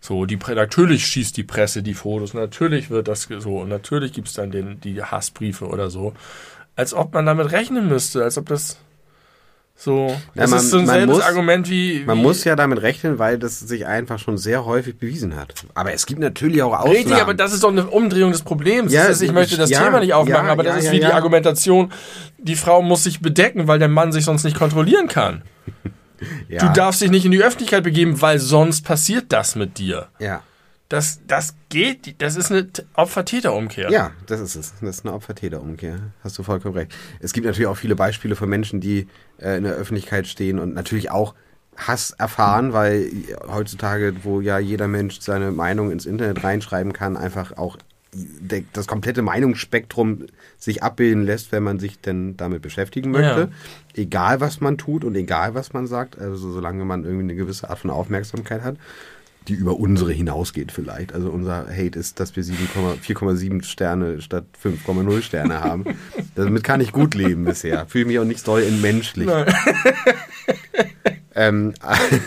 So, 0.00 0.24
die, 0.24 0.36
natürlich 0.36 1.06
schießt 1.06 1.36
die 1.36 1.42
Presse 1.42 1.82
die 1.82 1.94
Fotos, 1.94 2.32
natürlich 2.32 2.88
wird 2.88 3.08
das 3.08 3.28
so 3.38 3.58
und 3.58 3.68
natürlich 3.68 4.12
gibt's 4.12 4.32
dann 4.32 4.50
den, 4.50 4.80
die 4.80 5.02
Hassbriefe 5.02 5.66
oder 5.66 5.90
so. 5.90 6.14
Als 6.76 6.94
ob 6.94 7.12
man 7.12 7.26
damit 7.26 7.50
rechnen 7.50 7.88
müsste, 7.88 8.22
als 8.22 8.38
ob 8.38 8.46
das 8.46 8.78
So, 9.80 10.08
Ja, 10.34 10.42
das 10.42 10.50
man- 10.50 10.58
ist 10.58 10.70
so 10.70 10.78
ein 10.78 10.86
man 10.86 10.94
selbes 10.96 11.16
muss- 11.18 11.24
Argument 11.24 11.70
wie. 11.70 12.02
Man 12.04 12.18
wie 12.18 12.22
muss 12.22 12.42
ja 12.42 12.56
damit 12.56 12.82
rechnen, 12.82 13.20
weil 13.20 13.38
das 13.38 13.60
sich 13.60 13.86
einfach 13.86 14.18
schon 14.18 14.36
sehr 14.36 14.64
häufig 14.64 14.98
bewiesen 14.98 15.36
hat. 15.36 15.54
Aber 15.74 15.92
es 15.92 16.04
gibt 16.04 16.18
natürlich 16.20 16.60
auch 16.64 16.72
Ausnahmen. 16.72 16.96
Richtig, 16.96 17.14
aber 17.22 17.32
das 17.32 17.52
ist 17.52 17.62
doch 17.62 17.70
eine 17.70 17.86
Umdrehung 17.86 18.32
des 18.32 18.42
Problems. 18.42 18.92
Ja, 18.92 19.04
ist, 19.04 19.22
ich 19.22 19.30
möchte 19.30 19.56
das 19.56 19.70
ja, 19.70 19.84
Thema 19.84 20.00
nicht 20.00 20.14
aufmachen, 20.14 20.46
ja, 20.46 20.52
aber 20.52 20.64
das 20.64 20.72
ja, 20.74 20.78
ist 20.80 20.84
ja, 20.86 20.92
wie 20.92 20.96
die 20.96 21.02
ja. 21.02 21.14
Argumentation, 21.14 21.92
die 22.38 22.56
Frau 22.56 22.82
muss 22.82 23.04
sich 23.04 23.20
bedecken, 23.20 23.68
weil 23.68 23.78
der 23.78 23.86
Mann 23.86 24.10
sich 24.10 24.24
sonst 24.24 24.42
nicht 24.42 24.58
kontrollieren 24.58 25.06
kann. 25.06 25.42
ja, 26.48 26.58
Du 26.58 26.72
darfst 26.72 27.00
dich 27.00 27.12
nicht 27.12 27.24
in 27.24 27.30
die 27.30 27.40
Öffentlichkeit 27.42 27.84
begeben, 27.84 28.20
weil 28.20 28.40
sonst 28.40 28.84
passiert 28.84 29.26
das 29.28 29.54
mit 29.54 29.78
dir. 29.78 30.08
Ja. 30.18 30.42
Das, 30.88 31.20
das 31.26 31.54
geht, 31.68 32.22
das 32.22 32.36
ist 32.36 32.50
eine 32.50 32.66
Opfer-Täter-Umkehr. 32.94 33.90
Ja, 33.90 34.12
das 34.26 34.40
ist 34.40 34.54
es. 34.54 34.72
Das 34.80 34.96
ist 34.96 35.04
eine 35.04 35.14
Opfer-Täter-Umkehr. 35.14 36.12
Hast 36.24 36.38
du 36.38 36.42
vollkommen 36.42 36.74
recht. 36.74 36.94
Es 37.20 37.34
gibt 37.34 37.46
natürlich 37.46 37.66
auch 37.66 37.76
viele 37.76 37.94
Beispiele 37.94 38.36
von 38.36 38.48
Menschen, 38.48 38.80
die 38.80 39.06
äh, 39.38 39.58
in 39.58 39.64
der 39.64 39.74
Öffentlichkeit 39.74 40.26
stehen 40.26 40.58
und 40.58 40.72
natürlich 40.74 41.10
auch 41.10 41.34
Hass 41.76 42.10
erfahren, 42.12 42.72
weil 42.72 43.10
heutzutage, 43.46 44.14
wo 44.24 44.40
ja 44.40 44.58
jeder 44.58 44.88
Mensch 44.88 45.20
seine 45.20 45.52
Meinung 45.52 45.92
ins 45.92 46.06
Internet 46.06 46.42
reinschreiben 46.42 46.92
kann, 46.92 47.16
einfach 47.16 47.56
auch 47.56 47.76
das 48.72 48.86
komplette 48.86 49.20
Meinungsspektrum 49.20 50.26
sich 50.56 50.82
abbilden 50.82 51.24
lässt, 51.24 51.52
wenn 51.52 51.62
man 51.62 51.78
sich 51.78 52.00
denn 52.00 52.36
damit 52.36 52.62
beschäftigen 52.62 53.10
möchte. 53.10 53.40
Ja. 53.40 53.48
Egal, 53.94 54.40
was 54.40 54.60
man 54.60 54.78
tut 54.78 55.04
und 55.04 55.14
egal, 55.14 55.54
was 55.54 55.74
man 55.74 55.86
sagt, 55.86 56.18
also 56.18 56.50
solange 56.50 56.84
man 56.84 57.04
irgendwie 57.04 57.24
eine 57.24 57.34
gewisse 57.34 57.68
Art 57.68 57.80
von 57.80 57.90
Aufmerksamkeit 57.90 58.62
hat, 58.62 58.76
die 59.48 59.54
über 59.54 59.78
unsere 59.78 60.12
hinausgeht 60.12 60.70
vielleicht. 60.72 61.12
Also 61.14 61.30
unser 61.30 61.66
Hate 61.68 61.98
ist, 61.98 62.20
dass 62.20 62.36
wir 62.36 62.44
7,- 62.44 63.00
4,7 63.02 63.62
Sterne 63.64 64.20
statt 64.20 64.44
5,0 64.62 65.22
Sterne 65.22 65.60
haben. 65.60 65.84
Damit 66.34 66.62
kann 66.64 66.80
ich 66.80 66.92
gut 66.92 67.14
leben 67.14 67.44
bisher. 67.44 67.86
Fühle 67.86 68.04
mich 68.06 68.18
auch 68.18 68.24
nicht 68.24 68.46
doll 68.46 68.62
entmenschlich. 68.62 69.28
Ähm, 71.34 71.74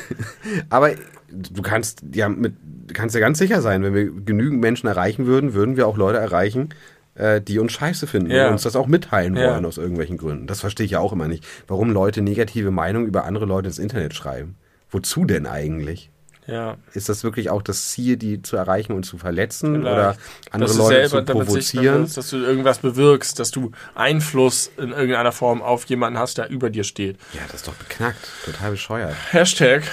aber 0.69 0.91
du 1.31 1.62
kannst 1.62 2.01
ja 2.13 2.29
mit, 2.29 2.53
kannst 2.93 3.13
ja 3.13 3.19
ganz 3.19 3.39
sicher 3.39 3.62
sein, 3.62 3.84
wenn 3.84 3.93
wir 3.93 4.10
genügend 4.10 4.62
Menschen 4.62 4.88
erreichen 4.88 5.25
würden, 5.25 5.53
würden 5.53 5.75
wir 5.75 5.86
auch 5.88 5.97
Leute 5.97 6.17
erreichen, 6.19 6.69
äh, 7.15 7.41
die 7.41 7.60
uns 7.60 7.73
scheiße 7.73 8.07
finden 8.07 8.31
Ja. 8.31 8.47
und 8.47 8.53
uns 8.53 8.63
das 8.63 8.77
auch 8.77 8.88
mitteilen 8.88 9.36
Ja. 9.36 9.51
wollen 9.51 9.65
aus 9.65 9.77
irgendwelchen 9.77 10.17
Gründen. 10.17 10.47
Das 10.47 10.62
verstehe 10.62 10.86
ich 10.86 10.93
ja 10.93 10.99
auch 10.99 11.12
immer 11.12 11.27
nicht. 11.27 11.45
Warum 11.67 11.89
Leute 11.91 12.21
negative 12.21 12.71
Meinungen 12.71 13.05
über 13.05 13.25
andere 13.25 13.45
Leute 13.45 13.67
ins 13.67 13.79
Internet 13.79 14.13
schreiben. 14.13 14.55
Wozu 14.89 15.25
denn 15.25 15.45
eigentlich? 15.45 16.10
Ja. 16.47 16.77
Ist 16.93 17.10
das 17.10 17.23
wirklich 17.23 17.49
auch 17.49 17.62
das 17.62 17.89
Ziel, 17.89 18.17
die 18.17 18.41
zu 18.41 18.58
erreichen 18.58 18.93
und 18.93 19.04
zu 19.04 19.17
verletzen 19.17 19.82
Vielleicht. 19.82 19.93
oder 19.93 20.15
andere 20.51 20.69
dass 20.69 20.77
Leute 20.77 21.10
selber 21.10 21.25
zu 21.25 21.34
provozieren? 21.34 22.01
wirst, 22.04 22.17
dass 22.17 22.30
du 22.30 22.38
irgendwas 22.38 22.80
bewirkst, 22.80 23.39
dass 23.39 23.51
du 23.51 23.71
Einfluss 23.95 24.71
in 24.77 24.91
irgendeiner 24.91 25.32
Form 25.32 25.62
auf 25.62 25.86
jemanden 25.86 26.19
hast, 26.19 26.38
der 26.38 26.49
über 26.49 26.69
dir 26.69 26.84
steht. 26.84 27.17
Ja, 27.34 27.41
das 27.47 27.58
ist 27.62 27.67
doch 27.67 27.73
beknackt. 27.75 28.27
Total 28.45 28.71
bescheuert. 28.71 29.15
Hashtag 29.32 29.84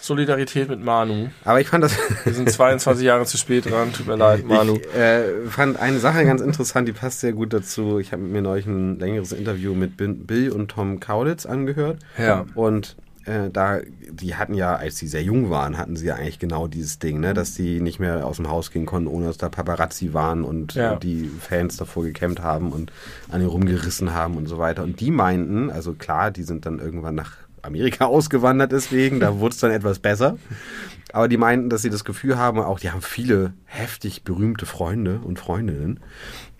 Solidarität 0.00 0.68
mit 0.68 0.82
Manu. 0.82 1.30
Aber 1.44 1.60
ich 1.60 1.68
fand 1.68 1.82
das. 1.82 1.96
Wir 2.24 2.32
sind 2.32 2.48
22 2.50 3.04
Jahre 3.04 3.24
zu 3.24 3.36
spät 3.36 3.68
dran. 3.68 3.92
Tut 3.92 4.06
mir 4.06 4.16
leid, 4.16 4.44
Manu. 4.44 4.76
Ich 4.76 4.94
äh, 4.94 5.46
fand 5.48 5.80
eine 5.80 5.98
Sache 5.98 6.24
ganz 6.24 6.40
interessant, 6.40 6.86
die 6.86 6.92
passt 6.92 7.20
sehr 7.20 7.32
gut 7.32 7.52
dazu. 7.52 7.98
Ich 7.98 8.12
habe 8.12 8.22
mir 8.22 8.40
neulich 8.40 8.66
ein 8.66 9.00
längeres 9.00 9.32
Interview 9.32 9.74
mit 9.74 9.96
Bill 9.96 10.52
und 10.52 10.68
Tom 10.68 11.00
Kaulitz 11.00 11.44
angehört. 11.44 11.98
Ja. 12.16 12.46
Und 12.54 12.96
äh, 13.26 13.50
da, 13.50 13.80
die 14.10 14.34
hatten 14.36 14.54
ja, 14.54 14.76
als 14.76 14.96
sie 14.98 15.08
sehr 15.08 15.22
jung 15.22 15.50
waren, 15.50 15.76
hatten 15.76 15.96
sie 15.96 16.06
ja 16.06 16.14
eigentlich 16.14 16.38
genau 16.38 16.66
dieses 16.68 16.98
Ding, 16.98 17.20
ne, 17.20 17.34
dass 17.34 17.54
die 17.54 17.80
nicht 17.80 17.98
mehr 17.98 18.24
aus 18.26 18.36
dem 18.36 18.48
Haus 18.48 18.70
gehen 18.70 18.86
konnten, 18.86 19.08
ohne 19.08 19.26
dass 19.26 19.36
da 19.36 19.48
Paparazzi 19.48 20.14
waren 20.14 20.44
und 20.44 20.74
Ja. 20.74 20.96
die 20.96 21.28
Fans 21.40 21.76
davor 21.76 22.04
gekämmt 22.04 22.40
haben 22.40 22.72
und 22.72 22.92
an 23.28 23.40
ihr 23.40 23.48
rumgerissen 23.48 24.14
haben 24.14 24.36
und 24.36 24.46
so 24.46 24.58
weiter. 24.58 24.82
Und 24.84 25.00
die 25.00 25.10
meinten, 25.10 25.70
also 25.70 25.92
klar, 25.92 26.30
die 26.30 26.44
sind 26.44 26.66
dann 26.66 26.78
irgendwann 26.78 27.14
nach 27.16 27.32
Amerika 27.62 28.04
ausgewandert 28.06 28.70
deswegen, 28.72 29.18
da 29.20 29.38
wurde 29.40 29.54
es 29.54 29.60
dann 29.60 29.72
etwas 29.72 29.98
besser. 29.98 30.38
Aber 31.12 31.28
die 31.28 31.36
meinten, 31.36 31.68
dass 31.70 31.82
sie 31.82 31.90
das 31.90 32.04
Gefühl 32.04 32.36
haben, 32.38 32.58
auch 32.60 32.78
die 32.78 32.90
haben 32.90 33.02
viele 33.02 33.54
heftig 33.64 34.22
berühmte 34.22 34.66
Freunde 34.66 35.20
und 35.24 35.38
Freundinnen, 35.38 36.00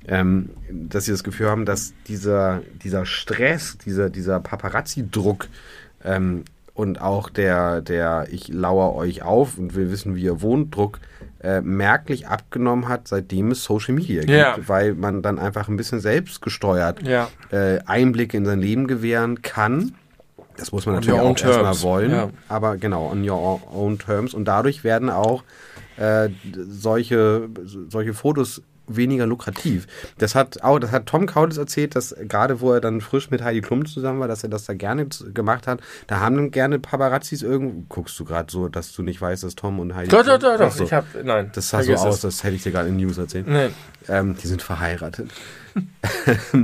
ähm, 0.09 0.50
dass 0.70 1.05
sie 1.05 1.11
das 1.12 1.24
Gefühl 1.24 1.48
haben, 1.48 1.64
dass 1.64 1.92
dieser, 2.09 2.62
dieser 2.83 3.07
Stress, 3.07 3.76
dieser, 3.85 4.09
dieser 4.09 4.40
Paparazzi-Druck 4.40 5.48
ähm, 6.05 6.44
und 6.76 7.00
auch 7.00 7.30
der, 7.30 7.80
der 7.80 8.26
ich 8.30 8.48
lauere 8.48 8.94
euch 8.94 9.22
auf 9.22 9.58
und 9.58 9.74
will 9.74 9.90
wissen, 9.90 10.14
wie 10.14 10.22
ihr 10.22 10.42
wohnt, 10.42 10.74
Druck 10.74 11.00
äh, 11.40 11.60
merklich 11.60 12.28
abgenommen 12.28 12.88
hat, 12.88 13.08
seitdem 13.08 13.50
es 13.50 13.64
Social 13.64 13.94
Media 13.94 14.20
gibt, 14.20 14.32
Ja. 14.32 14.56
weil 14.66 14.94
man 14.94 15.22
dann 15.22 15.38
einfach 15.38 15.68
ein 15.68 15.76
bisschen 15.76 16.00
selbstgesteuert 16.00 17.02
Ja. 17.02 17.28
äh, 17.50 17.78
Einblicke 17.86 18.36
in 18.36 18.44
sein 18.44 18.60
Leben 18.60 18.86
gewähren 18.86 19.42
kann. 19.42 19.94
Das 20.56 20.72
muss 20.72 20.86
man 20.86 20.94
On 20.96 21.00
natürlich 21.00 21.20
auch 21.20 21.38
erstmal 21.44 21.82
wollen, 21.82 22.10
Ja. 22.10 22.30
aber 22.48 22.76
genau, 22.76 23.10
on 23.10 23.28
your 23.28 23.60
own 23.74 23.98
terms. 23.98 24.32
Und 24.34 24.46
dadurch 24.46 24.84
werden 24.84 25.10
auch 25.10 25.44
äh, 25.98 26.28
solche, 26.68 27.48
solche 27.88 28.12
Fotos 28.14 28.62
weniger 28.88 29.27
lukrativ. 29.27 29.87
Das 30.18 30.35
hat 30.35 30.62
auch, 30.62 30.79
das 30.79 30.90
hat 30.92 31.07
Tom 31.07 31.27
Kaulitz 31.27 31.57
erzählt, 31.57 31.94
dass 31.96 32.14
gerade 32.29 32.61
wo 32.61 32.72
er 32.72 32.81
dann 32.81 33.01
frisch 33.01 33.31
mit 33.31 33.42
Heidi 33.42 33.61
Klum 33.61 33.87
zusammen 33.87 34.20
war, 34.20 34.29
dass 34.29 34.42
er 34.42 34.49
das 34.49 34.64
da 34.64 34.75
gerne 34.75 35.07
gemacht 35.35 35.66
hat. 35.66 35.81
Da 36.07 36.20
haben 36.20 36.37
dann 36.37 36.51
gerne 36.51 36.79
Paparazzis 36.79 37.42
irgendwo. 37.42 37.85
Guckst 37.88 38.18
du 38.20 38.25
gerade 38.25 38.51
so, 38.51 38.68
dass 38.68 38.92
du 38.92 39.03
nicht 39.03 39.20
weißt, 39.20 39.42
dass 39.44 39.55
Tom 39.55 39.79
und 39.81 39.94
Heidi 39.94 40.09
Doch, 40.11 40.22
Klum- 40.22 40.38
doch, 40.38 40.38
doch, 40.53 40.59
doch. 40.59 40.72
so. 40.72 40.85
Ich 40.85 40.92
hab, 40.92 41.05
nein. 41.25 41.51
Das 41.55 41.68
sah 41.68 41.83
so 41.83 41.94
aus, 41.94 42.20
das 42.20 42.44
hätte 42.44 42.57
ich 42.57 42.62
dir 42.62 42.72
gerade 42.72 42.88
in 42.88 42.96
News 42.96 43.18
erzählt. 43.18 43.46
Nee. 43.49 43.68
Ähm, 44.09 44.37
die 44.42 44.46
sind 44.46 44.62
verheiratet. 44.62 45.31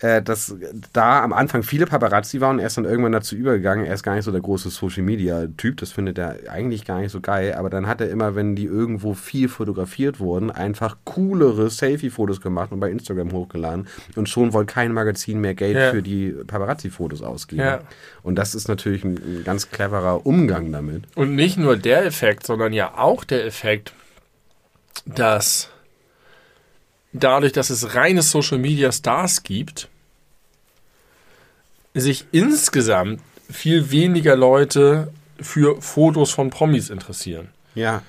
äh, 0.00 0.22
dass 0.22 0.54
da 0.92 1.24
am 1.24 1.32
Anfang 1.32 1.64
viele 1.64 1.86
Paparazzi 1.86 2.40
waren 2.40 2.60
er 2.60 2.68
ist 2.68 2.76
dann 2.76 2.84
irgendwann 2.84 3.10
dazu 3.12 3.34
übergegangen. 3.34 3.84
Er 3.84 3.94
ist 3.94 4.04
gar 4.04 4.14
nicht 4.14 4.24
so 4.24 4.30
der 4.30 4.40
große 4.40 4.70
Social 4.70 5.02
Media 5.02 5.46
Typ, 5.56 5.78
das 5.78 5.90
findet 5.90 6.18
er 6.18 6.36
eigentlich 6.48 6.84
gar 6.84 7.00
nicht 7.00 7.10
so 7.10 7.20
geil. 7.20 7.54
Aber 7.54 7.68
dann 7.68 7.88
hat 7.88 8.00
er 8.00 8.08
immer, 8.08 8.36
wenn 8.36 8.54
die 8.54 8.66
irgendwo 8.66 9.14
viel 9.14 9.48
fotografiert 9.48 10.20
wurden, 10.20 10.52
einfach 10.52 10.98
coolere 11.04 11.68
Selfie-Fotos 11.68 12.40
gemacht 12.40 12.70
und 12.70 12.78
bei 12.78 12.90
Instagram 12.90 13.32
hochgeladen. 13.32 13.88
Und 14.14 14.28
schon 14.28 14.52
wollte 14.52 14.72
kein 14.72 14.92
Magazin 14.92 15.40
mehr 15.40 15.54
Geld 15.54 15.76
Ja. 15.76 15.90
für 15.90 16.02
die 16.02 16.30
Paparazzi-Fotos 16.46 17.22
ausgeben. 17.22 17.62
Ja. 17.62 17.80
Und 18.22 18.36
das 18.36 18.54
ist 18.54 18.68
natürlich 18.68 19.02
ein, 19.04 19.16
ein 19.16 19.42
ganz 19.44 19.70
cleverer 19.70 20.24
Umgang 20.24 20.70
damit. 20.70 21.04
Und 21.16 21.34
nicht 21.34 21.56
nur 21.58 21.76
der 21.76 22.04
Effekt, 22.06 22.46
sondern 22.46 22.72
ja 22.72 22.96
auch 22.96 23.24
der 23.24 23.44
Effekt, 23.44 23.92
dass 25.06 25.70
dadurch, 27.12 27.52
dass 27.52 27.70
es 27.70 27.94
reine 27.94 28.22
Social 28.22 28.58
Media 28.58 28.92
Stars 28.92 29.42
gibt, 29.42 29.88
sich 31.94 32.26
insgesamt 32.32 33.20
viel 33.50 33.90
weniger 33.90 34.36
Leute 34.36 35.12
für 35.40 35.80
Fotos 35.80 36.30
von 36.30 36.50
Promis 36.50 36.90
interessieren. 36.90 37.48
Ja, 37.74 38.02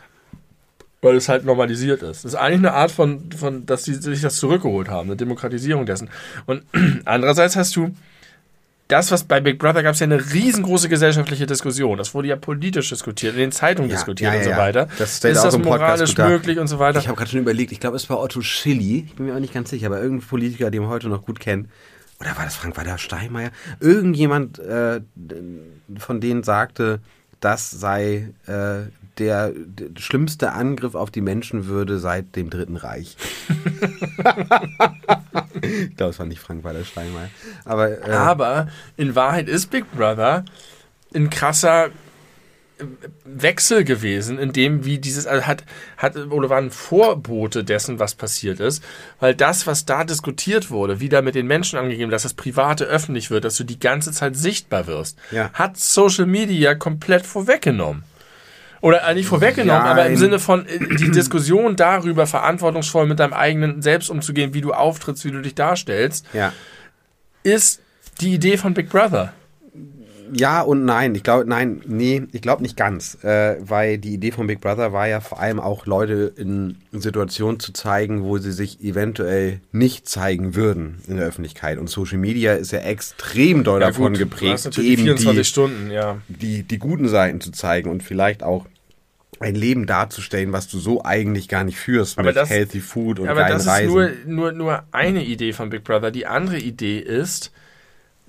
Weil 1.02 1.16
es 1.16 1.30
halt 1.30 1.46
normalisiert 1.46 2.02
ist. 2.04 2.26
Das 2.26 2.34
ist 2.34 2.36
eigentlich 2.36 2.60
eine 2.60 2.74
Art 2.74 2.92
von, 2.92 3.32
von 3.32 3.66
dass 3.66 3.86
sie 3.86 3.94
sich 3.96 4.22
das 4.22 4.36
zurückgeholt 4.38 4.90
haben, 4.90 5.10
eine 5.10 5.16
Demokratisierung 5.16 5.86
dessen. 5.86 6.10
Und 6.46 6.64
andererseits 7.06 7.56
hast 7.56 7.76
du 7.76 7.96
das, 8.90 9.12
was 9.12 9.24
bei 9.24 9.40
Big 9.40 9.60
Brother 9.60 9.84
gab 9.84 9.94
es 9.94 10.00
ja 10.00 10.06
eine 10.06 10.34
riesengroße 10.34 10.90
gesellschaftliche 10.90 11.46
Diskussion. 11.46 12.00
Das 12.00 12.16
wurde 12.16 12.28
ja 12.28 12.36
politisch 12.36 12.90
diskutiert, 12.90 13.36
in 13.36 13.40
den 13.40 13.52
Zeitungen 13.52 13.90
Ja, 13.90 13.96
diskutiert 13.96 14.34
ja, 14.34 14.40
und 14.40 14.44
so 14.44 14.50
ja. 14.50 14.58
weiter. 14.58 14.88
Das 14.98 15.24
ist 15.24 15.38
auch 15.38 15.44
das 15.44 15.58
moralisch 15.60 16.18
möglich 16.18 16.58
und 16.58 16.68
so 16.68 16.80
weiter? 16.80 17.00
Ich 17.00 17.08
habe 17.08 17.16
gerade 17.16 17.30
schon 17.30 17.40
überlegt, 17.40 17.72
ich 17.72 17.80
glaube, 17.80 17.98
es 17.98 18.10
war 18.10 18.20
Otto 18.20 18.42
Schilly, 18.42 19.06
ich 19.08 19.16
bin 19.16 19.28
mir 19.28 19.36
auch 19.36 19.40
nicht 19.40 19.54
ganz 19.54 19.70
sicher, 19.70 19.86
aber 19.86 20.02
irgendein 20.02 20.28
Politiker, 20.28 20.72
den 20.72 20.82
man 20.82 20.90
heute 20.90 21.08
noch 21.08 21.24
gut 21.24 21.40
kennt. 21.40 21.70
Oder 22.20 22.36
war 22.36 22.46
das 22.46 22.56
Frank-Walter 22.56 22.98
Steinmeier? 22.98 23.52
Irgendjemand 23.80 24.58
äh, 24.58 25.02
von 26.00 26.20
denen 26.20 26.42
sagte, 26.42 27.00
das 27.40 27.70
sei 27.70 28.34
äh, 28.48 28.90
der, 29.20 29.52
der 29.56 29.90
schlimmste 30.02 30.54
Angriff 30.54 30.96
auf 30.96 31.12
die 31.12 31.22
Menschenwürde 31.22 32.00
seit 32.00 32.36
dem 32.36 32.50
Dritten 32.50 32.78
Reich. 32.78 33.18
ich 35.62 35.96
glaube, 35.96 36.12
es 36.12 36.20
war 36.20 36.26
nicht 36.26 36.40
Frank-Walter 36.42 36.84
Steinmeier. 36.86 37.30
Aber, 37.66 38.08
äh, 38.08 38.12
Aber 38.12 38.68
in 38.98 39.16
Wahrheit 39.16 39.50
ist 39.50 39.68
Big 39.72 39.92
Brother 39.92 40.46
ein 41.14 41.30
krasser 41.30 41.88
äh, 41.88 41.92
Wechsel 43.26 43.84
gewesen, 43.84 44.40
in 44.40 44.54
dem 44.54 44.86
wie 44.86 45.00
dieses 45.00 45.28
also 45.28 45.46
hat 45.48 45.64
hat 45.98 46.16
oder 46.16 46.50
war 46.50 46.58
ein 46.60 46.72
Vorbote 46.72 47.64
dessen, 47.64 48.00
was 48.00 48.16
passiert 48.16 48.60
ist, 48.60 48.84
weil 49.20 49.36
das, 49.36 49.68
was 49.68 49.86
da 49.86 50.04
diskutiert 50.04 50.72
wurde, 50.72 51.00
wie 51.00 51.10
da 51.10 51.22
mit 51.22 51.36
den 51.36 51.48
Menschen 51.48 51.78
angegeben, 51.80 52.12
dass 52.12 52.24
das 52.24 52.34
Private 52.34 52.86
öffentlich 52.86 53.30
wird, 53.32 53.44
dass 53.46 53.56
du 53.58 53.64
die 53.64 53.80
ganze 53.80 54.12
Zeit 54.12 54.36
sichtbar 54.36 54.88
wirst, 54.88 55.18
Ja. 55.32 55.52
hat 55.54 55.78
Social 55.78 56.26
Media 56.26 56.76
komplett 56.76 57.26
vorweggenommen. 57.26 58.04
Oder 58.82 59.04
äh, 59.08 59.14
nicht 59.14 59.28
vorweggenommen, 59.28 59.84
Ja, 59.86 59.92
aber 59.92 60.06
im 60.06 60.14
in- 60.14 60.18
Sinne 60.18 60.40
von 60.40 60.66
äh, 60.66 60.80
die 60.96 61.12
Diskussion 61.12 61.76
darüber, 61.76 62.26
verantwortungsvoll 62.28 63.06
mit 63.08 63.20
deinem 63.20 63.34
eigenen 63.34 63.82
Selbst 63.82 64.10
umzugehen, 64.10 64.54
wie 64.54 64.62
du 64.62 64.74
auftrittst, 64.74 65.26
wie 65.26 65.32
du 65.32 65.42
dich 65.42 65.56
darstellst, 65.56 66.26
ja. 66.34 66.54
ist 67.44 67.82
die 68.22 68.34
Idee 68.34 68.58
von 68.58 68.74
Big 68.74 68.90
Brother. 68.90 69.34
Ja 70.34 70.62
und 70.62 70.86
nein. 70.86 71.16
Ich 71.16 71.24
glaube, 71.24 71.46
nein, 71.50 71.82
nee, 71.88 72.24
ich 72.32 72.42
glaube 72.42 72.62
nicht 72.64 72.78
ganz. 72.78 73.18
Äh, 73.24 73.58
weil 73.62 73.98
die 73.98 74.14
Idee 74.14 74.32
von 74.32 74.48
Big 74.48 74.62
Brother 74.62 74.94
war 74.94 75.08
ja 75.08 75.20
vor 75.22 75.40
allem 75.40 75.60
auch 75.60 75.86
Leute 75.86 76.32
in 76.38 76.78
Situationen 76.92 77.60
zu 77.60 77.74
zeigen, 77.74 78.24
wo 78.24 78.38
sie 78.38 78.52
sich 78.52 78.82
eventuell 78.84 79.62
nicht 79.72 80.08
zeigen 80.08 80.56
würden 80.56 81.02
in 81.08 81.18
der 81.18 81.26
Öffentlichkeit. 81.28 81.78
Und 81.78 81.90
Social 81.90 82.18
Media 82.18 82.54
ist 82.54 82.72
ja 82.72 82.80
extrem 82.80 83.64
doll 83.64 83.82
Ja, 83.82 83.88
davon 83.88 84.14
gut, 84.14 84.20
geprägt, 84.20 84.66
eben 84.78 85.04
24 85.04 85.38
die, 85.38 85.44
Stunden, 85.46 85.92
ja. 85.92 86.18
die, 86.28 86.64
die 86.64 86.78
guten 86.80 87.08
Seiten 87.08 87.42
zu 87.42 87.52
zeigen 87.52 87.90
und 87.90 88.04
vielleicht 88.04 88.44
auch 88.44 88.66
ein 89.42 89.56
Leben 89.56 89.86
darzustellen, 89.86 90.52
was 90.52 90.68
du 90.68 90.80
so 90.80 91.04
eigentlich 91.06 91.48
gar 91.48 91.64
nicht 91.64 91.78
führst 91.78 92.18
Aber 92.18 92.28
mit 92.28 92.36
das- 92.36 92.50
Healthy 92.50 92.82
Food 92.82 93.20
und 93.20 93.30
Aber 93.30 93.40
geilen 93.42 93.54
das 93.54 93.62
ist 93.64 93.68
Reisen. 93.70 93.94
nur, 93.94 94.12
nur, 94.26 94.52
nur 94.52 94.84
eine 94.92 95.24
Idee 95.24 95.54
von 95.54 95.70
Big 95.70 95.84
Brother. 95.86 96.12
Die 96.12 96.26
andere 96.26 96.58
Idee 96.58 97.00
ist, 97.00 97.52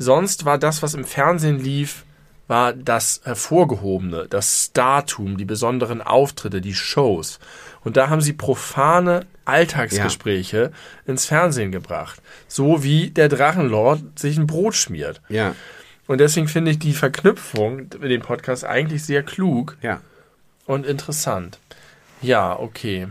sonst 0.01 0.45
war 0.45 0.59
das, 0.59 0.83
was 0.83 0.95
im 0.95 1.05
Fernsehen 1.05 1.59
lief, 1.59 2.05
war 2.49 2.73
das 2.73 3.21
Hervorgehobene, 3.23 4.27
das 4.29 4.67
Startum, 4.67 5.37
die 5.37 5.45
besonderen 5.45 6.03
Auftritte, 6.03 6.61
die 6.61 6.75
Shows. 6.75 7.39
Und 7.85 7.97
da 7.97 8.09
haben 8.09 8.21
sie 8.21 8.33
profane 8.33 9.27
Alltagsgespräche 9.45 10.73
ins 11.07 11.27
Fernsehen 11.27 11.71
gebracht. 11.71 12.21
So 12.49 12.83
wie 12.83 13.11
der 13.11 13.29
Drachenlord 13.29 14.19
sich 14.19 14.37
ein 14.37 14.49
Brot 14.49 14.75
schmiert. 14.75 15.21
ja, 15.29 15.55
Und 16.09 16.19
deswegen 16.19 16.49
finde 16.49 16.73
ich 16.73 16.79
die 16.81 16.93
Verknüpfung 16.93 17.77
mit 18.01 18.11
dem 18.11 18.23
Podcast 18.23 18.65
eigentlich 18.65 19.05
sehr 19.05 19.23
klug 19.23 19.77
ja. 19.81 20.01
und 20.67 20.87
interessant. 20.87 21.59
Ja, 22.21 22.59
okay. 22.59 23.07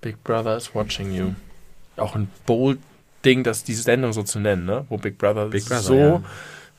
Big 0.00 0.24
Brother 0.24 0.56
is 0.56 0.74
watching 0.74 1.14
you. 1.14 1.34
Auch 1.96 2.16
ein 2.16 2.28
bold 2.46 2.80
Ding, 3.24 3.44
das 3.44 3.64
die 3.64 3.74
Sendung 3.74 4.12
so 4.12 4.22
zu 4.22 4.38
nennen, 4.40 4.64
ne? 4.64 4.84
Wo 4.88 4.96
Big 4.98 5.18
Brother, 5.18 5.46
Big 5.46 5.64
Brother, 5.64 5.80
so, 5.82 5.96
ja. 5.96 6.22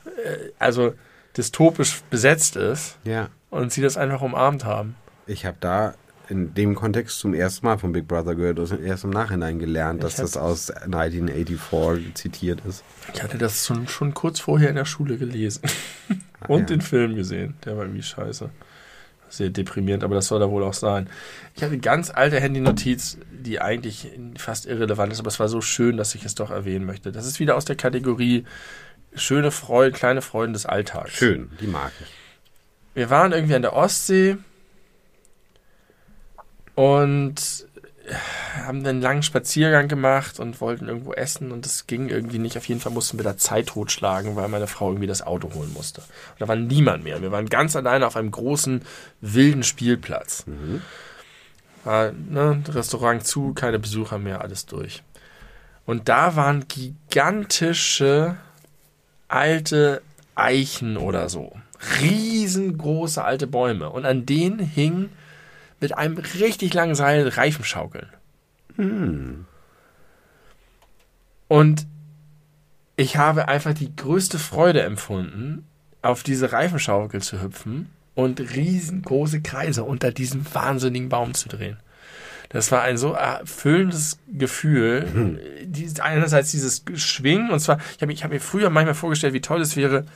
äh, 0.06 0.52
also 0.58 0.94
dystopisch 1.36 2.02
besetzt 2.10 2.56
ist 2.56 2.98
Ja. 3.04 3.28
und 3.50 3.72
sie 3.72 3.82
das 3.82 3.96
einfach 3.96 4.20
umarmt 4.22 4.64
haben. 4.64 4.94
Ich 5.26 5.46
habe 5.46 5.56
da 5.60 5.94
in 6.28 6.54
dem 6.54 6.74
Kontext 6.74 7.18
zum 7.18 7.34
ersten 7.34 7.66
Mal 7.66 7.78
von 7.78 7.92
Big 7.92 8.08
Brother 8.08 8.34
gehört 8.34 8.58
und 8.58 8.82
erst 8.82 9.04
im 9.04 9.10
Nachhinein 9.10 9.58
gelernt, 9.58 10.02
dass 10.02 10.16
das 10.16 10.36
aus 10.36 10.70
1984 10.70 12.14
zitiert 12.14 12.62
ist. 12.66 12.82
Ich 13.12 13.22
hatte 13.22 13.36
das 13.36 13.66
schon, 13.66 13.88
schon 13.88 14.14
kurz 14.14 14.40
vorher 14.40 14.70
in 14.70 14.76
der 14.76 14.84
Schule 14.86 15.18
gelesen. 15.18 15.62
und 16.48 16.60
ja. 16.60 16.66
den 16.66 16.80
Film 16.80 17.14
gesehen. 17.14 17.54
Der 17.64 17.76
war 17.76 17.84
irgendwie 17.84 18.02
scheiße. 18.02 18.50
Sehr 19.36 19.50
deprimierend, 19.50 20.04
aber 20.04 20.14
das 20.14 20.26
soll 20.26 20.40
da 20.40 20.50
wohl 20.50 20.62
auch 20.62 20.74
sein. 20.74 21.08
Ich 21.54 21.62
habe 21.62 21.72
eine 21.72 21.80
ganz 21.80 22.10
alte 22.10 22.40
Handynotiz, 22.40 23.18
die 23.32 23.60
eigentlich 23.60 24.08
fast 24.36 24.66
irrelevant 24.66 25.12
ist, 25.12 25.20
aber 25.20 25.28
es 25.28 25.40
war 25.40 25.48
so 25.48 25.60
schön, 25.60 25.96
dass 25.96 26.14
ich 26.14 26.24
es 26.24 26.34
doch 26.34 26.50
erwähnen 26.50 26.84
möchte. 26.84 27.12
Das 27.12 27.26
ist 27.26 27.40
wieder 27.40 27.56
aus 27.56 27.64
der 27.64 27.76
Kategorie 27.76 28.44
schöne 29.14 29.50
Freuden, 29.50 29.94
kleine 29.94 30.22
Freuden 30.22 30.52
des 30.52 30.66
Alltags. 30.66 31.12
Schön, 31.12 31.50
die 31.60 31.66
mag 31.66 31.92
ich. 32.00 32.06
Wir 32.94 33.10
waren 33.10 33.32
irgendwie 33.32 33.54
an 33.54 33.62
der 33.62 33.74
Ostsee 33.74 34.36
und 36.74 37.66
haben 38.66 38.84
einen 38.84 39.00
langen 39.00 39.22
Spaziergang 39.22 39.88
gemacht 39.88 40.38
und 40.38 40.60
wollten 40.60 40.88
irgendwo 40.88 41.12
essen 41.12 41.52
und 41.52 41.64
es 41.64 41.86
ging 41.86 42.08
irgendwie 42.08 42.38
nicht. 42.38 42.56
Auf 42.56 42.66
jeden 42.66 42.80
Fall 42.80 42.92
mussten 42.92 43.18
wir 43.18 43.24
da 43.24 43.36
Zeit 43.36 43.68
totschlagen, 43.68 44.36
weil 44.36 44.48
meine 44.48 44.66
Frau 44.66 44.88
irgendwie 44.90 45.06
das 45.06 45.22
Auto 45.22 45.52
holen 45.54 45.72
musste. 45.72 46.00
Und 46.00 46.40
da 46.40 46.48
war 46.48 46.56
niemand 46.56 47.04
mehr. 47.04 47.22
Wir 47.22 47.32
waren 47.32 47.48
ganz 47.48 47.76
alleine 47.76 48.06
auf 48.06 48.16
einem 48.16 48.30
großen, 48.30 48.82
wilden 49.20 49.62
Spielplatz. 49.62 50.44
War, 51.84 52.12
ne, 52.12 52.62
Restaurant 52.68 53.26
zu, 53.26 53.54
keine 53.54 53.78
Besucher 53.78 54.18
mehr, 54.18 54.42
alles 54.42 54.66
durch. 54.66 55.02
Und 55.86 56.08
da 56.08 56.36
waren 56.36 56.66
gigantische 56.68 58.36
alte 59.28 60.02
Eichen 60.34 60.96
oder 60.96 61.28
so. 61.28 61.52
Riesengroße 62.00 63.22
alte 63.22 63.46
Bäume. 63.46 63.90
Und 63.90 64.04
an 64.06 64.26
denen 64.26 64.58
hing 64.58 65.10
mit 65.84 65.98
einem 65.98 66.16
richtig 66.16 66.72
langen 66.72 66.94
Seil 66.94 67.28
Reifenschaukeln. 67.28 68.08
Und 71.48 71.86
ich 72.96 73.16
habe 73.18 73.48
einfach 73.48 73.74
die 73.74 73.94
größte 73.94 74.38
Freude 74.38 74.80
empfunden, 74.82 75.66
auf 76.00 76.22
diese 76.22 76.52
Reifenschaukel 76.52 77.20
zu 77.20 77.42
hüpfen 77.42 77.90
und 78.14 78.40
riesengroße 78.40 79.42
Kreise 79.42 79.84
unter 79.84 80.10
diesem 80.10 80.46
wahnsinnigen 80.54 81.10
Baum 81.10 81.34
zu 81.34 81.48
drehen. 81.48 81.76
Das 82.48 82.72
war 82.72 82.82
ein 82.82 82.96
so 82.96 83.12
erfüllendes 83.12 84.18
Gefühl. 84.32 85.38
Dies- 85.64 86.00
Einerseits 86.00 86.50
dieses 86.50 86.82
Schwingen, 86.94 87.50
und 87.50 87.60
zwar, 87.60 87.78
ich 87.96 88.02
habe 88.02 88.12
ich 88.12 88.24
hab 88.24 88.30
mir 88.30 88.40
früher 88.40 88.70
manchmal 88.70 88.94
vorgestellt, 88.94 89.34
wie 89.34 89.40
toll 89.40 89.60
es 89.60 89.76
wäre, 89.76 90.06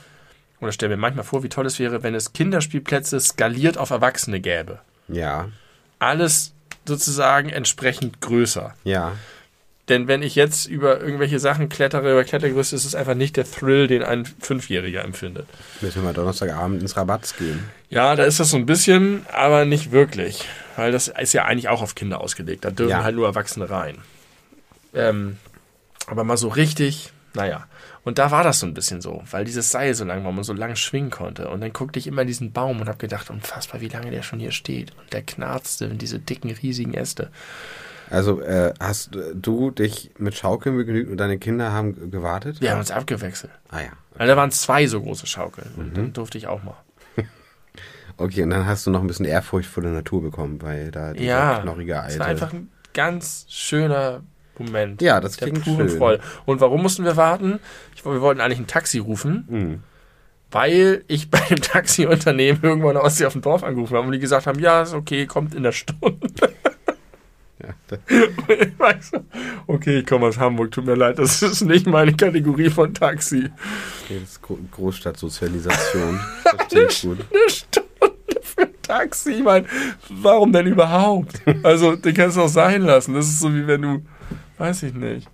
oder 0.60 0.72
stelle 0.72 0.96
mir 0.96 1.00
manchmal 1.00 1.24
vor, 1.24 1.42
wie 1.42 1.48
toll 1.48 1.66
es 1.66 1.78
wäre, 1.78 2.02
wenn 2.02 2.14
es 2.14 2.32
Kinderspielplätze 2.32 3.20
skaliert 3.20 3.76
auf 3.76 3.90
Erwachsene 3.90 4.40
gäbe. 4.40 4.78
Ja, 5.08 5.48
Alles 5.98 6.52
sozusagen 6.86 7.48
entsprechend 7.50 8.20
größer. 8.20 8.74
ja. 8.84 9.12
Denn 9.88 10.06
wenn 10.06 10.20
ich 10.22 10.34
jetzt 10.34 10.66
über 10.66 11.00
irgendwelche 11.00 11.38
Sachen 11.38 11.70
klettere, 11.70 12.12
über 12.12 12.22
Klettergerüste, 12.22 12.76
ist 12.76 12.84
es 12.84 12.94
einfach 12.94 13.14
nicht 13.14 13.38
der 13.38 13.50
Thrill, 13.50 13.86
den 13.86 14.02
ein 14.02 14.26
Fünfjähriger 14.26 15.02
empfindet. 15.02 15.46
Müssen 15.80 16.02
wir 16.02 16.08
mal 16.08 16.12
Donnerstagabend 16.12 16.82
ins 16.82 16.94
Rabatz 16.98 17.34
gehen. 17.38 17.64
Ja, 17.88 18.14
da 18.14 18.24
ist 18.24 18.38
das 18.38 18.50
so 18.50 18.58
ein 18.58 18.66
bisschen, 18.66 19.24
aber 19.32 19.64
nicht 19.64 19.90
wirklich. 19.90 20.44
Weil 20.76 20.92
das 20.92 21.08
ist 21.08 21.32
ja 21.32 21.46
eigentlich 21.46 21.70
auch 21.70 21.80
auf 21.80 21.94
Kinder 21.94 22.20
ausgelegt. 22.20 22.66
Da 22.66 22.70
dürfen 22.70 22.90
Ja. 22.90 23.02
halt 23.02 23.16
nur 23.16 23.28
Erwachsene 23.28 23.70
rein. 23.70 23.96
Ähm, 24.92 25.38
aber 26.06 26.22
mal 26.22 26.36
so 26.36 26.48
richtig, 26.48 27.10
naja. 27.32 27.66
Und 28.04 28.18
da 28.18 28.30
war 28.30 28.42
das 28.44 28.60
so 28.60 28.66
ein 28.66 28.74
bisschen 28.74 29.00
so, 29.00 29.22
weil 29.30 29.44
dieses 29.44 29.70
Seil 29.70 29.94
so 29.94 30.04
lang 30.04 30.24
war, 30.24 30.32
man 30.32 30.44
so 30.44 30.52
lang 30.52 30.76
schwingen 30.76 31.10
konnte. 31.10 31.48
Und 31.48 31.60
dann 31.60 31.72
guckte 31.72 31.98
ich 31.98 32.06
immer 32.06 32.24
diesen 32.24 32.52
Baum 32.52 32.80
und 32.80 32.88
habe 32.88 32.98
gedacht, 32.98 33.28
unfassbar, 33.30 33.80
wie 33.80 33.88
lange 33.88 34.10
der 34.10 34.22
schon 34.22 34.38
hier 34.40 34.52
steht. 34.52 34.92
Und 34.98 35.12
der 35.12 35.22
knarzte 35.22 35.86
in 35.86 35.98
diese 35.98 36.18
dicken, 36.18 36.50
riesigen 36.50 36.94
Äste. 36.94 37.30
Also 38.10 38.40
äh, 38.40 38.72
hast 38.80 39.10
du 39.34 39.70
dich 39.70 40.10
mit 40.18 40.34
Schaukeln 40.34 40.76
begnügt 40.76 41.10
und 41.10 41.18
deine 41.18 41.38
Kinder 41.38 41.72
haben 41.72 42.10
gewartet? 42.10 42.60
Wir 42.60 42.70
haben 42.70 42.78
uns 42.78 42.90
abgewechselt. 42.90 43.52
Ah 43.68 43.80
ja. 43.80 43.90
Also 44.16 44.32
da 44.32 44.36
waren 44.36 44.50
zwei 44.50 44.86
so 44.86 45.02
große 45.02 45.26
Schaukeln. 45.26 45.70
Und 45.76 45.96
dann 45.96 46.12
durfte 46.14 46.38
ich 46.38 46.46
auch 46.46 46.62
mal. 46.62 46.76
Okay, 48.20 48.42
und 48.42 48.50
dann 48.50 48.66
hast 48.66 48.84
du 48.84 48.90
noch 48.90 49.00
ein 49.00 49.06
bisschen 49.06 49.26
Ehrfurcht 49.26 49.68
vor 49.70 49.80
der 49.82 49.92
Natur 49.92 50.22
bekommen, 50.22 50.60
weil 50.60 50.90
da 50.90 51.12
dieser 51.12 51.24
Ja, 51.24 51.60
knorrige 51.60 51.92
es 51.92 51.98
Alte. 51.98 52.18
war 52.18 52.26
einfach 52.26 52.52
ein 52.52 52.68
ganz 52.92 53.46
schöner 53.48 54.22
Moment. 54.58 55.00
Ja, 55.02 55.20
das 55.20 55.36
der 55.36 55.48
klingt 55.48 55.64
puren 55.64 55.88
schön. 55.88 55.98
Freude. 55.98 56.22
Und 56.46 56.60
warum 56.60 56.82
mussten 56.82 57.04
wir 57.04 57.16
warten? 57.16 57.58
Ich, 57.94 58.04
wir 58.04 58.20
wollten 58.20 58.40
eigentlich 58.40 58.58
ein 58.60 58.66
Taxi 58.66 58.98
rufen, 58.98 59.44
Mhm. 59.48 59.82
weil 60.50 61.04
ich 61.08 61.30
bei 61.30 61.40
dem 61.50 61.60
Taxiunternehmen 61.60 62.60
irgendwann 62.62 62.96
aus 62.96 63.20
auf 63.22 63.32
dem 63.34 63.42
Dorf 63.42 63.62
angerufen 63.64 63.96
habe 63.96 64.06
und 64.06 64.12
die 64.12 64.18
gesagt 64.18 64.46
haben, 64.46 64.58
ja, 64.60 64.82
ist 64.82 64.94
okay, 64.94 65.26
kommt 65.26 65.54
in 65.54 65.62
der 65.62 65.72
Stunde. 65.72 66.18
Ja, 67.90 68.90
ich 68.96 69.04
so, 69.04 69.18
okay, 69.66 69.98
ich 69.98 70.06
komme 70.06 70.26
aus 70.26 70.38
Hamburg, 70.38 70.70
tut 70.70 70.86
mir 70.86 70.94
leid, 70.94 71.18
das 71.18 71.42
ist 71.42 71.62
nicht 71.62 71.86
meine 71.86 72.14
Kategorie 72.14 72.70
von 72.70 72.94
Taxi. 72.94 73.50
okay, 74.04 74.20
das 74.20 74.30
ist 74.30 74.42
Gro- 74.42 74.58
Großstadtsozialisation. 74.70 76.20
Ich 76.70 77.02
gut. 77.02 77.18
Eine 77.30 77.50
Stunde 77.50 77.88
für 78.42 78.62
ein 78.62 78.68
Taxi, 78.82 79.32
ich 79.32 79.42
meine, 79.42 79.66
warum 80.08 80.52
denn 80.52 80.66
überhaupt? 80.66 81.40
Also, 81.64 81.96
den 81.96 82.14
kannst 82.14 82.36
du 82.36 82.42
auch 82.42 82.48
sein 82.48 82.82
lassen. 82.82 83.14
Das 83.14 83.26
ist 83.26 83.40
so 83.40 83.52
wie 83.52 83.66
wenn 83.66 83.82
du, 83.82 84.02
weiß 84.58 84.84
ich 84.84 84.94
nicht. 84.94 85.28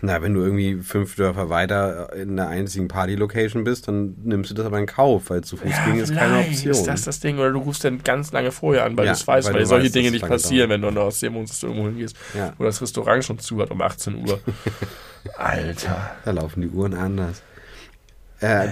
Na, 0.00 0.22
wenn 0.22 0.34
du 0.34 0.40
irgendwie 0.40 0.76
fünf 0.82 1.16
Dörfer 1.16 1.50
weiter 1.50 2.12
in 2.14 2.36
der 2.36 2.48
einzigen 2.48 2.88
Party-Location 2.88 3.64
bist, 3.64 3.86
dann 3.88 4.16
nimmst 4.24 4.50
du 4.50 4.54
das 4.54 4.64
aber 4.66 4.78
in 4.78 4.86
Kauf, 4.86 5.28
weil 5.28 5.42
zu 5.42 5.56
Fuß 5.56 5.72
gehen 5.84 5.98
ist 5.98 6.14
keine 6.14 6.38
Option. 6.38 6.70
Ist 6.70 6.86
das 6.86 7.02
das 7.02 7.20
Ding? 7.20 7.38
Oder 7.38 7.52
du 7.52 7.58
rufst 7.58 7.84
dann 7.84 8.02
ganz 8.02 8.32
lange 8.32 8.50
vorher 8.50 8.84
an, 8.84 8.96
weil 8.96 9.06
Ja, 9.06 9.12
du 9.12 9.18
es 9.18 9.26
weißt, 9.26 9.48
weil 9.48 9.54
weil, 9.54 9.66
solche 9.66 9.90
Dinge 9.90 10.10
nicht 10.10 10.26
passieren, 10.26 10.70
wenn 10.70 10.80
du 10.80 10.90
der 10.90 11.04
Ostsee 11.04 11.32
wohnst, 11.32 11.52
dass 11.52 11.60
du 11.60 11.66
irgendwo 11.68 11.86
hingehst. 11.88 12.16
Ja. 12.34 12.54
Oder 12.58 12.68
das 12.68 12.80
Restaurant 12.80 13.24
schon 13.24 13.38
zu 13.38 13.60
hat 13.60 13.70
um 13.70 13.80
18 13.80 14.26
Uhr. 14.26 14.40
Alter. 15.36 16.12
Da 16.24 16.30
laufen 16.30 16.62
die 16.62 16.68
Uhren 16.68 16.94
anders. 16.94 17.42
Äh, 18.40 18.68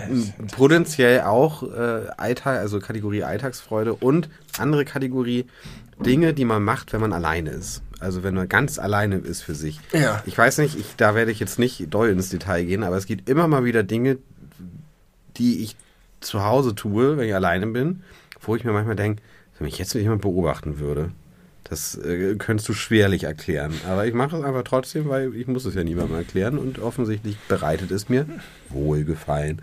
potenziell 0.57 1.23
auch 1.23 1.63
äh, 1.63 2.09
Alltag, 2.17 2.59
also 2.59 2.79
Kategorie 2.81 3.23
Alltagsfreude 3.23 3.95
und 3.95 4.29
andere 4.59 4.85
Kategorie 4.85 5.47
Dinge, 6.05 6.35
die 6.35 6.45
man 6.45 6.63
macht, 6.63 6.93
wenn 6.93 7.01
man 7.01 7.13
alleine 7.13 7.51
ist. 7.51 7.83
Also 8.03 8.23
wenn 8.23 8.35
man 8.35 8.49
ganz 8.49 8.79
alleine 8.79 9.17
ist 9.17 9.43
für 9.43 9.55
sich. 9.55 9.81
Ja. 9.93 10.23
Ich 10.27 10.37
weiß 10.37 10.59
nicht, 10.59 10.79
ich, 10.79 10.97
da 10.97 11.15
werde 11.15 11.31
ich 11.31 11.41
jetzt 11.41 11.59
nicht 11.59 11.87
doll 11.89 12.11
ins 12.11 12.29
Detail 12.29 12.65
gehen, 12.65 12.83
aber 12.83 12.97
es 12.97 13.07
gibt 13.07 13.29
immer 13.29 13.49
mal 13.49 13.65
wieder 13.65 13.83
Dinge, 13.83 14.19
die 15.37 15.63
ich 15.63 15.77
zu 16.21 16.45
Hause 16.45 16.75
tue, 16.75 17.17
wenn 17.17 17.29
ich 17.29 17.35
alleine 17.35 17.67
bin, 17.69 18.03
wo 18.41 18.57
ich 18.57 18.65
mir 18.65 18.73
manchmal 18.73 18.97
denke, 18.97 19.23
wenn 19.59 19.67
mich 19.67 19.79
jetzt 19.79 19.95
jemand 19.95 20.23
beobachten 20.23 20.79
würde, 20.79 21.11
das 21.65 21.97
äh, 21.97 22.35
könntest 22.37 22.69
du 22.69 22.75
schwerlich 22.75 23.25
erklären. 23.25 23.73
Aber 23.89 24.07
ich 24.07 24.15
mache 24.15 24.37
es 24.37 24.45
einfach 24.45 24.65
trotzdem, 24.65 25.09
weil 25.09 25.35
ich 25.35 25.47
muss 25.47 25.65
es 25.65 25.75
ja 25.75 25.85
niemandem 25.85 26.17
erklären 26.17 26.59
und 26.59 26.79
offensichtlich 26.79 27.39
bereitet 27.49 27.91
es 27.91 28.09
mir 28.09 28.27
wohlgefallen. 28.69 29.63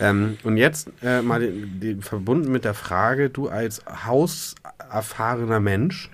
Ähm, 0.00 0.38
und 0.44 0.56
jetzt 0.56 0.90
äh, 1.02 1.22
mal 1.22 1.40
den, 1.40 1.80
den, 1.80 2.02
verbunden 2.02 2.52
mit 2.52 2.64
der 2.64 2.74
Frage, 2.74 3.30
du 3.30 3.48
als 3.48 3.82
hauserfahrener 4.06 5.60
Mensch, 5.60 6.10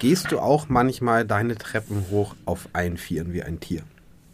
gehst 0.00 0.32
du 0.32 0.40
auch 0.40 0.68
manchmal 0.68 1.24
deine 1.24 1.56
Treppen 1.56 2.06
hoch 2.10 2.34
auf 2.46 2.68
allen 2.72 2.96
Vieren 2.96 3.32
wie 3.32 3.42
ein 3.44 3.60
Tier? 3.60 3.82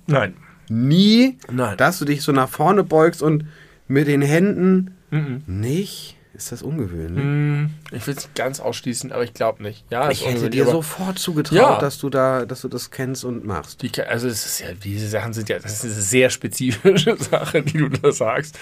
Nein. 0.06 0.34
nie, 0.68 1.36
Nein. 1.50 1.76
dass 1.76 1.98
du 1.98 2.04
dich 2.06 2.22
so 2.22 2.32
nach 2.32 2.48
vorne 2.48 2.82
beugst 2.84 3.22
und 3.22 3.46
mit 3.86 4.06
den 4.08 4.22
Händen 4.22 4.96
Mhm. 5.10 5.42
nicht? 5.46 6.16
Ist 6.34 6.52
das 6.52 6.62
ungewöhnlich? 6.62 7.22
Hm, 7.24 7.70
Ich 7.92 8.06
will 8.06 8.14
es 8.14 8.24
nicht 8.24 8.34
ganz 8.34 8.60
ausschließen, 8.60 9.10
aber 9.12 9.24
ich 9.24 9.32
glaube 9.32 9.62
nicht. 9.62 9.84
Ja, 9.90 10.10
Ich 10.10 10.26
hätte 10.26 10.50
dir 10.50 10.66
sofort 10.66 11.18
zugetraut, 11.18 11.56
Ja. 11.56 11.78
dass 11.78 11.98
du 11.98 12.10
da, 12.10 12.44
dass 12.44 12.60
du 12.62 12.68
das 12.68 12.90
kennst 12.90 13.24
und 13.24 13.44
machst. 13.46 13.80
Die, 13.82 13.90
also 14.02 14.28
es 14.28 14.44
ist 14.44 14.60
ja, 14.60 14.72
diese 14.72 15.08
Sachen 15.08 15.32
sind 15.32 15.48
ja, 15.48 15.58
das 15.58 15.72
ist 15.72 15.84
eine 15.84 15.92
sehr 15.94 16.28
spezifische 16.30 17.16
Sache, 17.18 17.62
die 17.62 17.78
du 17.78 17.88
da 17.88 18.12
sagst. 18.12 18.58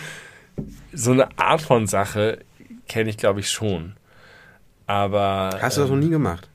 So 0.92 1.11
eine 1.12 1.36
Art 1.38 1.62
von 1.62 1.86
Sache 1.88 2.38
kenne 2.86 3.11
ich, 3.11 3.16
glaube 3.16 3.40
ich, 3.40 3.50
schon. 3.50 3.94
Aber 4.86 5.59
Hast 5.61 5.76
du 5.76 5.80
das 5.80 5.88
noch 5.90 5.96
ähm, 5.96 6.02
nie 6.05 6.11
gemacht? 6.11 6.48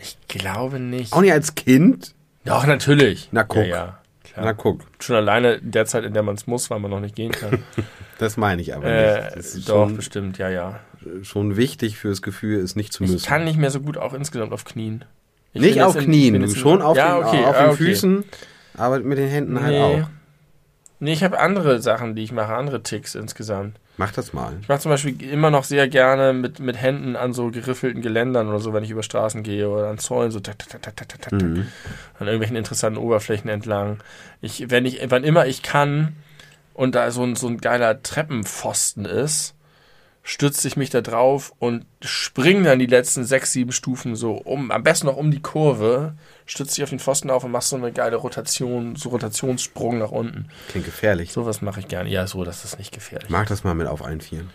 Ich 0.00 0.16
glaube 0.28 0.80
nicht. 0.80 1.12
Auch 1.12 1.20
nicht 1.20 1.32
als 1.32 1.54
Kind? 1.54 2.14
Doch, 2.44 2.66
natürlich. 2.66 3.28
Na, 3.32 3.42
guck. 3.42 3.58
Ja, 3.58 3.66
ja, 3.66 3.98
klar. 4.24 4.44
Na 4.46 4.52
guck, 4.52 4.82
Schon 4.98 5.16
alleine 5.16 5.54
in 5.54 5.70
der 5.70 5.86
Zeit, 5.86 6.04
in 6.04 6.14
der 6.14 6.22
man 6.22 6.34
es 6.36 6.46
muss, 6.46 6.70
weil 6.70 6.80
man 6.80 6.90
noch 6.90 7.00
nicht 7.00 7.14
gehen 7.14 7.32
kann. 7.32 7.62
das 8.18 8.36
meine 8.36 8.62
ich 8.62 8.74
aber 8.74 8.84
äh, 8.86 9.22
nicht. 9.22 9.36
Das 9.36 9.54
ist 9.54 9.68
doch, 9.68 9.86
schon, 9.86 9.96
bestimmt, 9.96 10.38
ja, 10.38 10.48
ja. 10.48 10.80
schon 11.22 11.56
wichtig 11.56 11.98
fürs 11.98 12.22
Gefühl, 12.22 12.60
es 12.60 12.76
nicht 12.76 12.92
zu 12.92 13.02
müssen. 13.02 13.16
Ich 13.16 13.24
kann 13.24 13.44
nicht 13.44 13.58
mehr 13.58 13.70
so 13.70 13.80
gut 13.80 13.98
auch 13.98 14.14
insgesamt 14.14 14.52
auf 14.52 14.64
Knien. 14.64 15.04
Ich 15.52 15.60
nicht 15.60 15.82
auf 15.82 15.96
in- 15.96 16.04
Knien, 16.04 16.48
schon 16.54 16.80
auf, 16.80 16.96
ja, 16.96 17.18
den, 17.18 17.26
okay, 17.26 17.44
auf 17.44 17.56
ah, 17.56 17.62
den 17.62 17.70
okay. 17.70 17.76
Füßen, 17.76 18.24
aber 18.74 19.00
mit 19.00 19.18
den 19.18 19.28
Händen 19.28 19.60
halt 19.60 19.72
Nee. 19.72 19.80
auch. 20.02 20.08
Nee, 21.00 21.12
ich 21.12 21.24
habe 21.24 21.40
andere 21.40 21.80
Sachen, 21.80 22.14
die 22.14 22.22
ich 22.22 22.30
mache, 22.30 22.54
andere 22.54 22.82
Ticks 22.82 23.14
insgesamt. 23.14 23.76
Mach 24.00 24.12
das 24.12 24.32
mal. 24.32 24.56
Ich 24.62 24.66
mache 24.68 24.80
zum 24.80 24.90
Beispiel 24.92 25.22
immer 25.30 25.50
noch 25.50 25.64
sehr 25.64 25.86
gerne 25.86 26.32
mit, 26.32 26.58
mit 26.58 26.80
Händen 26.80 27.16
an 27.16 27.34
so 27.34 27.50
geriffelten 27.50 28.00
Geländern 28.00 28.48
oder 28.48 28.58
so, 28.58 28.72
wenn 28.72 28.82
ich 28.82 28.88
über 28.88 29.02
Straßen 29.02 29.42
gehe 29.42 29.68
oder 29.68 29.88
an 29.88 29.98
Zäunen, 29.98 30.30
so 30.30 30.40
tak, 30.40 30.58
tak, 30.58 30.80
tak, 30.80 30.96
tak, 30.96 31.06
tak, 31.10 31.20
tak, 31.20 31.32
Mhm. 31.32 31.66
an 32.18 32.26
irgendwelchen 32.26 32.56
interessanten 32.56 32.98
Oberflächen 32.98 33.50
entlang. 33.50 33.98
Ich, 34.40 34.70
wenn 34.70 34.86
ich, 34.86 35.02
wann 35.10 35.22
immer 35.22 35.44
ich 35.44 35.62
kann 35.62 36.16
und 36.72 36.94
da 36.94 37.10
so 37.10 37.22
ein, 37.24 37.36
so 37.36 37.46
ein 37.46 37.58
geiler 37.58 38.02
Treppenpfosten 38.02 39.04
ist, 39.04 39.52
stütze 40.32 40.68
ich 40.68 40.76
mich 40.76 40.90
da 40.90 41.00
drauf 41.00 41.52
und 41.58 41.84
springe 42.02 42.62
dann 42.62 42.78
die 42.78 42.86
letzten 42.86 43.24
sechs, 43.24 43.50
sieben 43.52 43.72
Stufen 43.72 44.14
so 44.14 44.34
um, 44.34 44.70
am 44.70 44.84
besten 44.84 45.06
noch 45.08 45.16
um 45.16 45.32
die 45.32 45.42
Kurve, 45.42 46.14
stütze 46.46 46.76
dich 46.76 46.84
auf 46.84 46.90
den 46.90 47.00
Pfosten 47.00 47.30
auf 47.30 47.42
und 47.42 47.50
machst 47.50 47.70
so 47.70 47.76
eine 47.76 47.90
geile 47.90 48.14
Rotation, 48.14 48.94
so 48.94 49.08
Rotationssprung 49.08 49.98
nach 49.98 50.12
unten. 50.12 50.46
Klingt 50.68 50.86
gefährlich. 50.86 51.32
Sowas 51.32 51.62
mache 51.62 51.80
ich 51.80 51.88
gerne. 51.88 52.08
Ja, 52.08 52.28
so, 52.28 52.44
das 52.44 52.64
ist 52.64 52.78
nicht 52.78 52.92
gefährlich. 52.92 53.28
Mach 53.28 53.44
das 53.46 53.64
mal 53.64 53.74
mit 53.74 53.88
auf 53.88 54.04
allen 54.04 54.20
Vieren. 54.20 54.50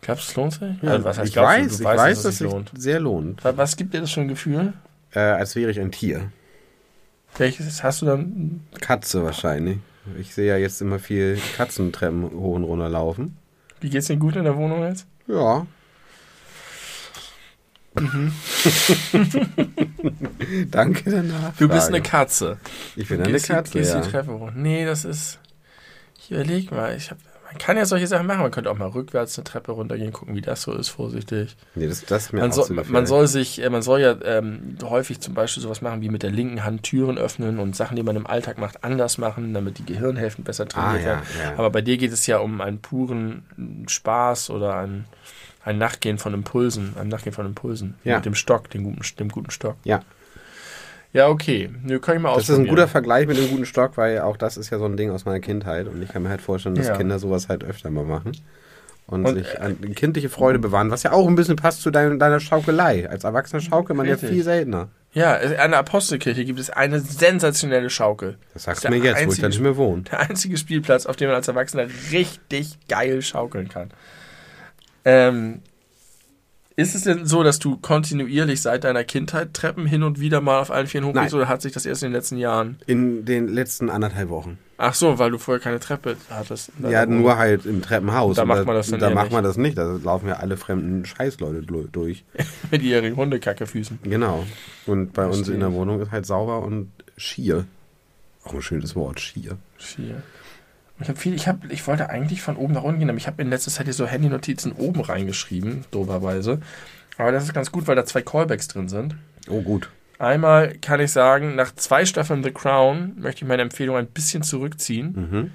Glaubst 0.00 0.26
du, 0.26 0.30
es 0.30 0.36
lohnt 0.36 0.52
sich? 0.54 0.82
Ja, 0.82 0.90
Also, 0.90 1.04
was 1.04 1.18
heißt, 1.18 1.28
ich 1.28 1.32
glaubst 1.34 1.56
du? 1.56 1.62
weiß, 1.62 1.68
Du 1.68 1.78
ich 1.78 1.84
weißt, 1.84 1.98
weiß, 1.98 2.14
dass 2.16 2.22
dass 2.24 2.32
es 2.32 2.38
sich 2.40 2.50
lohnt. 2.50 2.68
sich 2.70 2.80
sehr 2.82 2.98
lohnt. 3.00 3.44
Wa- 3.44 3.56
Was 3.56 3.76
gibt 3.76 3.94
dir 3.94 4.00
das 4.00 4.10
für 4.10 4.22
ein 4.22 4.28
Gefühl? 4.28 4.72
Äh, 5.14 5.20
als 5.20 5.54
wäre 5.54 5.70
ich 5.70 5.78
ein 5.78 5.92
Tier. 5.92 6.32
Welches 7.38 7.82
hast 7.84 8.02
du 8.02 8.06
dann? 8.06 8.60
Katze 8.80 9.22
wahrscheinlich. 9.24 9.78
Ich 10.18 10.34
sehe 10.34 10.48
ja 10.48 10.56
jetzt 10.56 10.80
immer 10.82 10.98
viel 10.98 11.38
Katzentreppen 11.56 12.24
hoch 12.32 12.56
und 12.56 12.64
runter 12.64 12.88
laufen. 12.88 13.36
Wie 13.80 13.90
geht's 13.90 14.06
dir 14.08 14.16
gut 14.16 14.36
in 14.36 14.44
der 14.44 14.56
Wohnung 14.56 14.82
jetzt? 14.82 15.06
Ja. 15.26 15.66
Mhm. 17.98 18.32
Danke 20.70 21.10
danach. 21.10 21.56
Du 21.56 21.68
bist 21.68 21.88
eine 21.88 22.00
Katze. 22.02 22.58
Ich 22.96 23.08
bin 23.08 23.18
Du 23.18 23.24
eine 23.28 23.38
die- 23.38 23.46
Katze, 23.46 23.72
gehst 23.72 23.92
ja. 23.94 24.00
die 24.00 24.10
Treppe 24.10 24.32
hoch. 24.32 24.50
Nee, 24.54 24.84
das 24.86 25.04
ist. 25.04 25.38
Ich 26.18 26.30
überleg 26.30 26.70
mal. 26.70 26.96
Ich 26.96 27.10
hab, 27.10 27.18
man 27.52 27.58
kann 27.58 27.76
ja 27.76 27.84
solche 27.84 28.06
Sachen 28.06 28.26
machen. 28.26 28.40
Man 28.40 28.50
könnte 28.50 28.70
auch 28.70 28.78
mal 28.78 28.88
rückwärts 28.88 29.36
eine 29.38 29.44
Treppe 29.44 29.72
runtergehen, 29.72 30.12
gucken, 30.12 30.34
wie 30.34 30.40
das 30.40 30.62
so 30.62 30.72
ist, 30.72 30.88
vorsichtig. 30.88 31.56
Nee, 31.74 31.86
das, 31.86 32.04
das 32.06 32.24
ist 32.26 32.32
mir 32.32 32.40
Man, 32.40 32.52
zu 32.52 32.72
man 32.72 33.06
soll 33.06 33.26
sich, 33.26 33.62
äh, 33.62 33.68
man 33.68 33.82
soll 33.82 34.00
ja 34.00 34.16
ähm, 34.24 34.76
häufig 34.82 35.20
zum 35.20 35.34
Beispiel 35.34 35.62
sowas 35.62 35.82
machen 35.82 36.00
wie 36.00 36.08
mit 36.08 36.22
der 36.22 36.30
linken 36.30 36.64
Hand 36.64 36.82
Türen 36.84 37.18
öffnen 37.18 37.58
und 37.58 37.76
Sachen, 37.76 37.96
die 37.96 38.02
man 38.02 38.16
im 38.16 38.26
Alltag 38.26 38.58
macht, 38.58 38.82
anders 38.84 39.18
machen, 39.18 39.52
damit 39.54 39.78
die 39.78 39.84
Gehirnhälften 39.84 40.44
besser 40.44 40.64
Ah, 40.64 40.66
trainiert 40.68 41.00
ja, 41.02 41.06
werden. 41.08 41.22
ja. 41.42 41.52
Aber 41.58 41.70
bei 41.70 41.82
dir 41.82 41.98
geht 41.98 42.12
es 42.12 42.26
ja 42.26 42.38
um 42.38 42.60
einen 42.60 42.80
puren 42.80 43.42
Spaß 43.86 44.50
oder 44.50 44.76
ein, 44.76 45.04
ein 45.64 45.78
Nachgehen 45.78 46.18
von 46.18 46.32
Impulsen, 46.34 46.94
ein 46.98 47.08
Nachgehen 47.08 47.34
von 47.34 47.46
Impulsen. 47.46 47.94
Ja. 48.04 48.16
Mit 48.16 48.24
dem 48.24 48.34
Stock, 48.34 48.70
dem 48.70 48.84
guten, 48.84 49.02
dem 49.18 49.28
guten 49.28 49.50
Stock. 49.50 49.76
Ja. 49.84 50.00
Ja, 51.12 51.28
okay. 51.28 51.70
Nö, 51.82 51.98
kann 51.98 52.16
ich 52.16 52.22
mal 52.22 52.34
Das 52.34 52.48
ist 52.48 52.58
ein 52.58 52.66
guter 52.66 52.88
Vergleich 52.88 53.26
mit 53.26 53.36
dem 53.36 53.48
guten 53.50 53.66
Stock, 53.66 53.96
weil 53.96 54.20
auch 54.20 54.36
das 54.36 54.56
ist 54.56 54.70
ja 54.70 54.78
so 54.78 54.86
ein 54.86 54.96
Ding 54.96 55.10
aus 55.10 55.24
meiner 55.26 55.40
Kindheit 55.40 55.86
und 55.86 56.02
ich 56.02 56.08
kann 56.08 56.22
mir 56.22 56.30
halt 56.30 56.40
vorstellen, 56.40 56.74
dass 56.74 56.88
Ja. 56.88 56.96
Kinder 56.96 57.18
sowas 57.18 57.48
halt 57.48 57.64
öfter 57.64 57.90
mal 57.90 58.04
machen 58.04 58.32
und, 59.06 59.26
Und, 59.26 59.34
sich 59.36 59.60
an 59.60 59.78
kindliche 59.94 60.30
Freude 60.30 60.58
bewahren, 60.58 60.90
was 60.90 61.02
ja 61.02 61.12
auch 61.12 61.28
ein 61.28 61.34
bisschen 61.34 61.56
passt 61.56 61.82
zu 61.82 61.90
dein, 61.90 62.18
deiner 62.18 62.40
Schaukelei. 62.40 63.08
Als 63.10 63.24
Erwachsener 63.24 63.60
schaukelt 63.60 63.96
man 63.96 64.08
Richtig. 64.08 64.30
ja 64.30 64.34
viel 64.34 64.42
seltener. 64.42 64.88
Ja, 65.12 65.34
an 65.34 65.72
der 65.72 65.80
Apostelkirche 65.80 66.46
gibt 66.46 66.58
es 66.58 66.70
eine 66.70 66.98
sensationelle 66.98 67.90
Schaukel. 67.90 68.38
Das 68.54 68.62
sagst 68.62 68.82
du 68.84 68.88
mir 68.88 68.96
jetzt, 68.96 69.04
wo 69.04 69.10
ich 69.18 69.22
einzige 69.24 69.42
da 69.42 69.48
nicht 69.48 69.60
mehr 69.60 69.76
wohne. 69.76 70.02
Der 70.10 70.20
einzige 70.20 70.56
Spielplatz, 70.56 71.04
auf 71.04 71.16
dem 71.16 71.28
man 71.28 71.36
als 71.36 71.48
Erwachsener 71.48 71.86
richtig 72.10 72.78
geil 72.88 73.20
schaukeln 73.20 73.68
kann. 73.68 73.90
Ähm, 75.04 75.60
ist 76.76 76.94
es 76.94 77.02
denn 77.02 77.26
so, 77.26 77.42
dass 77.42 77.58
du 77.58 77.76
kontinuierlich 77.76 78.62
seit 78.62 78.84
deiner 78.84 79.04
Kindheit 79.04 79.54
Treppen 79.54 79.86
hin 79.86 80.02
und 80.02 80.20
wieder 80.20 80.40
mal 80.40 80.60
auf 80.60 80.70
allen 80.70 80.86
Vieren 80.86 81.06
hochgehst 81.06 81.34
oder 81.34 81.48
hat 81.48 81.62
sich 81.62 81.72
das 81.72 81.86
erst 81.86 82.02
in 82.02 82.08
den 82.08 82.14
letzten 82.14 82.36
Jahren? 82.38 82.78
In 82.86 83.24
den 83.24 83.48
letzten 83.48 83.90
anderthalb 83.90 84.28
Wochen. 84.30 84.58
Ach 84.78 84.94
so, 84.94 85.18
weil 85.18 85.30
du 85.30 85.38
vorher 85.38 85.62
keine 85.62 85.78
Treppe 85.78 86.16
hattest. 86.30 86.72
Ja, 86.82 87.02
Wohnung. 87.06 87.20
nur 87.22 87.36
halt 87.36 87.66
im 87.66 87.82
Treppenhaus. 87.82 88.36
Da 88.36 88.42
Und 88.42 88.48
macht 88.48 88.66
man 88.66 88.74
das 88.74 88.88
dann 88.90 88.98
Da 89.00 89.10
macht 89.10 89.26
nicht. 89.26 89.32
man 89.32 89.44
das 89.44 89.56
nicht. 89.56 89.78
Da 89.78 89.84
laufen 90.02 90.26
ja 90.28 90.34
alle 90.36 90.56
fremden 90.56 91.04
Scheißleute 91.04 91.62
durch. 91.62 92.24
mit 92.70 92.82
ihren 92.82 93.14
Hundekackefüßen. 93.14 94.00
Genau. 94.02 94.44
Und 94.86 95.12
bei 95.12 95.26
uns 95.26 95.36
Verstehe. 95.36 95.54
in 95.54 95.60
der 95.60 95.72
Wohnung 95.72 96.00
ist 96.00 96.10
halt 96.10 96.26
sauber 96.26 96.62
und 96.62 96.90
schier. 97.16 97.64
Auch 98.44 98.54
ein 98.54 98.62
schönes 98.62 98.96
Wort, 98.96 99.20
schier. 99.20 99.56
Schier. 99.78 100.22
Ich, 101.02 101.08
hab 101.08 101.18
viel, 101.18 101.34
ich, 101.34 101.48
hab, 101.48 101.70
ich 101.70 101.86
wollte 101.86 102.08
eigentlich 102.08 102.42
von 102.42 102.56
oben 102.56 102.74
nach 102.74 102.82
unten 102.82 103.00
gehen, 103.00 103.10
aber 103.10 103.18
ich 103.18 103.26
habe 103.26 103.42
in 103.42 103.50
letzter 103.50 103.70
Zeit 103.70 103.84
hier 103.84 103.94
so 103.94 104.06
Handy-Notizen 104.06 104.72
oben 104.72 105.00
reingeschrieben, 105.00 105.84
doberweise. 105.90 106.60
Aber 107.18 107.32
das 107.32 107.44
ist 107.44 107.54
ganz 107.54 107.70
gut, 107.70 107.86
weil 107.86 107.96
da 107.96 108.04
zwei 108.04 108.22
Callbacks 108.22 108.68
drin 108.68 108.88
sind. 108.88 109.16
Oh, 109.48 109.62
gut. 109.62 109.90
Einmal 110.18 110.74
kann 110.80 111.00
ich 111.00 111.10
sagen, 111.10 111.56
nach 111.56 111.74
zwei 111.74 112.04
Staffeln 112.06 112.44
The 112.44 112.52
Crown 112.52 113.14
möchte 113.18 113.44
ich 113.44 113.48
meine 113.48 113.62
Empfehlung 113.62 113.96
ein 113.96 114.06
bisschen 114.06 114.42
zurückziehen. 114.42 115.28
Mhm. 115.30 115.50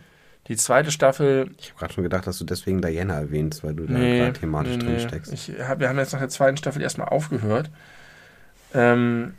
Die 0.50 0.56
zweite 0.56 0.92
Staffel. 0.92 1.50
Ich 1.58 1.70
habe 1.70 1.80
gerade 1.80 1.94
schon 1.94 2.04
gedacht, 2.04 2.28
dass 2.28 2.38
du 2.38 2.46
deswegen 2.46 2.82
Diana 2.82 3.16
erwähnst, 3.16 3.64
weil 3.64 3.74
du 3.74 3.86
da 3.86 3.94
Nee, 3.94 4.20
gerade 4.20 4.34
thematisch 4.34 4.78
nee, 4.78 4.84
drin 4.84 5.00
steckst. 5.00 5.34
Ich 5.34 5.52
hab, 5.60 5.80
wir 5.80 5.90
haben 5.90 5.98
jetzt 5.98 6.14
nach 6.14 6.20
der 6.20 6.30
zweiten 6.30 6.58
Staffel 6.58 6.82
erstmal 6.82 7.10
aufgehört. 7.10 7.70
Ähm, 8.74 9.34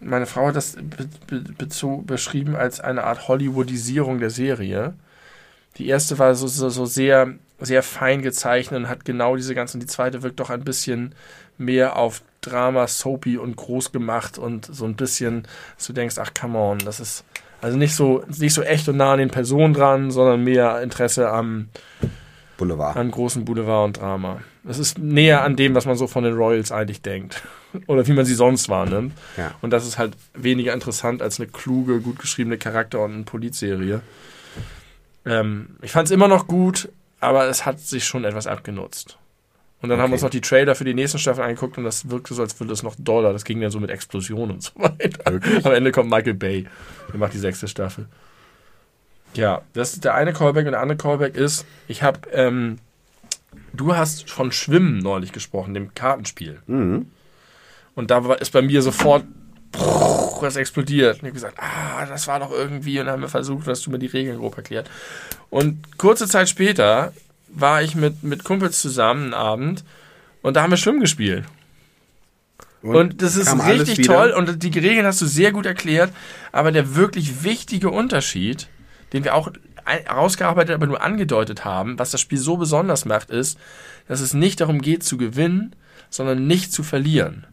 meine 0.00 0.26
Frau 0.26 0.46
hat 0.48 0.56
das 0.56 0.76
be 0.76 1.08
be 1.26 2.02
beschrieben 2.04 2.56
als 2.56 2.80
eine 2.80 3.04
Art 3.04 3.28
Hollywoodisierung 3.28 4.18
der 4.18 4.30
Serie. 4.30 4.94
Die 5.76 5.86
erste 5.88 6.18
war 6.18 6.34
so, 6.34 6.46
so, 6.46 6.68
so 6.68 6.84
sehr, 6.86 7.34
sehr 7.60 7.82
fein 7.82 8.22
gezeichnet 8.22 8.80
und 8.80 8.88
hat 8.88 9.04
genau 9.04 9.36
diese 9.36 9.54
ganzen. 9.54 9.80
Die 9.80 9.86
zweite 9.86 10.22
wirkt 10.22 10.40
doch 10.40 10.50
ein 10.50 10.64
bisschen 10.64 11.14
mehr 11.58 11.96
auf 11.96 12.22
Drama, 12.40 12.86
Soapy 12.86 13.36
und 13.36 13.56
groß 13.56 13.92
gemacht 13.92 14.38
und 14.38 14.66
so 14.66 14.86
ein 14.86 14.96
bisschen, 14.96 15.46
dass 15.76 15.86
du 15.86 15.92
denkst, 15.92 16.16
ach 16.18 16.32
come 16.38 16.58
on, 16.58 16.78
das 16.78 17.00
ist 17.00 17.24
also 17.60 17.76
nicht 17.76 17.94
so, 17.94 18.24
nicht 18.38 18.54
so 18.54 18.62
echt 18.62 18.88
und 18.88 18.96
nah 18.96 19.12
an 19.12 19.18
den 19.18 19.30
Personen 19.30 19.74
dran, 19.74 20.10
sondern 20.10 20.42
mehr 20.42 20.80
Interesse 20.80 21.30
am, 21.30 21.68
Boulevard. 22.56 22.96
an 22.96 23.10
großen 23.10 23.44
Boulevard 23.44 23.86
und 23.86 24.00
Drama. 24.00 24.40
Das 24.64 24.78
ist 24.78 24.98
näher 24.98 25.42
an 25.42 25.56
dem, 25.56 25.74
was 25.74 25.86
man 25.86 25.96
so 25.96 26.06
von 26.06 26.24
den 26.24 26.34
Royals 26.34 26.72
eigentlich 26.72 27.02
denkt. 27.02 27.42
Oder 27.86 28.06
wie 28.06 28.12
man 28.12 28.24
sie 28.24 28.34
sonst 28.34 28.68
wahrnimmt. 28.68 29.12
Ja. 29.36 29.54
Und 29.60 29.70
das 29.70 29.86
ist 29.86 29.98
halt 29.98 30.14
weniger 30.34 30.72
interessant 30.72 31.22
als 31.22 31.38
eine 31.38 31.48
kluge, 31.48 32.00
gut 32.00 32.18
geschriebene 32.18 32.58
Charakter- 32.58 33.00
und 33.00 33.12
eine 33.12 33.22
Polizserie. 33.22 34.00
Ähm, 35.26 35.76
ich 35.82 35.92
fand 35.92 36.06
es 36.08 36.12
immer 36.12 36.28
noch 36.28 36.46
gut, 36.46 36.88
aber 37.20 37.46
es 37.48 37.66
hat 37.66 37.78
sich 37.80 38.04
schon 38.04 38.24
etwas 38.24 38.46
abgenutzt. 38.46 39.18
Und 39.82 39.88
dann 39.88 39.98
haben 39.98 40.10
wir 40.10 40.14
uns 40.14 40.22
Okay. 40.22 40.26
noch 40.26 40.30
die 40.30 40.40
Trailer 40.42 40.74
für 40.74 40.84
die 40.84 40.92
nächsten 40.94 41.18
Staffel 41.18 41.42
angeguckt 41.42 41.78
und 41.78 41.84
das 41.84 42.10
wirkte 42.10 42.34
so, 42.34 42.42
als 42.42 42.58
würde 42.60 42.72
es 42.72 42.82
noch 42.82 42.96
doller. 42.98 43.32
Das 43.32 43.44
ging 43.44 43.60
dann 43.60 43.70
so 43.70 43.80
mit 43.80 43.90
Explosionen 43.90 44.56
und 44.56 44.62
so 44.62 44.72
weiter. 44.76 45.32
Wirklich? 45.32 45.64
Am 45.64 45.72
Ende 45.72 45.90
kommt 45.92 46.10
Michael 46.10 46.34
Bay. 46.34 46.66
Der 47.12 47.18
macht 47.18 47.32
die 47.32 47.38
sechste 47.38 47.66
Staffel. 47.68 48.06
Ja, 49.34 49.62
das 49.72 49.94
ist 49.94 50.04
der 50.04 50.14
eine 50.14 50.32
Callback 50.32 50.66
und 50.66 50.72
der 50.72 50.80
andere 50.80 50.98
Callback 50.98 51.34
ist, 51.36 51.64
ich 51.88 52.02
habe, 52.02 52.28
ähm, 52.32 52.78
du 53.72 53.94
hast 53.96 54.28
von 54.30 54.52
Schwimmen 54.52 54.98
neulich 54.98 55.32
gesprochen, 55.32 55.72
dem 55.72 55.94
Kartenspiel. 55.94 56.60
Mhm. 56.66 57.06
Und 57.94 58.10
da 58.10 58.24
war, 58.26 58.40
ist 58.40 58.52
bei 58.52 58.60
mir 58.62 58.82
sofort 58.82 59.24
was 59.72 60.56
explodiert. 60.56 61.14
Und 61.14 61.20
ich 61.20 61.24
habe 61.24 61.32
gesagt, 61.32 61.58
ah, 61.58 62.06
das 62.06 62.26
war 62.26 62.40
doch 62.40 62.50
irgendwie. 62.50 62.98
Und 62.98 63.06
dann 63.06 63.14
haben 63.14 63.22
wir 63.22 63.28
versucht, 63.28 63.66
hast 63.66 63.86
du 63.86 63.90
mir 63.90 63.98
die 63.98 64.06
Regeln 64.06 64.38
grob 64.38 64.56
erklärt. 64.56 64.90
Und 65.50 65.98
kurze 65.98 66.28
Zeit 66.28 66.48
später 66.48 67.12
war 67.48 67.82
ich 67.82 67.94
mit, 67.94 68.22
mit 68.22 68.44
Kumpels 68.44 68.80
zusammen 68.80 69.24
einen 69.24 69.34
Abend 69.34 69.84
und 70.42 70.54
da 70.54 70.62
haben 70.62 70.70
wir 70.70 70.76
Schwimmen 70.76 71.00
gespielt. 71.00 71.44
Und, 72.82 73.20
das 73.20 73.36
ist 73.36 73.52
richtig 73.66 74.06
toll 74.06 74.30
und 74.30 74.62
die 74.62 74.78
Regeln 74.78 75.04
hast 75.04 75.20
du 75.20 75.26
sehr 75.26 75.52
gut 75.52 75.66
erklärt. 75.66 76.12
Aber 76.50 76.72
der 76.72 76.94
wirklich 76.94 77.44
wichtige 77.44 77.90
Unterschied, 77.90 78.68
den 79.12 79.24
wir 79.24 79.34
auch 79.34 79.50
rausgearbeitet, 80.10 80.74
aber 80.74 80.86
nur 80.86 81.02
angedeutet 81.02 81.64
haben, 81.64 81.98
was 81.98 82.10
das 82.10 82.20
Spiel 82.20 82.38
so 82.38 82.56
besonders 82.56 83.04
macht, 83.04 83.28
ist, 83.30 83.58
dass 84.08 84.20
es 84.20 84.32
nicht 84.32 84.60
darum 84.60 84.80
geht 84.80 85.02
zu 85.02 85.18
gewinnen, 85.18 85.76
sondern 86.08 86.46
nicht 86.46 86.72
zu 86.72 86.82
verlieren. 86.82 87.44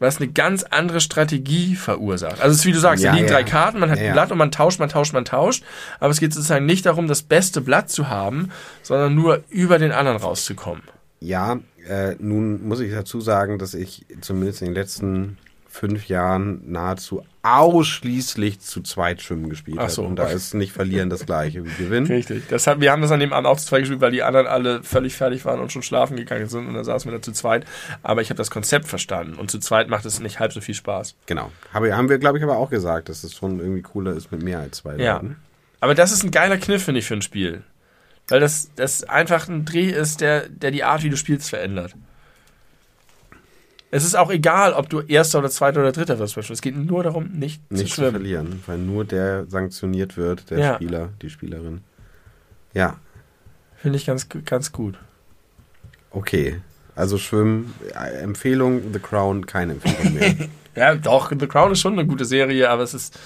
Was 0.00 0.16
eine 0.16 0.28
ganz 0.32 0.64
andere 0.64 1.00
Strategie 1.00 1.76
verursacht. 1.76 2.40
Also 2.40 2.52
es 2.52 2.58
ist 2.60 2.64
wie 2.66 2.72
du 2.72 2.80
sagst, 2.80 3.04
Ja, 3.04 3.10
da 3.12 3.16
liegen 3.16 3.28
ja. 3.28 3.34
drei 3.34 3.44
Karten, 3.44 3.78
man 3.78 3.90
hat 3.90 3.98
Ja, 4.00 4.06
ein. 4.08 4.12
Blatt 4.14 4.32
und 4.32 4.38
man 4.38 4.50
tauscht, 4.50 4.80
man 4.80 4.88
tauscht, 4.88 5.12
man 5.12 5.24
tauscht. 5.24 5.62
Aber 6.00 6.10
es 6.10 6.18
geht 6.18 6.32
sozusagen 6.34 6.66
nicht 6.66 6.86
darum, 6.86 7.06
das 7.06 7.22
beste 7.22 7.60
Blatt 7.60 7.90
zu 7.90 8.08
haben, 8.08 8.50
sondern 8.82 9.14
nur 9.14 9.44
über 9.50 9.78
den 9.78 9.92
anderen 9.92 10.16
rauszukommen. 10.18 10.82
Ja, 11.20 11.60
äh, 11.86 12.16
nun 12.18 12.66
muss 12.66 12.80
ich 12.80 12.90
dazu 12.92 13.20
sagen, 13.20 13.58
dass 13.58 13.74
ich 13.74 14.06
zumindest 14.22 14.62
in 14.62 14.68
den 14.68 14.74
letzten 14.74 15.38
fünf 15.70 16.08
Jahren 16.08 16.60
nahezu 16.70 17.24
ausschließlich 17.42 18.60
zu 18.60 18.82
zweit 18.82 19.22
schwimmen 19.22 19.48
gespielt 19.48 19.78
Ach 19.80 19.88
so, 19.88 20.02
Und 20.02 20.16
da 20.16 20.24
okay. 20.24 20.34
ist 20.34 20.52
nicht 20.52 20.72
verlieren 20.72 21.08
das 21.08 21.24
gleiche 21.24 21.64
wie 21.64 21.84
gewinnen. 21.84 22.06
Richtig. 22.06 22.48
Das 22.48 22.66
hat, 22.66 22.80
wir 22.80 22.90
haben 22.90 23.00
das 23.00 23.12
an 23.12 23.20
dem 23.20 23.32
Abend 23.32 23.46
auch 23.46 23.56
zu 23.56 23.66
zweit 23.66 23.82
gespielt, 23.82 24.00
weil 24.00 24.10
die 24.10 24.22
anderen 24.22 24.46
alle 24.46 24.82
völlig 24.82 25.14
fertig 25.14 25.44
waren 25.44 25.60
und 25.60 25.72
schon 25.72 25.82
schlafen 25.82 26.16
gegangen 26.16 26.48
sind. 26.48 26.66
Und 26.66 26.74
dann 26.74 26.84
saßen 26.84 27.10
wir 27.10 27.16
da 27.16 27.22
zu 27.22 27.32
zweit. 27.32 27.64
Aber 28.02 28.20
ich 28.20 28.30
habe 28.30 28.36
das 28.36 28.50
Konzept 28.50 28.88
verstanden. 28.88 29.34
Und 29.34 29.50
zu 29.50 29.58
zweit 29.60 29.88
macht 29.88 30.04
es 30.04 30.18
nicht 30.20 30.40
halb 30.40 30.52
so 30.52 30.60
viel 30.60 30.74
Spaß. 30.74 31.14
Genau. 31.26 31.52
Habe, 31.72 31.96
haben 31.96 32.08
wir, 32.08 32.18
glaube 32.18 32.38
ich, 32.38 32.44
aber 32.44 32.58
auch 32.58 32.68
gesagt, 32.68 33.08
dass 33.08 33.22
es 33.22 33.34
schon 33.34 33.60
irgendwie 33.60 33.82
cooler 33.82 34.12
ist 34.12 34.32
mit 34.32 34.42
mehr 34.42 34.58
als 34.58 34.78
zwei 34.78 34.96
Ja. 34.96 35.14
Leuten. 35.14 35.36
Aber 35.78 35.94
das 35.94 36.12
ist 36.12 36.24
ein 36.24 36.32
geiler 36.32 36.58
Kniff, 36.58 36.84
finde 36.84 36.98
ich, 36.98 37.06
für 37.06 37.14
ein 37.14 37.22
Spiel. 37.22 37.62
Weil 38.28 38.40
das, 38.40 38.70
das 38.76 39.04
einfach 39.04 39.48
ein 39.48 39.64
Dreh 39.64 39.88
ist, 39.90 40.20
der, 40.20 40.48
der 40.48 40.72
die 40.72 40.84
Art, 40.84 41.02
wie 41.04 41.10
du 41.10 41.16
spielst, 41.16 41.48
verändert. 41.48 41.94
Es 43.92 44.04
ist 44.04 44.14
auch 44.16 44.30
egal, 44.30 44.72
ob 44.72 44.88
du 44.88 45.00
Erster 45.00 45.40
oder 45.40 45.50
Zweiter 45.50 45.80
oder 45.80 45.90
Dritter 45.92 46.18
wirst. 46.18 46.36
Es 46.36 46.62
geht 46.62 46.76
nur 46.76 47.02
darum, 47.02 47.30
nicht, 47.32 47.60
Nicht 47.70 47.80
zu 47.82 47.86
zu 47.88 47.94
schwimmen. 47.96 48.10
verlieren, 48.12 48.62
weil 48.66 48.78
nur 48.78 49.04
der 49.04 49.46
sanktioniert 49.48 50.16
wird, 50.16 50.50
der 50.50 50.58
Ja. 50.58 50.74
Spieler, 50.76 51.08
die 51.22 51.30
Spielerin. 51.30 51.80
Ja, 52.72 52.96
Finde 53.76 53.96
ich 53.96 54.06
ganz, 54.06 54.28
ganz 54.44 54.72
gut. 54.72 54.98
okay. 56.10 56.60
Also 56.96 57.16
Schwimmen, 57.18 57.72
äh, 57.94 58.18
Empfehlung, 58.20 58.92
The 58.92 58.98
Crown, 58.98 59.46
keine 59.46 59.72
Empfehlung 59.72 60.14
mehr. 60.14 60.34
Ja, 60.76 60.94
doch, 60.94 61.32
The 61.36 61.46
Crown 61.48 61.72
ist 61.72 61.80
schon 61.80 61.94
eine 61.94 62.06
gute 62.06 62.24
Serie, 62.24 62.70
aber 62.70 62.82
es 62.84 62.94
ist. 62.94 63.18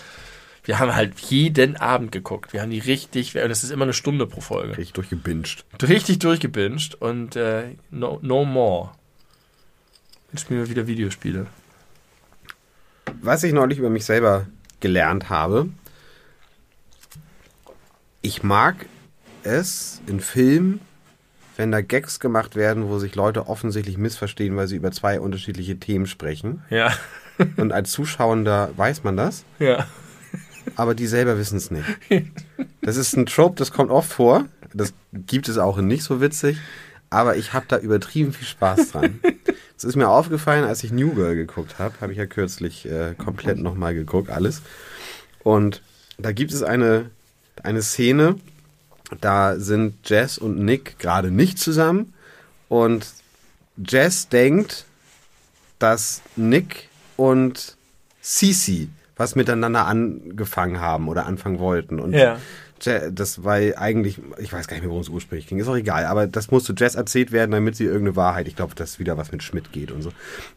Wir 0.65 0.79
haben 0.79 0.95
halt 0.95 1.19
jeden 1.21 1.77
Abend 1.77 2.11
geguckt. 2.11 2.55
Wir 2.55 2.63
haben 2.63 2.71
die 2.71 2.79
richtig, 2.79 3.35
und 3.37 3.51
es 3.51 3.63
ist 3.65 3.71
immer 3.71 3.83
eine 3.85 3.93
Stunde 3.93 4.27
pro 4.27 4.41
Folge. 4.41 4.79
Richtig 4.79 4.95
durchgebinged. 4.95 5.65
Richtig 5.83 6.21
durchgebinged 6.21 6.95
und 6.95 7.37
äh, 7.37 7.77
no, 7.91 8.19
no 8.23 8.47
more. 8.47 8.93
Jetzt 10.35 10.47
spielen 10.47 10.59
wir 10.59 10.69
wieder 10.69 10.89
Videospiele. 10.89 11.47
Was 13.23 13.45
ich 13.45 13.53
neulich 13.53 13.79
über 13.79 13.89
mich 13.89 14.05
selber 14.05 14.49
gelernt 14.81 15.31
habe, 15.31 15.69
ich 18.21 18.43
mag 18.43 18.87
es 19.45 20.03
in 20.09 20.19
Filmen, 20.19 20.81
wenn 21.57 21.71
da 21.71 21.83
Gags 21.83 22.19
gemacht 22.19 22.57
werden, 22.57 22.89
wo 22.89 22.99
sich 22.99 23.15
Leute 23.15 23.47
offensichtlich 23.47 23.97
missverstehen, 23.97 24.57
weil 24.57 24.67
sie 24.67 24.75
über 24.75 24.91
zwei 24.91 25.21
unterschiedliche 25.21 25.79
Themen 25.79 26.07
sprechen. 26.07 26.65
Ja, 26.69 26.93
Und 27.57 27.71
als 27.71 27.93
Zuschauender 27.93 28.71
weiß 28.77 29.05
man 29.05 29.17
das, 29.17 29.45
ja. 29.61 29.87
aber 30.75 30.97
die 30.97 31.07
selber 31.07 31.39
wissen 31.39 31.59
es 31.59 31.71
nicht. 31.71 31.87
Das 32.81 32.97
ist 32.97 33.17
ein 33.17 33.27
Trope, 33.27 33.55
das 33.57 33.71
kommt 33.71 33.93
oft 33.93 34.13
vor. 34.13 34.47
Das 34.75 34.93
gibt 35.13 35.49
es 35.49 35.59
auch 35.59 35.79
in 35.79 35.87
nicht 35.87 36.03
so 36.03 36.21
witzig, 36.21 36.59
aber 37.15 37.37
ich 37.37 37.53
habe 37.53 37.67
da 37.69 37.79
übertrieben 37.79 38.33
viel 38.33 38.47
Spaß 38.47 38.91
dran. 38.91 39.21
Es 39.77 39.83
ist 39.83 39.97
mir 39.97 40.09
aufgefallen, 40.09 40.65
als 40.65 40.85
ich 40.85 40.93
New 40.93 41.15
Girl 41.15 41.35
geguckt 41.35 41.81
habe, 41.81 42.01
habe 42.01 42.13
ich 42.13 42.19
ja 42.19 42.27
kürzlich 42.27 42.87
äh, 42.87 43.15
komplett 43.19 43.59
nochmal 43.59 43.93
geguckt, 43.93 44.31
alles. 44.31 44.63
Und 45.43 45.83
da 46.17 46.31
gibt 46.31 46.53
es 46.53 46.63
eine, 46.63 47.11
eine 47.65 47.83
Szene, 47.83 48.37
da 49.21 49.59
sind 49.59 50.09
Jess 50.09 50.39
und 50.39 50.61
Nick 50.61 51.01
gerade 51.01 51.33
nicht 51.33 51.59
zusammen 51.59 52.15
und 52.69 53.05
Jess 53.77 54.29
denkt, 54.29 54.87
dass 55.81 56.23
Nick 56.37 56.89
und 57.17 57.77
Cece 58.23 58.89
was 59.17 59.35
miteinander 59.37 59.87
angefangen 59.87 60.81
haben 60.81 61.09
oder 61.09 61.27
anfangen 61.27 61.59
wollten. 61.59 62.01
Und 62.01 62.13
Ja. 62.13 62.39
Das 63.15 63.45
war 63.45 63.55
eigentlich, 63.55 64.21
ich 64.39 64.53
weiß 64.53 64.67
gar 64.67 64.75
nicht 64.75 64.83
mehr, 64.83 64.91
worum 64.91 65.01
es 65.01 65.09
ursprünglich 65.09 65.47
ging, 65.47 65.59
ist 65.59 65.69
auch 65.69 65.77
egal, 65.77 66.05
aber 66.05 66.27
das 66.27 66.51
musste 66.51 66.75
Jess 66.77 66.97
erzählt 66.97 67.33
werden, 67.33 67.53
damit 67.53 67.77
sie 67.77 67.85
irgendeine 67.85 68.17
Wahrheit, 68.17 68.47
ich 68.47 68.57
glaube, 68.57 68.75
dass 68.75 68.99
wieder 68.99 69.17
was 69.17 69.33
mit 69.33 69.43
Schmidt 69.43 69.73
geht 69.73 69.91
und 69.91 70.03
so. 70.03 70.11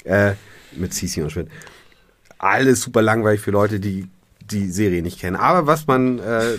Äh, 0.04 0.34
mit 0.74 0.94
Cece 0.94 1.20
und 1.20 1.32
Schmidt. 1.32 1.48
Alles 2.38 2.82
super 2.82 3.02
langweilig 3.02 3.40
für 3.40 3.52
Leute, 3.52 3.80
die 3.80 4.10
die 4.42 4.70
Serie 4.70 5.02
nicht 5.02 5.20
kennen. 5.20 5.38
Aber 5.38 5.68
was 5.68 5.88
man, 5.88 6.20
äh, 6.20 6.56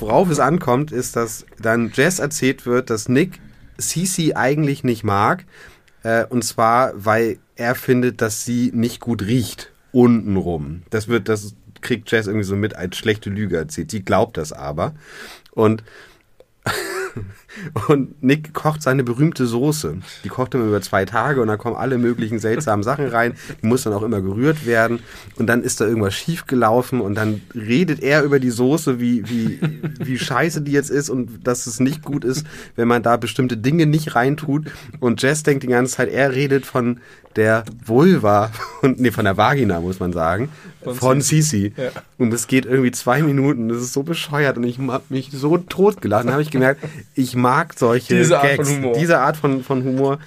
worauf 0.00 0.28
es 0.28 0.40
ankommt, 0.40 0.90
ist, 0.90 1.14
dass 1.14 1.46
dann 1.60 1.92
Jess 1.94 2.18
erzählt 2.18 2.66
wird, 2.66 2.90
dass 2.90 3.08
Nick 3.08 3.38
Cece 3.78 4.34
eigentlich 4.34 4.82
nicht 4.82 5.04
mag. 5.04 5.44
Äh, 6.02 6.24
und 6.24 6.42
zwar, 6.42 6.92
weil 6.96 7.38
er 7.54 7.74
findet, 7.74 8.22
dass 8.22 8.44
sie 8.44 8.72
nicht 8.74 9.00
gut 9.00 9.22
riecht. 9.22 9.72
Untenrum. 9.96 10.82
Das 10.90 11.08
wird, 11.08 11.30
das 11.30 11.54
kriegt 11.80 12.10
Jess 12.10 12.26
irgendwie 12.26 12.44
so 12.44 12.54
mit 12.54 12.76
als 12.76 12.98
schlechte 12.98 13.30
Lüge 13.30 13.56
erzählt. 13.56 13.90
Sie 13.90 14.04
glaubt 14.04 14.36
das 14.36 14.52
aber. 14.52 14.94
Und 15.52 15.82
und 17.88 18.22
Nick 18.22 18.52
kocht 18.52 18.82
seine 18.82 19.04
berühmte 19.04 19.46
Soße. 19.46 19.96
Die 20.24 20.28
kocht 20.28 20.54
immer 20.54 20.66
über 20.66 20.82
zwei 20.82 21.06
Tage 21.06 21.40
und 21.40 21.48
da 21.48 21.56
kommen 21.56 21.76
alle 21.76 21.96
möglichen 21.96 22.38
seltsamen 22.38 22.82
Sachen 22.82 23.06
rein. 23.06 23.36
Die 23.62 23.66
muss 23.66 23.84
dann 23.84 23.94
auch 23.94 24.02
immer 24.02 24.20
gerührt 24.20 24.66
werden. 24.66 24.98
Und 25.36 25.46
dann 25.46 25.62
ist 25.62 25.80
da 25.80 25.86
irgendwas 25.86 26.14
schief 26.14 26.46
gelaufen 26.46 27.00
und 27.00 27.14
dann 27.14 27.40
redet 27.54 28.02
er 28.02 28.22
über 28.22 28.38
die 28.38 28.50
Soße, 28.50 29.00
wie, 29.00 29.26
wie, 29.30 29.60
wie 29.98 30.18
scheiße 30.18 30.60
die 30.60 30.72
jetzt 30.72 30.90
ist 30.90 31.08
und 31.08 31.46
dass 31.46 31.66
es 31.66 31.80
nicht 31.80 32.02
gut 32.02 32.24
ist, 32.24 32.46
wenn 32.74 32.88
man 32.88 33.02
da 33.02 33.16
bestimmte 33.16 33.56
Dinge 33.56 33.86
nicht 33.86 34.14
reintut. 34.14 34.66
Und 35.00 35.22
Jess 35.22 35.42
denkt 35.42 35.62
die 35.62 35.68
ganze 35.68 35.94
Zeit, 35.94 36.10
er 36.10 36.34
redet 36.34 36.66
von 36.66 37.00
der 37.36 37.64
Vulva 37.84 38.50
und 38.82 39.00
nee, 39.00 39.10
von 39.10 39.24
der 39.24 39.36
Vagina, 39.36 39.80
muss 39.80 40.00
man 40.00 40.12
sagen. 40.12 40.48
Von 40.82 40.94
Von 40.94 41.20
Sisi. 41.20 41.72
Ja. 41.76 41.90
Und 42.18 42.32
es 42.32 42.46
geht 42.46 42.64
irgendwie 42.64 42.90
zwei 42.90 43.22
Minuten. 43.22 43.68
Das 43.68 43.78
ist 43.78 43.92
so 43.92 44.02
bescheuert 44.02 44.56
und 44.56 44.64
ich 44.64 44.78
hab 44.78 45.10
mich 45.10 45.30
so 45.32 45.58
tot 45.58 46.00
gelacht. 46.00 46.24
Dann 46.24 46.32
habe 46.32 46.42
ich 46.42 46.50
gemerkt, 46.50 46.82
ich 47.14 47.36
mag 47.36 47.74
solche 47.76 48.16
Diese 48.16 48.38
Art 48.38 48.56
Gags. 48.56 48.68
von 48.68 48.76
Humor. 48.78 48.92
Diese 48.98 49.18
Art 49.18 49.36
von, 49.36 49.62
von 49.62 49.84
Humor 49.84 50.18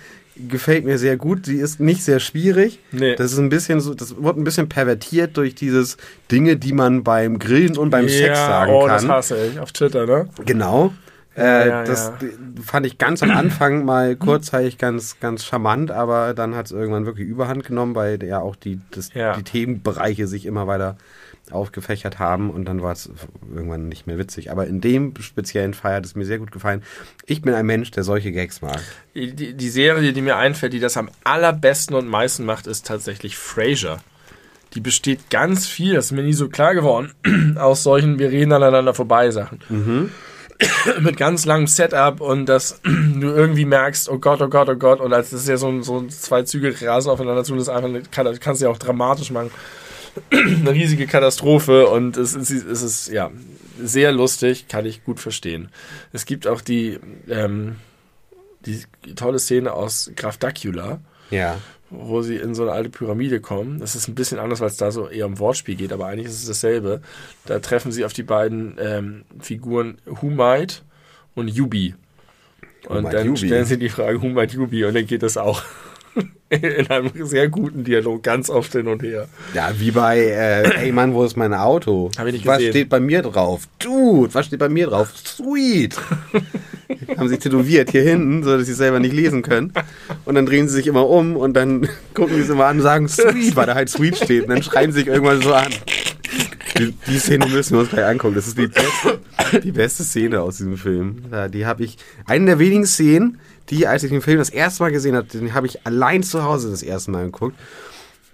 gefällt 0.48 0.86
mir 0.86 0.98
sehr 0.98 1.18
gut. 1.18 1.46
Sie 1.46 1.58
ist 1.58 1.80
nicht 1.80 2.04
sehr 2.04 2.20
schwierig. 2.20 2.80
Nee. 2.92 3.16
Das 3.16 3.34
ist 3.34 3.40
ein 3.40 3.50
bisschen 3.50 3.82
so, 3.82 3.94
das 3.94 4.16
wird 4.22 4.38
ein 4.38 4.44
bisschen 4.44 4.70
pervertiert 4.70 5.36
durch 5.38 5.56
dieses 5.56 5.98
Dinge, 6.32 6.56
die 6.58 6.74
man 6.74 7.04
beim 7.04 7.40
Grillen 7.40 7.78
und 7.78 7.90
beim 7.90 8.08
Sex 8.08 8.38
sagen 8.38 8.72
oh, 8.74 8.86
kann. 8.86 9.08
das 9.08 9.08
hasse 9.08 9.48
ich 9.48 9.60
auf 9.60 9.72
Twitter, 9.72 10.06
ne? 10.06 10.30
Genau. 10.46 10.94
Äh, 11.38 11.70
ja, 11.70 11.84
das 11.84 12.12
ja. 12.22 12.28
fand 12.64 12.86
ich 12.86 12.98
ganz 12.98 13.24
am 13.24 13.32
Anfang 13.32 13.86
mal 13.86 14.16
kurzzeitig 14.16 14.78
ganz, 14.78 15.20
ganz 15.20 15.46
charmant, 15.46 15.92
aber 15.92 16.34
dann 16.34 16.56
hat 16.56 16.66
es 16.66 16.72
irgendwann 16.72 17.06
wirklich 17.06 17.28
Überhand 17.28 17.64
genommen, 17.66 17.96
weil 17.96 18.22
ja 18.24 18.40
auch 18.40 18.56
die, 18.56 18.82
das, 18.92 19.14
Ja. 19.14 19.36
die 19.36 19.44
Themenbereiche 19.44 20.28
sich 20.28 20.46
immer 20.46 20.68
weiter 20.68 20.98
aufgefächert 21.52 22.20
haben 22.20 22.50
und 22.50 22.66
dann 22.66 22.82
war 22.82 22.92
es 22.92 23.10
irgendwann 23.54 23.88
nicht 23.88 24.08
mehr 24.08 24.18
witzig. 24.18 24.52
Aber 24.52 24.68
in 24.68 24.82
dem 24.82 25.14
speziellen 25.20 25.74
Fall 25.74 25.96
hat 25.96 26.06
es 26.06 26.16
mir 26.16 26.26
sehr 26.26 26.40
gut 26.40 26.52
gefallen. 26.52 26.84
Ich 27.26 27.42
bin 27.42 27.54
ein 27.54 27.66
Mensch, 27.66 27.92
der 27.92 28.04
solche 28.04 28.32
Gags 28.32 28.62
mag. 28.62 28.80
Die, 29.16 29.54
die 29.54 29.70
Serie, 29.70 30.14
die 30.14 30.22
mir 30.22 30.38
einfällt, 30.38 30.74
die 30.74 30.80
das 30.80 30.98
am 30.98 31.10
allerbesten 31.24 31.96
und 31.96 32.08
meisten 32.08 32.46
macht, 32.46 32.68
ist 32.68 32.86
tatsächlich 32.86 33.38
Frasier. 33.38 33.98
Die 34.74 34.82
besteht 34.82 35.32
ganz 35.32 35.66
viel, 35.66 35.96
das 35.96 36.08
ist 36.08 36.12
mir 36.12 36.22
nie 36.22 36.34
so 36.34 36.48
klar 36.50 36.76
geworden, 36.76 37.14
aus 37.58 37.82
solchen 37.82 38.20
Wir 38.20 38.30
reden 38.30 38.52
aneinander 38.52 38.94
vorbei 38.94 39.32
Sachen. 39.32 40.12
Mit 41.00 41.18
ganz 41.18 41.46
langem 41.46 41.68
Setup 41.68 42.20
und 42.20 42.48
dass 42.48 42.82
du 42.84 43.28
irgendwie 43.28 43.66
merkst, 43.66 44.10
oh 44.10 44.20
Gott, 44.20 44.42
oh 44.42 44.50
Gott, 44.50 44.70
oh 44.70 44.76
Gott, 44.76 45.00
und 45.00 45.14
als 45.14 45.30
das 45.30 45.42
ist 45.42 45.48
ja 45.48 45.58
so, 45.58 45.82
so 45.82 46.06
zwei 46.08 46.44
Züge 46.44 46.76
rasen 46.82 47.12
aufeinander 47.12 47.44
zu, 47.44 47.54
das 47.56 47.64
ist 47.64 47.70
einfach, 47.70 47.90
Kata- 48.12 48.38
kannst 48.38 48.62
du 48.62 48.66
ja 48.66 48.72
auch 48.72 48.78
dramatisch 48.78 49.32
machen. 49.32 49.52
eine 50.32 50.72
riesige 50.72 51.08
Katastrophe 51.08 51.88
und 51.88 52.18
es 52.18 52.34
ist, 52.34 52.50
es 52.52 52.82
ist 52.82 53.10
ja 53.10 53.32
sehr 53.82 54.12
lustig, 54.12 54.68
kann 54.68 54.86
ich 54.86 55.04
gut 55.04 55.20
verstehen. 55.20 55.70
Es 56.12 56.26
gibt 56.26 56.48
auch 56.48 56.62
die, 56.62 57.00
ähm, 57.30 57.78
die 58.66 58.84
tolle 59.16 59.40
Szene 59.40 59.74
aus 59.74 60.12
Graf 60.16 60.38
Dacula, 60.38 61.00
Ja. 61.32 61.58
wo 61.90 62.22
sie 62.22 62.36
in 62.36 62.54
so 62.54 62.64
eine 62.64 62.72
alte 62.72 62.90
Pyramide 62.90 63.40
kommen. 63.42 63.80
Das 63.80 63.96
ist 63.96 64.08
ein 64.08 64.16
bisschen 64.16 64.40
anders, 64.40 64.60
weil 64.60 64.68
es 64.68 64.78
da 64.78 64.92
so 64.92 65.08
eher 65.08 65.26
um 65.26 65.40
Wortspiel 65.40 65.76
geht, 65.76 65.92
aber 65.92 66.08
eigentlich 66.08 66.28
ist 66.28 66.42
es 66.42 66.48
dasselbe. 66.48 67.02
Da 67.46 67.60
treffen 67.60 67.92
sie 67.92 68.06
auf 68.06 68.14
die 68.14 68.24
beiden 68.24 68.78
ähm, 68.80 69.24
Figuren 69.40 69.98
Humite 70.22 70.82
und 71.36 71.48
Yubi. 71.48 71.96
Und 72.88 73.12
dann 73.12 73.28
Yubi. 73.28 73.48
stellen 73.48 73.66
sie 73.66 73.78
die 73.78 73.90
Frage 73.90 74.22
Humite 74.22 74.56
Yubi 74.56 74.86
und 74.86 74.94
dann 74.94 75.06
geht 75.06 75.24
das 75.24 75.38
auch 75.38 75.64
in 76.50 76.88
einem 76.90 77.12
sehr 77.26 77.50
guten 77.50 77.84
Dialog 77.84 78.24
ganz 78.24 78.50
oft 78.50 78.72
hin 78.72 78.88
und 78.88 79.04
her. 79.04 79.28
Ja, 79.54 79.72
wie 79.78 79.92
bei, 79.92 80.20
äh, 80.20 80.86
ey 80.86 80.92
Mann, 80.92 81.14
wo 81.14 81.24
ist 81.24 81.38
mein 81.38 81.54
Auto? 81.54 82.10
Hab 82.18 82.28
ich 82.28 82.34
nicht 82.34 82.46
was 82.46 82.58
gesehen. 82.58 82.72
steht 82.72 82.90
bei 82.90 83.00
mir 83.00 83.22
drauf? 83.22 83.68
Dude, 83.80 84.34
was 84.34 84.46
steht 84.48 84.60
bei 84.60 84.70
mir 84.70 84.88
drauf? 84.88 85.12
Sweet. 85.16 85.98
Haben 87.18 87.30
sich 87.30 87.40
tätowiert 87.40 87.92
hier 87.92 88.04
hinten, 88.04 88.44
so 88.44 88.58
dass 88.58 88.66
sie 88.66 88.72
es 88.72 88.78
selber 88.78 89.00
nicht 89.00 89.14
lesen 89.14 89.42
können. 89.42 89.74
Und 90.26 90.36
dann 90.36 90.46
drehen 90.46 90.68
sie 90.68 90.76
sich 90.76 90.88
immer 90.88 91.08
um 91.08 91.36
und 91.36 91.54
dann 91.54 91.88
gucken 92.14 92.36
sie 92.36 92.42
es 92.42 92.50
immer 92.50 92.66
an 92.66 92.78
und 92.78 92.84
sagen 92.84 93.08
Sweet, 93.08 93.56
weil 93.56 93.68
da 93.68 93.76
halt 93.76 93.90
Sweet 93.90 94.18
steht. 94.18 94.44
Und 94.44 94.50
dann 94.50 94.64
schreien 94.64 94.92
sie 94.92 95.00
sich 95.00 95.08
irgendwann 95.08 95.42
so 95.42 95.54
an. 95.54 95.72
Die, 96.78 96.94
die 97.08 97.20
Szene 97.20 97.48
müssen 97.48 97.74
wir 97.74 97.82
uns 97.82 97.90
gleich 97.90 98.06
angucken. 98.06 98.36
Das 98.36 98.48
ist 98.48 98.58
die 98.58 98.68
beste, 98.68 99.20
die 99.64 99.72
beste 99.72 100.04
Szene 100.04 100.42
aus 100.42 100.58
diesem 100.58 100.78
Film. 100.78 101.24
Die 101.54 101.66
habe 101.66 101.84
ich, 101.84 101.98
eine 102.26 102.46
der 102.46 102.60
wenigen 102.60 102.86
Szenen, 102.86 103.40
die, 103.70 103.86
als 103.86 104.04
ich 104.04 104.10
den 104.10 104.22
Film 104.22 104.38
das 104.38 104.50
erste 104.50 104.84
Mal 104.84 104.92
gesehen 104.92 105.16
habe, 105.16 105.28
den 105.28 105.54
habe 105.54 105.68
ich 105.68 105.86
allein 105.86 106.24
zu 106.24 106.44
Hause 106.44 106.70
das 106.70 106.82
erste 106.82 107.12
Mal 107.12 107.26
geguckt. 107.26 107.56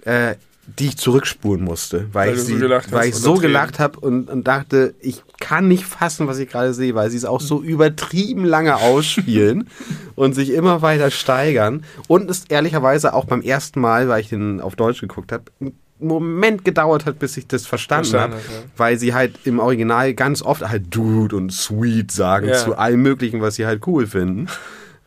äh, 0.06 0.36
die 0.68 0.88
ich 0.88 0.97
zurückspulen 0.97 1.63
musste, 1.63 2.07
weil, 2.11 2.30
Weil 2.30 2.36
ich, 2.36 2.39
du 2.39 2.45
so 2.45 2.53
sie, 2.53 2.59
gelacht 2.59 2.91
weil 2.91 3.09
ich 3.09 3.16
so 3.16 3.36
gelacht 3.36 3.80
habe 3.80 3.99
und, 3.99 4.30
und 4.30 4.47
dachte, 4.47 4.95
ich 4.99 5.24
kann 5.39 5.68
nicht 5.68 5.86
fassen, 5.86 6.28
was 6.28 6.39
ich 6.39 6.49
gerade 6.49 6.74
sehe, 6.74 6.95
weil 6.95 7.09
sie 7.11 7.18
es 7.18 7.26
auch 7.26 7.41
so 7.41 7.61
übertrieben 7.61 8.45
lange 8.45 8.76
ausspielen 8.78 9.70
und 10.16 10.34
sich 10.34 10.51
immer 10.51 10.82
weiter 10.82 11.11
steigern. 11.11 11.84
Und 12.07 12.30
es 12.30 12.45
ehrlicherweise 12.45 13.13
auch 13.13 13.26
beim 13.26 13.41
ersten 13.41 13.80
Mal, 13.80 14.07
weil 14.07 14.22
ich 14.22 14.30
den 14.30 14.59
auf 14.59 14.76
Deutsch 14.76 15.01
geguckt 15.01 15.32
habe, 15.32 15.43
einen 15.61 15.74
Moment 15.99 16.66
gedauert 16.66 17.05
hat, 17.05 17.20
bis 17.20 17.38
ich 17.38 17.47
das 17.47 17.66
verstanden 17.66 18.09
Verstanden 18.09 18.36
habe, 18.36 18.41
ja. 18.51 18.63
weil 18.76 18.97
sie 18.97 19.13
halt 19.13 19.39
im 19.45 19.59
Original 19.59 20.13
ganz 20.13 20.41
oft 20.41 20.68
halt 20.68 20.93
Dude 20.93 21.36
und 21.36 21.53
Sweet 21.53 22.11
sagen 22.11 22.47
Ja. 22.49 22.55
zu 22.55 22.76
allem 22.76 23.01
Möglichen, 23.01 23.39
was 23.41 23.55
sie 23.55 23.66
halt 23.66 23.86
cool 23.88 24.07
finden. 24.07 24.47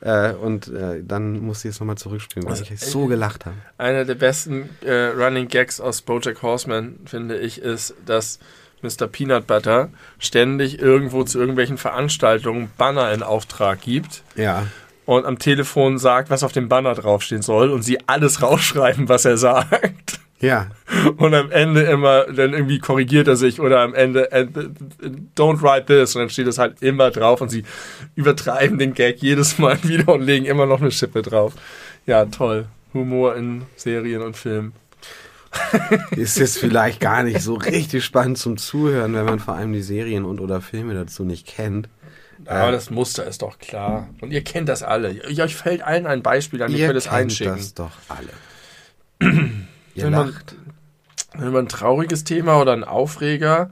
Äh, 0.01 0.33
und 0.33 0.69
äh, 0.69 1.03
dann 1.03 1.41
musste 1.41 1.69
ich 1.69 1.75
es 1.75 1.81
nochmal 1.81 1.99
zurückspielen, 1.99 2.45
weil 2.49 2.53
Also, 2.53 2.65
ich 2.73 2.81
so 2.81 3.07
gelacht 3.07 3.47
habe. 3.47 3.57
Einer 3.79 4.05
der 4.05 4.15
besten 4.15 4.71
äh, 4.85 4.93
Running 5.09 5.49
Gags 5.49 5.81
aus 5.81 6.03
Bojack 6.03 6.41
Horseman, 6.43 7.01
finde 7.05 7.37
ich, 7.39 7.61
ist, 7.61 7.95
dass 8.07 8.39
Mr. 8.83 9.09
Peanut 9.09 9.49
Butter 9.49 9.89
ständig 10.21 10.79
irgendwo 10.79 11.25
zu 11.25 11.41
irgendwelchen 11.41 11.79
Veranstaltungen 11.79 12.71
Banner 12.79 13.13
in 13.13 13.25
Auftrag 13.25 13.81
gibt 13.81 14.23
Ja. 14.37 14.69
und 15.05 15.27
am 15.27 15.41
Telefon 15.41 15.99
sagt, 15.99 16.31
was 16.31 16.45
auf 16.45 16.53
dem 16.53 16.69
Banner 16.69 16.95
draufstehen 16.95 17.43
soll 17.43 17.71
und 17.71 17.83
sie 17.83 17.99
alles 18.09 18.41
rausschreiben, 18.43 19.09
was 19.09 19.25
er 19.25 19.37
sagt. 19.37 20.21
Ja. 20.41 20.69
Und 21.17 21.35
am 21.35 21.51
Ende 21.51 21.83
immer, 21.83 22.25
dann 22.27 22.53
irgendwie 22.53 22.79
korrigiert 22.79 23.27
er 23.29 23.37
sich 23.37 23.61
oder 23.61 23.81
am 23.81 23.95
Ende, 23.95 24.31
äh, 24.31 24.47
don't 25.37 25.63
write 25.63 25.87
this. 25.87 26.15
Und 26.15 26.23
dann 26.23 26.31
steht 26.31 26.47
es 26.47 26.59
halt 26.59 26.81
immer 26.83 27.11
drauf 27.11 27.41
und 27.41 27.49
sie 27.49 27.65
übertreiben 28.15 28.79
den 28.79 28.95
Gag 28.95 29.21
jedes 29.21 29.59
Mal 29.59 29.79
wieder 29.83 30.13
und 30.13 30.23
legen 30.23 30.45
immer 30.45 30.67
noch 30.67 30.81
eine 30.81 30.91
Schippe 30.91 31.23
drauf. 31.23 31.55
Ja, 32.07 32.25
toll. 32.27 32.67
Humor 32.95 33.37
in 33.37 33.63
Serien 33.77 34.23
und 34.23 34.37
Filmen. 34.37 34.73
Ist 36.13 36.39
jetzt 36.39 36.59
vielleicht 36.59 37.01
gar 37.01 37.23
nicht 37.23 37.41
so 37.41 37.55
richtig 37.55 38.05
spannend 38.05 38.39
zum 38.39 38.59
Zuhören, 38.59 39.15
wenn 39.15 39.25
man 39.25 39.39
vor 39.41 39.55
allem 39.55 39.73
die 39.73 39.83
Serien 39.83 40.25
und 40.25 40.41
oder 40.41 40.61
Filme 40.61 40.95
dazu 40.95 41.25
nicht 41.25 41.47
kennt. 41.47 41.89
Aber 42.45 42.71
das 42.71 42.91
Muster 42.91 43.27
ist 43.27 43.43
doch 43.43 43.59
klar. 43.59 44.09
Und 44.21 44.31
ihr 44.31 44.43
kennt 44.43 44.69
das 44.69 44.83
alle. 44.83 45.21
Euch 45.27 45.57
fällt 45.57 45.83
allen 45.83 46.07
ein 46.07 46.23
Beispiel 46.23 46.63
an, 46.63 46.71
ihr, 46.71 46.87
könnt 46.87 46.97
es 46.97 47.05
kennt 47.05 47.17
einschicken. 47.17 47.57
das 47.57 47.75
doch 47.75 47.91
alle. 48.09 48.31
Ihr 49.99 50.05
Wenn 50.05 50.13
man- 50.13 50.31
lacht. 50.33 50.57
Wenn 51.35 51.53
man 51.53 51.65
ein 51.67 51.69
trauriges 51.69 52.25
Thema 52.25 52.61
oder 52.61 52.73
ein 52.73 52.85
Aufreger 52.85 53.71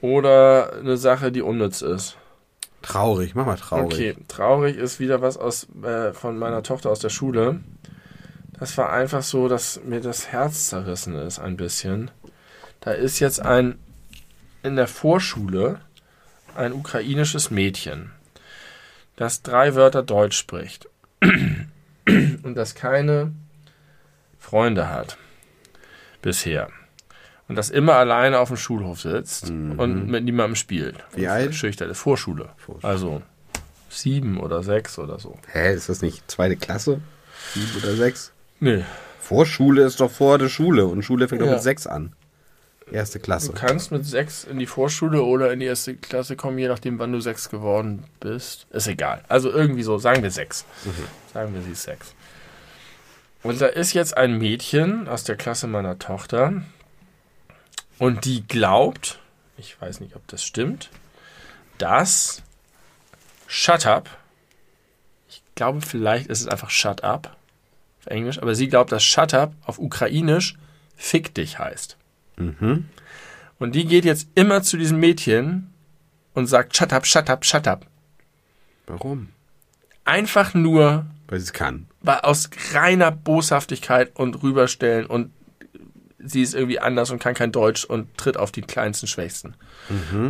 oder 0.00 0.72
eine 0.78 0.96
Sache, 0.96 1.30
die 1.30 1.42
unnütz 1.42 1.82
ist. 1.82 2.16
Traurig, 2.82 3.34
mach 3.34 3.44
mal 3.46 3.56
traurig. 3.56 3.84
Okay, 3.92 4.16
traurig 4.28 4.76
ist 4.76 4.98
wieder 4.98 5.20
was 5.20 5.36
aus 5.36 5.66
äh, 5.82 6.12
von 6.12 6.38
meiner 6.38 6.62
Tochter 6.62 6.90
aus 6.90 7.00
der 7.00 7.10
Schule. 7.10 7.60
Das 8.58 8.76
war 8.78 8.90
einfach 8.92 9.22
so, 9.22 9.48
dass 9.48 9.80
mir 9.84 10.00
das 10.00 10.28
Herz 10.28 10.68
zerrissen 10.68 11.14
ist 11.14 11.38
ein 11.38 11.56
bisschen. 11.56 12.10
Da 12.80 12.92
ist 12.92 13.18
jetzt 13.18 13.40
ein 13.40 13.78
in 14.62 14.76
der 14.76 14.88
Vorschule 14.88 15.80
ein 16.56 16.72
ukrainisches 16.72 17.50
Mädchen, 17.50 18.10
das 19.16 19.42
drei 19.42 19.74
Wörter 19.74 20.02
Deutsch 20.02 20.36
spricht 20.36 20.88
und 21.22 22.54
das 22.54 22.74
keine 22.74 23.32
Freunde 24.38 24.88
hat 24.88 25.16
bisher 26.22 26.68
und 27.48 27.56
das 27.56 27.70
immer 27.70 27.94
alleine 27.94 28.38
auf 28.40 28.48
dem 28.48 28.56
Schulhof 28.56 29.00
sitzt 29.00 29.48
und 29.50 30.06
mit 30.08 30.24
niemandem 30.24 30.56
spielt. 30.56 30.96
Wie 31.14 31.28
alt? 31.28 31.54
Schüchtern 31.54 31.90
ist 31.90 31.98
Vorschule. 31.98 32.50
Vorschule. 32.56 32.84
Also 32.92 33.22
sieben 33.88 34.38
oder 34.38 34.62
sechs 34.62 34.98
oder 34.98 35.18
so. 35.18 35.38
Hä, 35.52 35.74
ist 35.74 35.88
das 35.88 36.02
nicht 36.02 36.30
zweite 36.30 36.56
Klasse? 36.56 37.00
Sieben 37.54 37.70
oder 37.82 37.94
sechs? 37.96 38.32
Nee. 38.60 38.84
Vorschule 39.20 39.82
ist 39.84 40.00
doch 40.00 40.10
vor 40.10 40.38
der 40.38 40.48
Schule 40.48 40.86
und 40.86 41.02
Schule 41.02 41.28
fängt 41.28 41.42
doch 41.42 41.46
Ja. 41.46 41.52
mit 41.54 41.62
sechs 41.62 41.86
an. 41.86 42.12
Erste 42.90 43.20
Klasse. 43.20 43.48
Du 43.48 43.52
kannst 43.52 43.92
mit 43.92 44.06
sechs 44.06 44.44
in 44.44 44.58
die 44.58 44.64
Vorschule 44.66 45.22
oder 45.22 45.52
in 45.52 45.60
die 45.60 45.66
erste 45.66 45.94
Klasse 45.94 46.36
kommen, 46.36 46.56
je 46.58 46.68
nachdem, 46.68 46.98
wann 46.98 47.12
du 47.12 47.20
sechs 47.20 47.50
geworden 47.50 48.04
bist. 48.20 48.66
Ist 48.70 48.88
egal. 48.88 49.22
Also 49.28 49.50
irgendwie 49.50 49.82
so, 49.82 49.98
sagen 49.98 50.22
wir 50.22 50.30
sechs. 50.30 50.64
Sagen 51.34 51.52
wir, 51.52 51.60
sie 51.60 51.72
ist 51.72 51.82
sechs. 51.82 52.14
Und 53.42 53.60
da 53.60 53.66
ist 53.66 53.92
jetzt 53.92 54.16
ein 54.16 54.38
Mädchen 54.38 55.08
aus 55.08 55.24
der 55.24 55.36
Klasse 55.36 55.66
meiner 55.66 55.98
Tochter 55.98 56.62
und 57.98 58.24
die 58.24 58.46
glaubt, 58.46 59.18
ich 59.56 59.80
weiß 59.80 60.00
nicht, 60.00 60.16
ob 60.16 60.26
das 60.28 60.44
stimmt, 60.44 60.90
dass 61.78 62.42
Shut 63.46 63.86
Up, 63.86 64.08
ich 65.28 65.42
glaube, 65.54 65.80
vielleicht 65.80 66.26
ist 66.28 66.40
es 66.40 66.48
einfach 66.48 66.70
Shut 66.70 67.04
Up 67.04 67.36
auf 68.00 68.06
Englisch, 68.06 68.38
aber 68.40 68.54
sie 68.54 68.68
glaubt, 68.68 68.92
dass 68.92 69.04
Shut 69.04 69.34
Up 69.34 69.52
auf 69.64 69.78
Ukrainisch 69.78 70.56
Fick 70.96 71.32
dich 71.32 71.60
heißt. 71.60 71.96
Mhm. 72.36 72.88
Und 73.58 73.74
die 73.74 73.84
geht 73.84 74.04
jetzt 74.04 74.28
immer 74.34 74.62
zu 74.62 74.76
diesem 74.76 74.98
Mädchen 74.98 75.72
und 76.34 76.46
sagt, 76.46 76.76
shut 76.76 76.92
up, 76.92 77.06
shut 77.06 77.30
up, 77.30 77.44
shut 77.44 77.66
up. 77.66 77.86
Warum? 78.86 79.28
Einfach 80.04 80.54
nur 80.54 81.06
Weil 81.28 81.38
sie 81.38 81.44
es 81.44 81.52
kann. 81.52 81.86
weil 82.02 82.18
aus 82.20 82.50
reiner 82.72 83.10
Boshaftigkeit 83.10 84.18
und 84.18 84.42
rüberstellen 84.42 85.06
und 85.06 85.30
sie 86.18 86.42
ist 86.42 86.54
irgendwie 86.54 86.80
anders 86.80 87.10
und 87.10 87.20
kann 87.20 87.34
kein 87.34 87.52
Deutsch 87.52 87.84
und 87.84 88.16
tritt 88.16 88.36
auf 88.36 88.50
die 88.50 88.62
kleinsten 88.62 89.06
Schwächsten. 89.06 89.54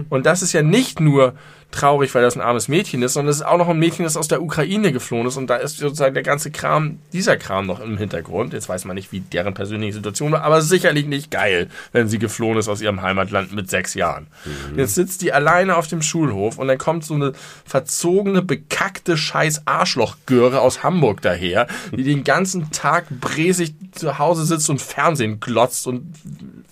Und 0.09 0.27
das 0.27 0.43
ist 0.43 0.53
ja 0.53 0.63
nicht 0.63 1.01
nur 1.01 1.35
traurig, 1.71 2.15
weil 2.15 2.23
das 2.23 2.35
ein 2.35 2.41
armes 2.41 2.69
Mädchen 2.69 3.03
ist, 3.03 3.13
sondern 3.13 3.31
es 3.31 3.37
ist 3.37 3.47
auch 3.47 3.59
noch 3.59 3.69
ein 3.69 3.79
Mädchen, 3.79 4.05
das 4.05 4.17
aus 4.17 4.29
der 4.29 4.41
Ukraine 4.41 4.91
geflohen 4.91 5.27
ist 5.27 5.37
und 5.37 5.49
da 5.49 5.57
ist 5.57 5.77
sozusagen 5.77 6.15
der 6.15 6.23
ganze 6.23 6.51
Kram, 6.51 6.99
dieser 7.13 7.37
Kram 7.37 7.67
noch 7.67 7.81
im 7.81 7.99
Hintergrund. 7.99 8.55
Jetzt 8.55 8.71
weiß 8.71 8.87
man 8.87 8.95
nicht, 8.95 9.13
wie 9.13 9.21
deren 9.21 9.53
persönliche 9.53 9.93
Situation 9.93 10.33
war, 10.33 10.43
aber 10.43 10.63
sicherlich 10.63 11.07
nicht 11.07 11.31
geil, 11.31 11.69
wenn 11.93 12.09
sie 12.09 12.19
geflohen 12.19 12.57
ist 12.57 12.69
aus 12.69 12.81
ihrem 12.81 13.03
Heimatland 13.03 13.53
mit 13.53 13.69
sechs 13.69 13.93
Jahren. 13.93 14.29
Jetzt 14.77 14.95
sitzt 14.95 15.21
die 15.21 15.33
alleine 15.33 15.77
auf 15.77 15.87
dem 15.89 16.01
Schulhof 16.01 16.57
und 16.59 16.69
dann 16.69 16.79
kommt 16.79 17.05
so 17.05 17.15
eine 17.15 17.33
verzogene, 17.67 18.41
bekackte 18.41 19.19
scheiß 19.19 19.67
Arschlochgöre 19.67 20.61
aus 20.63 20.83
Hamburg 20.83 21.21
daher, 21.21 21.67
die 21.95 22.03
den 22.03 22.25
ganzen 22.25 22.71
Tag 22.71 23.07
bräsig 23.21 23.75
zu 23.93 24.19
Hause 24.19 24.47
sitzt 24.47 24.71
und 24.71 24.81
Fernsehen 24.81 25.39
glotzt 25.39 25.87
und 25.87 26.15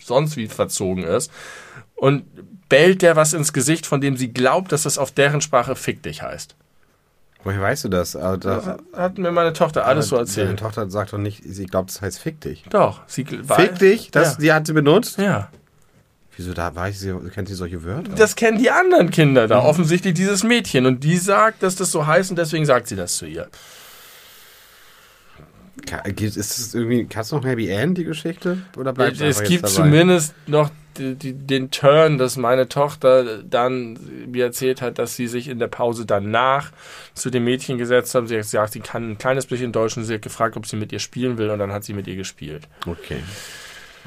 sonst 0.03 0.39
wie 0.39 0.47
verzogen 0.47 1.03
ist 1.03 1.31
und 1.97 2.25
bellt 2.69 3.03
der 3.03 3.17
was 3.17 3.33
ins 3.33 3.53
Gesicht, 3.53 3.87
von 3.87 4.01
dem 4.01 4.17
sie 4.17 4.33
glaubt, 4.33 4.73
dass 4.73 4.83
das 4.85 4.99
auf 4.99 5.11
deren 5.13 5.41
Sprache 5.41 5.77
Fick 5.77 6.03
dich 6.03 6.23
heißt. 6.23 6.55
Woher 7.45 7.61
weißt 7.61 7.85
du 7.85 7.89
das? 7.89 8.13
Da, 8.13 8.37
Das 8.37 8.67
hat 8.93 9.19
mir 9.19 9.31
meine 9.31 9.53
Tochter 9.53 9.87
alles 9.87 10.09
so 10.09 10.17
erzählt. 10.17 10.59
Tochter 10.59 10.91
sagt 10.91 11.13
doch 11.13 11.19
nicht, 11.19 11.43
sie 11.45 11.67
glaubt, 11.67 11.91
das 11.91 12.03
heißt 12.03 12.19
fick 12.19 12.41
dich. 12.41 12.65
Doch, 12.71 13.03
sie 13.07 13.25
gl- 13.25 13.45
Fick 13.55 13.79
dich? 13.79 14.11
Das, 14.11 14.33
ja. 14.33 14.39
Die 14.41 14.53
hat 14.53 14.67
sie 14.67 14.73
benutzt? 14.73 15.19
ja. 15.19 15.49
Wieso 16.39 16.53
da 16.53 16.75
weiß 16.75 17.01
sie, 17.01 17.15
kennt 17.33 17.49
sie 17.49 17.55
solche 17.55 17.83
Wörter? 17.83 18.13
Das 18.15 18.37
kennen 18.37 18.59
die 18.59 18.71
anderen 18.71 19.11
Kinder 19.11 19.49
da, 19.49 19.61
offensichtlich 19.61 20.13
dieses 20.13 20.43
Mädchen. 20.43 20.85
Und 20.85 21.03
die 21.03 21.17
sagt, 21.17 21.63
dass 21.63 21.77
das 21.77 21.91
so 21.91 22.07
heißt 22.07 22.29
und 22.29 22.37
deswegen 22.37 22.67
sagt 22.67 22.89
sie 22.89 22.97
das 22.97 23.17
zu 23.17 23.25
ihr. 23.25 23.49
Ist 26.17 26.37
das 26.37 26.75
irgendwie, 26.75 27.05
kannst 27.05 27.33
du 27.33 27.37
noch 27.37 27.45
ein 27.45 27.51
Happy 27.51 27.69
End, 27.69 27.99
die 27.99 28.05
Geschichte? 28.05 28.59
Oder 28.77 28.93
bleibt 28.93 29.21
es 29.21 29.43
gibt 29.43 29.69
zumindest 29.69 30.35
noch 30.47 30.71
die, 30.99 31.15
die, 31.15 31.33
den 31.35 31.71
Turn, 31.71 32.19
dass 32.19 32.37
meine 32.37 32.69
Tochter 32.69 33.43
dann 33.43 33.99
mir 34.27 34.47
erzählt 34.47 34.81
hat, 34.83 34.99
dass 34.99 35.17
sie 35.17 35.27
sich 35.27 35.49
in 35.49 35.59
der 35.59 35.69
Pause 35.69 36.07
danach 36.07 36.73
zu 37.15 37.31
dem 37.31 37.45
Mädchen 37.45 37.79
gesetzt 37.79 38.15
hat. 38.15 38.29
Sie 38.29 38.35
hat 38.35 38.43
gesagt, 38.43 38.73
sie 38.73 38.81
kann 38.81 39.11
ein 39.11 39.19
kleines 39.19 39.47
bisschen 39.47 39.73
Deutsch 39.73 39.97
und 39.97 40.05
sie 40.05 40.15
hat 40.15 40.23
gefragt, 40.23 40.57
ob 40.57 40.67
sie 40.67 40.77
mit 40.77 40.93
ihr 40.93 40.99
spielen 40.99 41.39
will 41.39 41.51
und 41.51 41.59
dann 41.59 41.73
hat 41.73 41.85
sie 41.85 41.93
mit 41.93 42.07
ihr 42.07 42.17
gespielt. 42.17 42.69
Okay. 42.87 43.19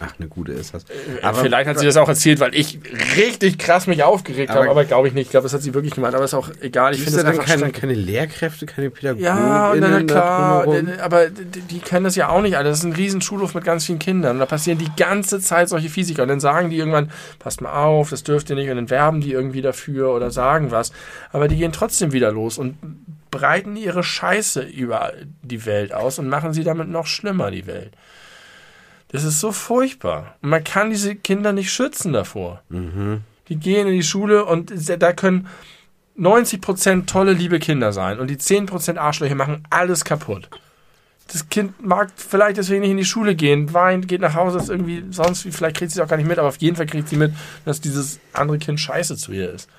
Ach, 0.01 0.13
eine 0.17 0.27
gute 0.29 0.53
ist 0.53 0.73
das. 0.73 0.85
Aber 1.21 1.39
Vielleicht 1.39 1.67
hat 1.67 1.79
sie 1.79 1.85
das 1.85 1.97
auch 1.97 2.07
erzählt, 2.07 2.39
weil 2.39 2.55
ich 2.55 2.79
richtig 3.17 3.57
krass 3.57 3.87
mich 3.87 4.03
aufgeregt 4.03 4.51
habe, 4.51 4.69
aber 4.69 4.85
glaube 4.85 5.07
ich 5.07 5.13
nicht. 5.13 5.25
Ich 5.25 5.31
glaube, 5.31 5.43
das 5.43 5.53
hat 5.53 5.61
sie 5.61 5.73
wirklich 5.73 5.93
gemeint, 5.93 6.15
aber 6.15 6.23
ist 6.23 6.33
auch 6.33 6.49
egal. 6.61 6.93
Ich 6.93 7.01
finde 7.01 7.11
es 7.11 7.17
es 7.17 7.23
da 7.23 7.31
dann 7.31 7.39
einfach 7.39 7.53
keine, 7.53 7.71
keine 7.71 7.93
Lehrkräfte, 7.93 8.65
keine 8.65 8.89
Pädagogen? 8.89 9.23
Ja, 9.23 9.75
dann, 9.75 10.07
klar, 10.07 10.65
aber 11.01 11.29
die, 11.29 11.61
die 11.61 11.79
können 11.79 12.05
das 12.05 12.15
ja 12.15 12.29
auch 12.29 12.41
nicht 12.41 12.57
alle. 12.57 12.69
Das 12.69 12.79
ist 12.79 12.85
ein 12.85 12.93
riesen 12.93 13.21
Schulhof 13.21 13.53
mit 13.55 13.63
ganz 13.63 13.85
vielen 13.85 13.99
Kindern. 13.99 14.37
Und 14.37 14.39
da 14.39 14.45
passieren 14.45 14.77
die 14.77 14.91
ganze 14.95 15.39
Zeit 15.39 15.69
solche 15.69 15.89
Physiker. 15.89 16.23
Und 16.23 16.29
dann 16.29 16.39
sagen 16.39 16.69
die 16.69 16.77
irgendwann, 16.77 17.11
passt 17.39 17.61
mal 17.61 17.73
auf, 17.73 18.09
das 18.09 18.23
dürft 18.23 18.49
ihr 18.49 18.55
nicht. 18.55 18.69
Und 18.69 18.77
dann 18.77 18.89
werben 18.89 19.21
die 19.21 19.33
irgendwie 19.33 19.61
dafür 19.61 20.13
oder 20.13 20.31
sagen 20.31 20.71
was. 20.71 20.91
Aber 21.31 21.47
die 21.47 21.57
gehen 21.57 21.71
trotzdem 21.71 22.13
wieder 22.13 22.31
los 22.31 22.57
und 22.57 22.77
breiten 23.31 23.75
ihre 23.75 24.03
Scheiße 24.03 24.61
über 24.61 25.13
die 25.41 25.65
Welt 25.65 25.93
aus 25.93 26.19
und 26.19 26.29
machen 26.29 26.53
sie 26.53 26.63
damit 26.63 26.89
noch 26.89 27.05
schlimmer, 27.05 27.51
die 27.51 27.67
Welt. 27.67 27.91
Das 29.09 29.23
ist 29.23 29.39
so 29.39 29.51
furchtbar. 29.51 30.35
Und 30.41 30.49
man 30.49 30.63
kann 30.63 30.89
diese 30.89 31.15
Kinder 31.15 31.51
nicht 31.51 31.71
schützen 31.71 32.13
davor. 32.13 32.61
Die 33.49 33.55
gehen 33.55 33.87
in 33.87 33.93
die 33.93 34.03
Schule 34.03 34.45
und 34.45 34.71
da 35.01 35.13
können 35.13 35.47
90% 36.17 37.05
tolle, 37.05 37.33
liebe 37.33 37.59
Kinder 37.59 37.91
sein 37.93 38.19
und 38.19 38.27
die 38.29 38.37
10% 38.37 38.97
Arschlöcher 38.97 39.35
machen 39.35 39.63
alles 39.69 40.05
kaputt. 40.05 40.49
Das 41.31 41.47
Kind 41.49 41.85
mag 41.85 42.09
vielleicht 42.15 42.57
deswegen 42.57 42.81
nicht 42.81 42.91
in 42.91 42.97
die 42.97 43.05
Schule 43.05 43.35
gehen, 43.35 43.73
weint, 43.73 44.07
geht 44.07 44.21
nach 44.21 44.33
Hause, 44.33 44.57
ist 44.57 44.69
irgendwie 44.69 45.03
sonst 45.11 45.45
wie, 45.45 45.51
vielleicht 45.51 45.77
kriegt 45.77 45.91
sie 45.91 45.99
es 45.99 46.03
auch 46.03 46.09
gar 46.09 46.17
nicht 46.17 46.27
mit, 46.27 46.39
aber 46.39 46.47
auf 46.47 46.57
jeden 46.57 46.75
Fall 46.75 46.87
kriegt 46.87 47.07
sie 47.07 47.17
mit, 47.17 47.33
dass 47.65 47.81
dieses 47.81 48.19
andere 48.33 48.57
Kind 48.57 48.79
scheiße 48.79 49.15
zu 49.15 49.31
ihr 49.31 49.51
ist. 49.51 49.69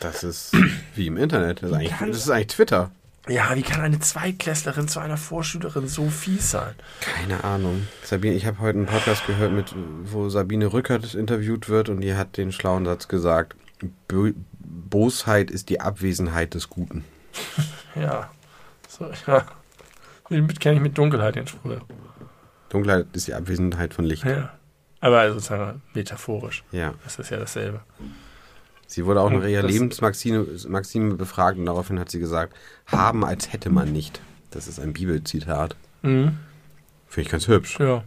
Das 0.00 0.24
ist 0.24 0.52
wie 0.94 1.06
im 1.06 1.16
Internet. 1.16 1.62
Das 1.62 1.70
ist 1.70 1.76
eigentlich, 1.76 1.94
das 1.98 2.16
ist 2.16 2.30
eigentlich 2.30 2.48
Twitter. 2.48 2.90
Ja, 3.28 3.56
wie 3.56 3.62
kann 3.62 3.80
eine 3.80 3.98
Zweitklässlerin 3.98 4.86
zu 4.86 5.00
einer 5.00 5.16
Vorschülerin 5.16 5.88
so 5.88 6.08
fies 6.08 6.52
sein? 6.52 6.74
Keine 7.00 7.42
Ahnung. 7.42 7.88
Sabine, 8.04 8.34
ich 8.34 8.46
habe 8.46 8.60
heute 8.60 8.78
einen 8.78 8.86
Podcast 8.86 9.26
gehört, 9.26 9.52
mit, 9.52 9.74
wo 10.04 10.28
Sabine 10.28 10.72
Rückert 10.72 11.14
interviewt 11.14 11.68
wird 11.68 11.88
und 11.88 12.02
die 12.02 12.14
hat 12.14 12.36
den 12.36 12.52
schlauen 12.52 12.84
Satz 12.84 13.08
gesagt: 13.08 13.56
Bo 14.06 14.28
Bosheit 14.60 15.50
ist 15.50 15.68
die 15.68 15.80
Abwesenheit 15.80 16.54
des 16.54 16.70
Guten. 16.70 17.04
Ja. 17.98 18.28
So, 18.88 19.10
ja. 19.26 19.46
Damit 20.28 20.60
kenne 20.60 20.76
ich 20.76 20.82
mit 20.82 20.98
Dunkelheit 20.98 21.34
den 21.34 21.46
Spruch. 21.46 21.78
Dunkelheit 22.68 23.06
ist 23.14 23.26
die 23.26 23.32
Abwesenheit 23.32 23.94
von 23.94 24.04
Licht. 24.04 24.22
Ja. 24.24 24.50
Aber 25.00 25.32
sozusagen 25.32 25.80
metaphorisch. 25.94 26.62
Ja. 26.72 26.92
Das 27.04 27.18
ist 27.18 27.30
ja 27.30 27.38
dasselbe. 27.38 27.80
Sie 28.86 29.04
wurde 29.04 29.20
auch 29.20 29.30
nach 29.30 29.44
ihrer 29.44 29.66
Lebensmaxime 29.66 30.46
Maxime 30.68 31.14
befragt 31.14 31.58
und 31.58 31.66
daraufhin 31.66 31.98
hat 31.98 32.10
sie 32.10 32.18
gesagt: 32.18 32.54
Haben 32.86 33.24
als 33.24 33.52
hätte 33.52 33.70
man 33.70 33.92
nicht. 33.92 34.20
Das 34.50 34.68
ist 34.68 34.78
ein 34.78 34.92
Bibelzitat. 34.92 35.76
Mhm. 36.02 36.38
Finde 37.08 37.26
ich 37.26 37.28
ganz 37.30 37.48
hübsch. 37.48 37.78
Ja. 37.80 38.04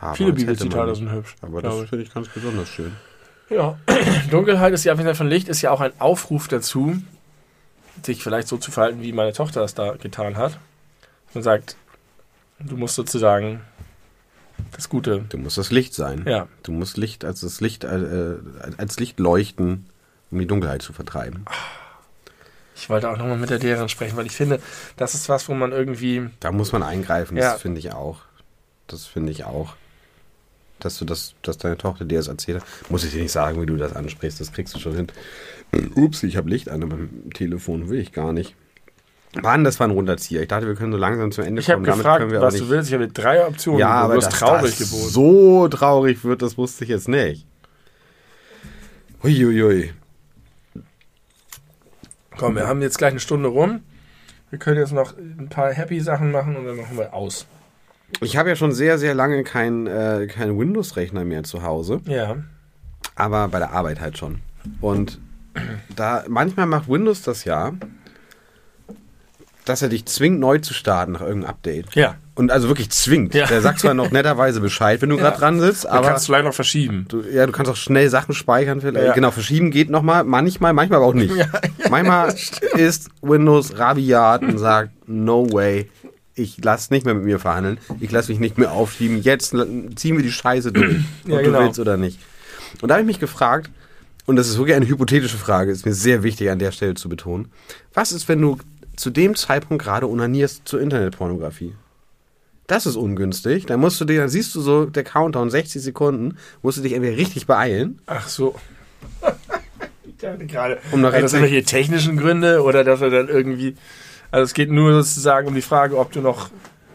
Haben, 0.00 0.16
Viele 0.16 0.32
Bibelzitate 0.32 0.94
sind 0.94 1.10
hübsch. 1.12 1.36
Aber 1.42 1.60
das 1.60 1.74
finde 1.88 2.02
ich 2.02 2.14
ganz 2.14 2.28
besonders 2.28 2.68
schön. 2.68 2.92
Ja, 3.50 3.78
Dunkelheit 4.30 4.72
ist 4.72 4.84
die 4.84 4.90
Abwesenheit 4.90 5.16
von 5.16 5.28
Licht, 5.28 5.48
ist 5.48 5.60
ja 5.60 5.72
auch 5.72 5.80
ein 5.80 5.92
Aufruf 5.98 6.46
dazu, 6.46 6.96
sich 8.04 8.22
vielleicht 8.22 8.48
so 8.48 8.56
zu 8.56 8.70
verhalten, 8.70 9.02
wie 9.02 9.12
meine 9.12 9.32
Tochter 9.32 9.62
es 9.62 9.74
da 9.74 9.96
getan 9.96 10.36
hat. 10.36 10.58
Man 11.34 11.42
sagt, 11.42 11.76
du 12.60 12.76
musst 12.76 12.94
sozusagen 12.94 13.60
das 14.72 14.88
Gute. 14.88 15.24
Du 15.28 15.38
musst 15.38 15.58
das 15.58 15.70
Licht 15.70 15.94
sein. 15.94 16.24
Ja, 16.26 16.48
Du 16.62 16.72
musst 16.72 16.96
Licht 16.96 17.24
als 17.24 17.40
das 17.40 17.60
Licht 17.60 17.84
äh, 17.84 18.36
als 18.76 18.98
Licht 19.00 19.18
leuchten, 19.20 19.86
um 20.30 20.38
die 20.38 20.46
Dunkelheit 20.46 20.82
zu 20.82 20.92
vertreiben. 20.92 21.44
ich 22.76 22.88
wollte 22.88 23.10
auch 23.10 23.16
nochmal 23.18 23.36
mit 23.36 23.50
der 23.50 23.58
Lehrerin 23.58 23.88
sprechen, 23.88 24.16
weil 24.16 24.26
ich 24.26 24.36
finde, 24.36 24.60
das 24.96 25.14
ist 25.14 25.28
was, 25.28 25.48
wo 25.48 25.54
man 25.54 25.72
irgendwie. 25.72 26.28
Da 26.40 26.52
muss 26.52 26.72
man 26.72 26.82
eingreifen, 26.82 27.36
Ja. 27.36 27.52
das 27.52 27.62
finde 27.62 27.78
ich 27.80 27.92
auch. 27.92 28.20
Das 28.86 29.06
finde 29.06 29.32
ich 29.32 29.44
auch. 29.44 29.74
Dass 30.78 30.98
du 30.98 31.04
das, 31.04 31.34
dass 31.42 31.58
deine 31.58 31.76
Tochter 31.76 32.06
dir 32.06 32.16
das 32.18 32.28
erzählt 32.28 32.62
hat. 32.62 32.66
Muss 32.90 33.04
ich 33.04 33.12
dir 33.12 33.20
nicht 33.22 33.32
sagen, 33.32 33.60
wie 33.60 33.66
du 33.66 33.76
das 33.76 33.94
ansprichst, 33.94 34.40
das 34.40 34.50
kriegst 34.52 34.74
du 34.74 34.78
schon 34.78 34.94
hin. 34.94 35.06
Ups, 35.94 36.22
ich 36.22 36.36
habe 36.38 36.48
Licht 36.48 36.70
an 36.70 36.80
meinem 36.80 37.30
Telefon, 37.34 37.90
will 37.90 38.00
ich 38.00 38.12
gar 38.12 38.32
nicht. 38.32 38.56
Mann, 39.40 39.62
das 39.62 39.78
war 39.78 39.86
ein 39.86 39.92
Runterzieher. 39.92 40.42
Ich 40.42 40.48
dachte, 40.48 40.66
wir 40.66 40.74
können 40.74 40.90
so 40.92 40.98
langsam 40.98 41.30
zum 41.30 41.44
Ende 41.44 41.60
Ich 41.60 41.70
habe 41.70 41.82
kommen. 41.82 41.96
Gefragt, 41.98 42.18
können 42.20 42.32
wir 42.32 42.38
aber 42.38 42.48
was 42.48 42.56
du 42.56 42.68
willst. 42.68 42.88
Ich 42.88 42.94
habe 42.94 43.06
drei 43.08 43.46
Optionen 43.46 43.78
Ja, 43.78 43.90
aber 43.90 44.14
du 44.14 44.22
hast 44.22 44.32
dass 44.32 44.38
traurig 44.40 44.76
das 44.76 44.90
geboten. 44.90 45.08
so 45.10 45.68
traurig 45.68 46.24
wird, 46.24 46.42
das 46.42 46.58
wusste 46.58 46.84
ich 46.84 46.90
jetzt 46.90 47.08
nicht. 47.08 47.46
Huiuiui. 49.22 49.92
Komm, 52.36 52.56
wir 52.56 52.66
haben 52.66 52.80
jetzt 52.82 52.98
gleich 52.98 53.10
eine 53.10 53.20
Stunde 53.20 53.48
rum. 53.48 53.80
Wir 54.50 54.58
können 54.58 54.78
jetzt 54.78 54.92
noch 54.92 55.16
ein 55.16 55.48
paar 55.48 55.72
Happy-Sachen 55.72 56.32
machen 56.32 56.56
und 56.56 56.64
dann 56.64 56.76
machen 56.76 56.96
wir 56.96 57.12
aus. 57.14 57.46
Ich 58.20 58.36
habe 58.36 58.48
ja 58.48 58.56
schon 58.56 58.72
sehr, 58.72 58.98
sehr 58.98 59.14
lange 59.14 59.44
keinen 59.44 59.86
äh, 59.86 60.26
kein 60.26 60.58
Windows-Rechner 60.58 61.24
mehr 61.24 61.44
zu 61.44 61.62
Hause. 61.62 62.00
Ja. 62.06 62.36
aber 63.14 63.46
bei 63.48 63.58
der 63.60 63.70
Arbeit 63.72 64.00
halt 64.00 64.18
schon. 64.18 64.40
Und 64.80 65.20
da 65.94 66.24
manchmal 66.28 66.66
macht 66.66 66.88
Windows 66.88 67.22
das 67.22 67.44
ja, 67.44 67.72
dass 69.70 69.82
er 69.82 69.88
dich 69.88 70.04
zwingt, 70.06 70.38
neu 70.40 70.58
zu 70.58 70.74
starten 70.74 71.12
nach 71.12 71.20
irgendeinem 71.20 71.50
Update. 71.50 71.94
Ja. 71.94 72.16
Und 72.34 72.50
also 72.50 72.68
wirklich 72.68 72.90
zwingt. 72.90 73.34
Ja. 73.34 73.46
Der 73.46 73.60
sagt 73.60 73.80
zwar 73.80 73.94
noch 73.94 74.10
netterweise 74.12 74.60
Bescheid, 74.60 75.00
wenn 75.02 75.10
du 75.10 75.16
Ja. 75.16 75.22
gerade 75.22 75.38
dran 75.38 75.60
sitzt, 75.60 75.84
Du 75.84 75.88
aber 75.90 76.08
kannst 76.08 76.26
vielleicht 76.26 76.44
noch 76.44 76.54
verschieben. 76.54 77.06
du, 77.08 77.22
ja, 77.22 77.46
du 77.46 77.52
kannst 77.52 77.70
auch 77.70 77.76
schnell 77.76 78.08
Sachen 78.10 78.34
speichern. 78.34 78.80
Vielleicht. 78.80 79.06
Ja. 79.06 79.12
Genau, 79.14 79.30
verschieben 79.30 79.70
geht 79.70 79.90
nochmal, 79.90 80.24
manchmal, 80.24 80.72
manchmal 80.72 80.98
aber 80.98 81.06
auch 81.06 81.14
nicht. 81.14 81.32
manchmal 81.90 82.34
ist 82.76 83.08
Windows 83.22 83.78
rabiat 83.78 84.42
und 84.42 84.58
sagt, 84.58 84.90
no 85.08 85.50
way, 85.52 85.90
ich 86.34 86.56
lass 86.64 86.90
nicht 86.90 87.04
mehr 87.04 87.14
mit 87.14 87.24
mir 87.24 87.38
verhandeln, 87.38 87.78
ich 88.00 88.10
lass 88.10 88.28
mich 88.28 88.38
nicht 88.38 88.56
mehr 88.56 88.72
aufschieben, 88.72 89.20
jetzt 89.22 89.50
ziehen 89.96 90.16
wir 90.16 90.22
die 90.22 90.32
Scheiße 90.32 90.72
durch, 90.72 90.96
ob 91.24 91.30
Ja, 91.30 91.38
du 91.38 91.44
genau. 91.44 91.60
willst 91.60 91.78
oder 91.78 91.96
nicht. 91.96 92.18
Und 92.80 92.88
da 92.88 92.94
habe 92.94 93.02
ich 93.02 93.06
mich 93.06 93.20
gefragt, 93.20 93.70
und 94.26 94.36
das 94.36 94.48
ist 94.48 94.56
wirklich 94.58 94.76
eine 94.76 94.86
hypothetische 94.86 95.36
Frage, 95.36 95.72
ist 95.72 95.84
mir 95.84 95.92
sehr 95.94 96.22
wichtig 96.22 96.50
an 96.50 96.58
der 96.60 96.70
Stelle 96.72 96.94
zu 96.94 97.08
betonen. 97.08 97.50
Was 97.92 98.12
ist, 98.12 98.28
wenn 98.28 98.40
du 98.40 98.58
zu 99.00 99.10
dem 99.10 99.34
Zeitpunkt 99.34 99.82
gerade 99.82 100.08
onanierst 100.08 100.62
zur 100.68 100.80
Internetpornografie? 100.80 101.74
Das 102.66 102.86
ist 102.86 102.96
ungünstig. 102.96 103.66
Dann 103.66 103.80
musst 103.80 104.00
du 104.00 104.04
dir, 104.04 104.20
dann 104.20 104.28
siehst 104.28 104.54
du 104.54 104.60
so 104.60 104.84
der 104.86 105.02
Countdown 105.02 105.50
60 105.50 105.82
Sekunden, 105.82 106.36
musst 106.62 106.78
du 106.78 106.82
dich 106.82 106.92
entweder 106.92 107.16
richtig 107.16 107.46
beeilen. 107.46 108.00
Ach 108.06 108.28
so. 108.28 108.54
Gerade, 110.18 110.78
Um 110.92 111.00
noch 111.00 111.08
hat 111.12 111.22
das 111.22 111.32
rechtzeitig- 111.32 111.34
irgendwelche 111.34 111.64
technischen 111.64 112.16
Gründe 112.18 112.62
oder 112.62 112.84
dass 112.84 113.00
er 113.00 113.08
dann 113.10 113.28
irgendwie. 113.28 113.74
Also 114.30 114.44
es 114.44 114.54
geht 114.54 114.70
nur 114.70 114.92
sozusagen 115.02 115.48
um 115.48 115.54
die 115.54 115.62
Frage, 115.62 115.98
ob 115.98 116.12
du 116.12 116.20
noch 116.20 116.50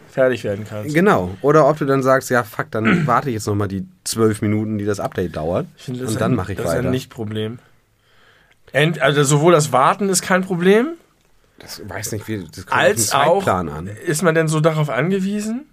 fertig 0.08 0.44
werden 0.44 0.64
kannst. 0.66 0.94
Genau. 0.94 1.34
Oder 1.42 1.68
ob 1.68 1.76
du 1.76 1.84
dann 1.84 2.02
sagst, 2.04 2.30
ja, 2.30 2.44
fuck, 2.44 2.70
dann 2.70 3.06
warte 3.06 3.28
ich 3.28 3.34
jetzt 3.34 3.46
nochmal 3.46 3.66
die 3.68 3.84
zwölf 4.04 4.40
Minuten, 4.42 4.78
die 4.78 4.84
das 4.84 5.00
Update 5.00 5.36
dauert. 5.36 5.66
Ich 5.76 5.82
finde, 5.84 6.00
das 6.00 6.10
und 6.10 6.14
ist 6.14 6.20
dann 6.20 6.34
mache 6.36 6.52
ich 6.52 6.58
das 6.58 6.66
ist 6.66 6.72
weiter. 6.76 6.84
ein 6.86 6.90
Nicht-Problem. 6.92 7.58
Also 9.00 9.24
sowohl 9.24 9.52
das 9.52 9.72
Warten 9.72 10.08
ist 10.08 10.22
kein 10.22 10.42
Problem, 10.42 10.94
das 11.58 11.88
weiß 11.88 12.12
nicht, 12.12 12.28
wie, 12.28 12.44
das 12.44 12.66
kommt 12.66 12.80
als 12.80 13.12
auf 13.12 13.44
Zeitplan 13.44 13.68
an. 13.68 13.86
ist 13.86 14.22
man 14.22 14.34
denn 14.34 14.48
so 14.48 14.60
darauf 14.60 14.90
angewiesen? 14.90 15.66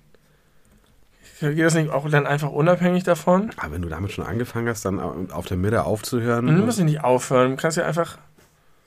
Geht 1.40 1.60
das 1.60 1.74
nicht 1.74 1.92
auch 1.92 2.10
dann 2.10 2.26
einfach 2.26 2.52
unabhängig 2.52 3.04
davon? 3.04 3.52
Aber 3.58 3.74
wenn 3.74 3.82
du 3.82 3.90
damit 3.90 4.14
schon 4.14 4.26
angefangen 4.26 4.70
hast, 4.70 4.86
dann 4.86 5.30
auf 5.30 5.46
der 5.46 5.58
Mitte 5.58 5.84
aufzuhören. 5.84 6.48
Du 6.48 6.54
musst 6.54 6.80
ja 6.80 6.86
nicht 6.86 7.04
aufhören. 7.04 7.52
Du 7.52 7.58
kannst 7.58 7.76
ja 7.76 7.86
einfach 7.86 8.18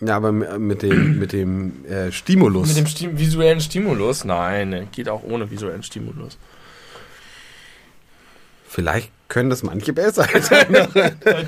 ja, 0.00 0.16
aber 0.16 0.30
mit 0.30 0.82
dem, 0.82 1.18
mit 1.18 1.32
dem 1.32 1.84
äh, 1.86 2.12
Stimulus. 2.12 2.68
mit 2.68 2.76
dem 2.76 2.86
Sti 2.86 3.18
visuellen 3.18 3.60
Stimulus. 3.60 4.24
Nein, 4.24 4.68
ne, 4.68 4.88
geht 4.92 5.08
auch 5.08 5.22
ohne 5.22 5.50
visuellen 5.50 5.82
Stimulus. 5.82 6.36
Vielleicht 8.76 9.10
können 9.28 9.48
das 9.48 9.62
manche 9.62 9.94
besser 9.94 10.26
als 10.34 10.52
andere. 10.52 11.12
Dann 11.24 11.46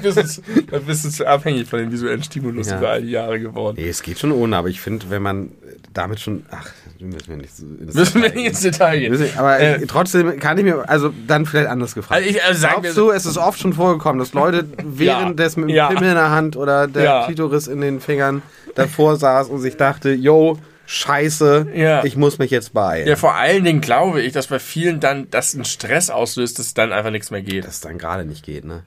bist, 0.86 1.04
du 1.04 1.10
zu, 1.10 1.26
abhängig 1.28 1.68
von 1.68 1.78
dem 1.78 1.92
visuellen 1.92 2.22
Stimulus 2.22 2.70
Ja. 2.70 2.78
über 2.78 2.88
all 2.88 3.02
die 3.02 3.10
Jahre 3.10 3.38
geworden. 3.38 3.76
nee, 3.78 3.86
es 3.86 4.02
geht 4.02 4.18
schon 4.18 4.32
ohne, 4.32 4.56
aber 4.56 4.68
ich 4.68 4.80
finde, 4.80 5.10
wenn 5.10 5.20
man 5.20 5.50
damit 5.92 6.20
schon. 6.20 6.46
Ach, 6.50 6.66
müssen 6.98 7.28
wir 7.28 7.36
nicht 7.36 7.54
so 7.54 7.66
ins 7.66 7.94
Müssen 7.94 8.22
wir 8.22 8.30
Detail 8.30 8.36
nicht 8.40 8.48
ins 8.48 8.60
Detail 8.62 8.98
gehen. 8.98 9.12
gehen. 9.18 9.30
Aber 9.36 9.60
Äh, 9.60 9.86
trotzdem 9.86 10.40
kann 10.40 10.56
ich 10.56 10.64
mir, 10.64 10.88
also 10.88 11.12
dann 11.26 11.44
vielleicht 11.44 11.68
anders 11.68 11.94
gefragt. 11.94 12.22
Also 12.22 12.30
ich, 12.30 12.42
also 12.42 12.58
sagen 12.58 12.80
Glaubst 12.80 12.96
wir, 12.96 13.02
du, 13.04 13.10
es 13.10 13.26
ist 13.26 13.36
oft 13.36 13.60
schon 13.60 13.74
vorgekommen, 13.74 14.18
dass 14.18 14.32
Leute 14.32 14.64
während 14.84 15.38
des 15.38 15.58
mit 15.58 15.68
dem 15.68 15.76
Ja. 15.76 15.88
Pimmel 15.88 16.08
in 16.08 16.14
der 16.14 16.30
Hand 16.30 16.56
oder 16.56 16.86
der 16.88 17.04
Ja. 17.04 17.26
Klitoris 17.26 17.66
in 17.66 17.82
den 17.82 18.00
Fingern 18.00 18.40
davor 18.74 19.16
saß 19.16 19.48
und 19.50 19.60
sich 19.60 19.76
dachte, 19.76 20.12
yo, 20.12 20.58
scheiße, 20.90 21.68
Ja. 21.74 22.02
ich 22.04 22.16
muss 22.16 22.38
mich 22.38 22.50
jetzt 22.50 22.72
beeilen. 22.72 23.06
ja, 23.06 23.14
vor 23.16 23.34
allen 23.34 23.62
Dingen 23.62 23.80
glaube 23.82 24.22
ich, 24.22 24.32
dass 24.32 24.46
bei 24.46 24.58
vielen 24.58 25.00
dann 25.00 25.28
das 25.30 25.54
einen 25.54 25.66
Stress 25.66 26.08
auslöst, 26.08 26.58
dass 26.58 26.72
dann 26.72 26.92
einfach 26.92 27.10
nichts 27.10 27.30
mehr 27.30 27.42
geht. 27.42 27.64
Dass 27.64 27.74
es 27.74 27.80
dann 27.80 27.98
gerade 27.98 28.24
nicht 28.24 28.42
geht, 28.44 28.64
ne? 28.64 28.82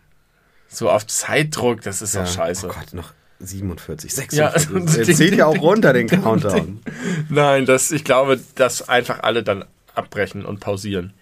So 0.68 0.90
auf 0.90 1.06
Zeitdruck, 1.06 1.82
das 1.82 2.02
ist 2.02 2.16
doch 2.16 2.26
scheiße. 2.26 2.68
Oh 2.68 2.74
Gott, 2.74 2.94
noch 2.94 3.14
47, 3.40 4.12
Ja, 4.34 4.52
46. 4.52 4.76
also 4.76 5.00
Ja, 5.00 5.04
zählt 5.16 5.32
ding, 5.32 5.40
ja 5.40 5.46
auch 5.46 5.60
runter 5.62 5.94
den 5.94 6.08
Countdown. 6.08 6.82
Nein, 7.30 7.66
das, 7.68 7.92
ich 7.92 8.04
glaube, 8.04 8.40
dass 8.56 8.88
einfach 8.90 9.22
alle 9.22 9.44
dann 9.44 9.66
abbrechen 9.94 10.44
und 10.46 10.60
pausieren. 10.60 11.14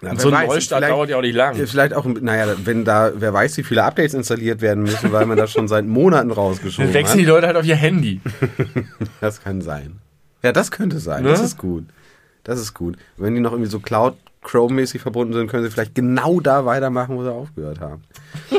Wer 0.00 0.16
so 0.18 0.30
ein 0.30 0.46
Neustart 0.46 0.84
dauert 0.84 1.10
ja 1.10 1.16
auch 1.16 1.22
nicht 1.22 1.34
lang. 1.34 1.56
Vielleicht 1.56 1.92
auch, 1.92 2.04
naja, 2.04 2.54
wenn 2.64 2.84
da, 2.84 3.10
wer 3.16 3.32
weiß, 3.32 3.56
wie 3.56 3.64
viele 3.64 3.82
Updates 3.82 4.14
installiert 4.14 4.60
werden 4.60 4.84
müssen, 4.84 5.10
weil 5.12 5.26
man 5.26 5.36
das 5.36 5.50
schon 5.50 5.66
seit 5.66 5.86
Monaten 5.86 6.30
rausgeschoben 6.30 6.92
Dann 6.92 6.94
wechseln 6.94 7.18
die 7.18 7.24
hat. 7.24 7.30
Leute 7.30 7.46
halt 7.48 7.56
auf 7.56 7.64
ihr 7.64 7.76
Handy. 7.76 8.20
Das 9.20 9.42
kann 9.42 9.60
sein. 9.60 9.98
Ja, 10.42 10.52
das 10.52 10.70
könnte 10.70 11.00
sein. 11.00 11.24
Ne? 11.24 11.30
Das 11.30 11.40
ist 11.40 11.58
gut. 11.58 11.84
Das 12.44 12.60
ist 12.60 12.74
gut. 12.74 12.96
Wenn 13.16 13.34
die 13.34 13.40
noch 13.40 13.52
irgendwie 13.52 13.70
so 13.70 13.80
Cloud 13.80 14.14
Chrome-mäßig 14.42 15.00
verbunden 15.00 15.32
sind, 15.32 15.50
können 15.50 15.64
sie 15.64 15.70
vielleicht 15.70 15.94
genau 15.94 16.40
da 16.40 16.64
weitermachen, 16.64 17.16
wo 17.16 17.22
sie 17.24 17.32
aufgehört 17.32 17.80
haben. 17.80 18.04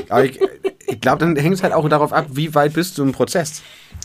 Aber 0.10 0.26
ich, 0.26 0.40
ich 0.88 1.00
glaube, 1.00 1.20
dann 1.20 1.36
hängt 1.38 1.56
es 1.56 1.64
halt 1.64 1.74
auch 1.74 1.88
darauf 1.88 2.12
ab, 2.12 2.28
wie 2.32 2.54
weit 2.54 2.74
bist 2.74 2.98
du 2.98 3.04
im 3.04 3.14
Prozess. 3.14 3.64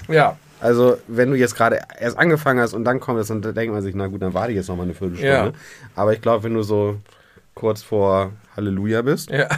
Ja. 0.09 0.37
Also, 0.61 0.97
wenn 1.09 1.31
du 1.31 1.37
jetzt 1.37 1.57
gerade 1.57 1.81
erst 1.99 2.17
angefangen 2.17 2.61
hast 2.61 2.73
und 2.73 2.85
dann 2.85 3.01
kommt 3.01 3.21
es, 3.21 3.29
dann 3.29 3.43
denkt 3.43 3.75
man 3.75 3.83
sich, 3.83 3.95
na 3.95 4.07
gut, 4.07 4.23
dann 4.23 4.33
warte 4.33 4.53
ich 4.53 4.57
jetzt 4.57 4.69
noch 4.69 4.77
mal 4.77 4.85
eine 4.85 4.95
Viertelstunde. 4.95 5.35
Ja. 5.35 5.53
Aber 5.97 6.13
ich 6.15 6.23
glaube, 6.23 6.45
wenn 6.45 6.55
du 6.55 6.63
so 6.63 6.97
kurz 7.55 7.83
vor 7.83 8.33
Halleluja 8.57 9.03
bist, 9.03 9.31
Ja. 9.31 9.49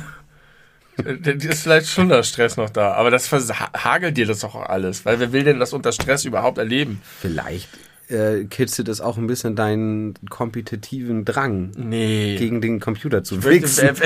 Da 0.98 1.30
ist 1.32 1.62
vielleicht 1.62 1.88
schon 1.88 2.08
der 2.08 2.22
Stress 2.22 2.56
noch 2.56 2.70
da. 2.70 2.94
Aber 2.94 3.10
das 3.10 3.28
verhagelt 3.28 4.16
dir 4.16 4.24
das 4.24 4.40
doch 4.40 4.54
auch 4.54 4.66
alles. 4.66 5.04
Weil 5.04 5.20
wer 5.20 5.30
will 5.30 5.44
denn 5.44 5.58
das 5.60 5.74
unter 5.74 5.92
Stress 5.92 6.24
überhaupt 6.24 6.56
erleben? 6.56 7.02
vielleicht 7.20 7.68
äh, 8.08 8.44
kitzelt 8.44 8.88
es 8.88 9.02
auch 9.02 9.18
ein 9.18 9.26
bisschen 9.26 9.56
deinen 9.56 10.14
kompetitiven 10.30 11.24
Drang, 11.26 11.72
Nee. 11.76 12.36
gegen 12.38 12.62
den 12.62 12.80
Computer 12.80 13.22
zu 13.24 13.44
wichsen. 13.44 13.90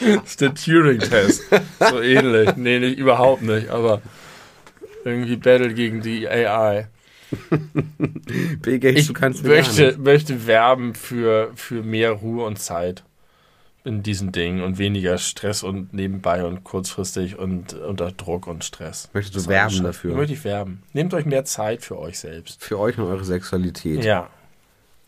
das 0.00 0.24
ist 0.24 0.40
der 0.40 0.54
Turing-Test. 0.54 1.42
So 1.90 2.00
ähnlich. 2.00 2.56
Nee, 2.56 2.78
nicht, 2.80 2.98
überhaupt 2.98 3.42
nicht. 3.42 3.68
Aber 3.70 4.00
irgendwie 5.04 5.36
Battle 5.36 5.74
gegen 5.74 6.00
die 6.02 6.28
AI. 6.28 6.88
Bill 8.62 8.78
Gates, 8.78 9.00
Ich 9.00 9.06
du 9.06 9.12
kannst 9.12 9.42
mir 9.42 9.50
möchte, 9.50 9.96
möchte 9.98 10.46
werben 10.46 10.94
für, 10.94 11.50
für 11.54 11.82
mehr 11.82 12.12
Ruhe 12.12 12.44
und 12.44 12.58
Zeit. 12.58 13.02
in 13.84 14.02
diesen 14.02 14.32
Dingen 14.32 14.62
und 14.62 14.78
weniger 14.78 15.16
Stress 15.18 15.62
und 15.62 15.94
nebenbei 15.94 16.44
und 16.44 16.64
kurzfristig 16.64 17.38
und 17.38 17.74
unter 17.74 18.10
Druck 18.10 18.46
und 18.48 18.64
Stress. 18.64 19.08
Möchtest 19.12 19.34
du 19.36 19.38
Das 19.40 19.48
werben 19.48 19.82
dafür? 19.82 20.14
Möchte 20.16 20.32
ich 20.32 20.44
werben. 20.44 20.82
Nehmt 20.92 21.14
euch 21.14 21.24
mehr 21.24 21.44
Zeit 21.44 21.82
für 21.82 21.98
euch 21.98 22.18
selbst. 22.18 22.62
Für 22.64 22.78
euch 22.78 22.98
und 22.98 23.04
eure 23.04 23.24
Sexualität. 23.24 24.04
Ja. 24.04 24.28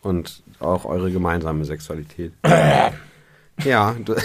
Und 0.01 0.43
auch 0.59 0.85
eure 0.85 1.11
gemeinsame 1.11 1.65
Sexualität. 1.65 2.31
ja, 3.65 3.95
du, 4.05 4.15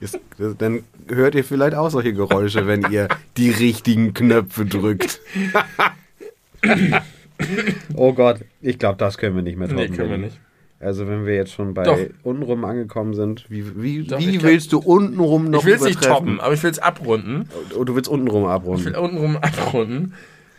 ist, 0.00 0.18
dann 0.58 0.82
hört 1.08 1.34
ihr 1.34 1.44
vielleicht 1.44 1.76
auch 1.76 1.90
solche 1.90 2.14
Geräusche, 2.14 2.66
wenn 2.66 2.90
ihr 2.90 3.08
die 3.36 3.50
richtigen 3.50 4.14
Knöpfe 4.14 4.64
drückt. 4.64 5.20
oh 7.94 8.12
Gott, 8.12 8.40
ich 8.60 8.78
glaube, 8.78 8.96
das 8.98 9.18
können 9.18 9.36
wir 9.36 9.42
nicht 9.42 9.58
mehr 9.58 9.68
Nee, 9.68 9.82
toppen. 9.86 9.96
können 9.96 10.10
wir 10.10 10.18
nicht. 10.18 10.40
Also 10.78 11.08
wenn 11.08 11.24
wir 11.24 11.34
jetzt 11.34 11.52
schon 11.52 11.72
bei 11.72 11.84
Doch. 11.84 11.98
untenrum 12.22 12.64
angekommen 12.64 13.14
sind, 13.14 13.46
wie, 13.48 13.82
wie, 13.82 14.04
Doch, 14.04 14.18
wie 14.18 14.42
willst 14.42 14.72
du 14.72 14.78
untenrum 14.78 15.48
noch 15.50 15.60
Ich 15.60 15.66
will 15.66 15.74
es 15.74 15.82
nicht 15.82 16.02
toppen, 16.02 16.38
aber 16.38 16.52
ich 16.52 16.62
will 16.62 16.70
es 16.70 16.78
abrunden. 16.78 17.48
Oh, 17.74 17.84
du 17.84 17.94
willst 17.94 18.08
untenrum 18.08 18.42
Ich 18.42 18.84
will 18.84 18.94
abrunden. 18.94 18.94
untenrum 18.94 19.36
abrunden. 19.40 20.14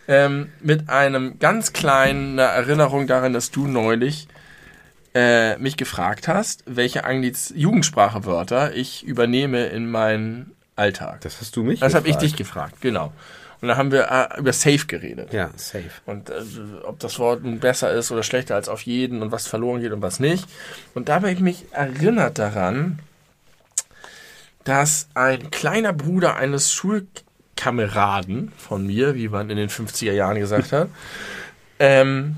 Ähm, 0.08 0.48
mit 0.62 0.90
einem 0.90 1.38
ganz 1.38 1.74
kleinen 1.74 2.40
Erinnerung 2.40 3.06
daran, 3.08 3.34
dass 3.34 3.52
du 3.52 3.68
neulich 3.68 4.28
äh, 5.14 5.58
mich 5.58 5.78
gefragt 5.78 6.28
hast, 6.28 6.64
welche 6.66 7.04
Angliz 7.04 7.54
Jugendsprachewörter 7.56 8.74
ich 8.76 9.06
übernehme 9.06 9.66
in 9.68 9.90
meinen 9.92 10.52
Alltag. 10.76 11.22
Das 11.22 11.42
hast 11.42 11.56
du 11.56 11.64
mich 11.64 11.80
Das 11.82 11.94
habe 11.94 12.08
ich 12.08 12.16
dich 12.16 12.36
gefragt, 12.36 12.82
genau. 12.82 13.12
Und 13.62 13.70
da 13.70 13.78
haben 13.78 13.92
wir 13.92 14.10
äh, 14.12 14.40
über 14.40 14.54
Safe 14.54 14.86
geredet. 14.86 15.34
Ja, 15.34 15.50
safe. 15.56 15.90
Und 16.06 16.30
äh, 16.30 16.34
ob 16.84 17.00
das 17.00 17.18
Wort 17.18 17.44
nun 17.44 17.60
besser 17.60 17.92
ist 17.92 18.12
oder 18.12 18.24
schlechter 18.24 18.56
als 18.56 18.70
auf 18.70 18.82
jeden 18.84 19.22
und 19.22 19.32
was 19.32 19.48
verloren 19.48 19.82
geht 19.82 19.92
und 19.92 20.02
was 20.02 20.20
nicht. 20.20 20.48
Und 20.94 21.10
da 21.10 21.16
habe 21.16 21.32
ich 21.32 21.40
mich 21.40 21.66
erinnert 21.72 22.38
daran, 22.38 23.00
dass 24.64 25.08
ein 25.14 25.50
kleiner 25.50 25.94
Bruder 25.94 26.36
eines 26.36 26.72
Schulkameraden 26.72 28.52
von 28.58 28.86
mir, 28.86 29.16
wie 29.16 29.30
man 29.30 29.50
in 29.50 29.58
den 29.58 29.70
50er 29.70 30.12
Jahren 30.12 30.40
gesagt 30.40 30.72
hat, 30.72 30.90
ähm, 31.80 32.36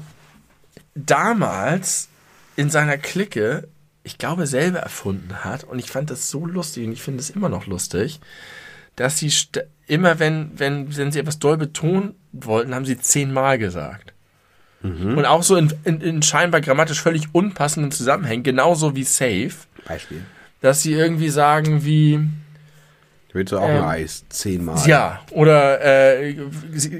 damals 0.95 2.07
in 2.55 2.69
seiner 2.69 2.97
Clique, 2.97 3.67
ich 4.03 4.17
glaube, 4.17 4.47
selber 4.47 4.79
erfunden 4.79 5.43
hat. 5.43 5.65
Und 5.65 5.79
ich 5.79 5.91
fand 5.91 6.11
das 6.11 6.29
so 6.29 6.45
lustig 6.45 6.85
und 6.87 6.93
ich 6.93 7.01
finde 7.01 7.19
es 7.19 7.29
immer 7.29 7.49
noch 7.49 7.67
lustig, 7.67 8.21
dass 8.95 9.17
sie 9.17 9.31
immer, 9.89 10.19
wenn, 10.19 10.51
wenn, 10.57 10.95
wenn 10.95 11.11
sie 11.11 11.19
etwas 11.19 11.39
doll 11.39 11.57
betonen 11.57 12.15
wollten, 12.31 12.73
haben 12.75 12.85
sie 12.85 12.97
zehnmal 12.99 13.57
gesagt. 13.57 14.13
Und 14.81 15.25
auch 15.25 15.43
so 15.43 15.57
in, 15.57 15.73
in, 15.83 15.99
in 15.99 16.21
scheinbar 16.21 16.61
grammatisch 16.61 17.01
völlig 17.01 17.27
unpassenden 17.33 17.91
Zusammenhängen, 17.91 18.43
genauso 18.43 18.95
wie 18.95 19.03
safe, 19.03 19.51
Beispiel. 19.85 20.21
dass 20.61 20.81
sie 20.83 20.93
irgendwie 20.93 21.27
sagen 21.27 21.83
wie, 21.83 22.21
Willst 23.33 23.51
du 23.51 23.57
auch 23.57 23.67
Ähm, 23.67 23.75
ein 23.75 23.83
Eis? 23.83 24.23
Zehnmal. 24.29 24.87
ja, 24.87 25.19
oder 25.31 25.81
äh, 26.21 26.33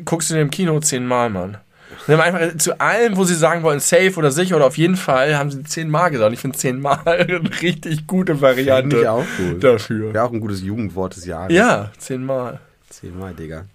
guckst 0.04 0.30
du 0.30 0.34
dir 0.34 0.42
im 0.42 0.52
Kino 0.52 0.78
zehnmal, 0.82 1.30
Mann. 1.30 1.58
Sie 2.06 2.12
haben 2.14 2.20
einfach 2.20 2.58
zu 2.58 2.80
allem, 2.82 3.16
wo 3.16 3.24
sie 3.24 3.34
sagen 3.36 3.64
wollen, 3.64 3.80
safe 3.80 4.14
oder 4.18 4.30
sicher 4.32 4.58
oder 4.58 4.66
auf 4.66 4.78
jeden 4.78 4.98
Fall, 4.98 5.38
haben 5.38 5.50
sie 5.50 5.64
zehnmal 5.64 6.12
gesagt. 6.12 6.28
Und 6.28 6.34
ich 6.34 6.40
finde 6.42 6.58
zehnmal 6.58 7.00
eine 7.06 7.42
richtig 7.62 8.08
gute 8.08 8.34
Finde 8.34 8.42
Variante 8.42 8.98
ich 9.00 9.08
auch 9.08 9.26
gut. 9.38 9.64
dafür. 9.64 10.14
Wäre 10.14 10.26
auch 10.26 10.34
ein 10.34 10.42
gutes 10.42 10.62
Jugendwort 10.62 11.16
des 11.16 11.26
Jahres. 11.26 11.54
Ja, 11.56 11.92
zehnmal. 11.98 12.60
Zehnmal, 12.90 13.34
Digga. 13.34 13.66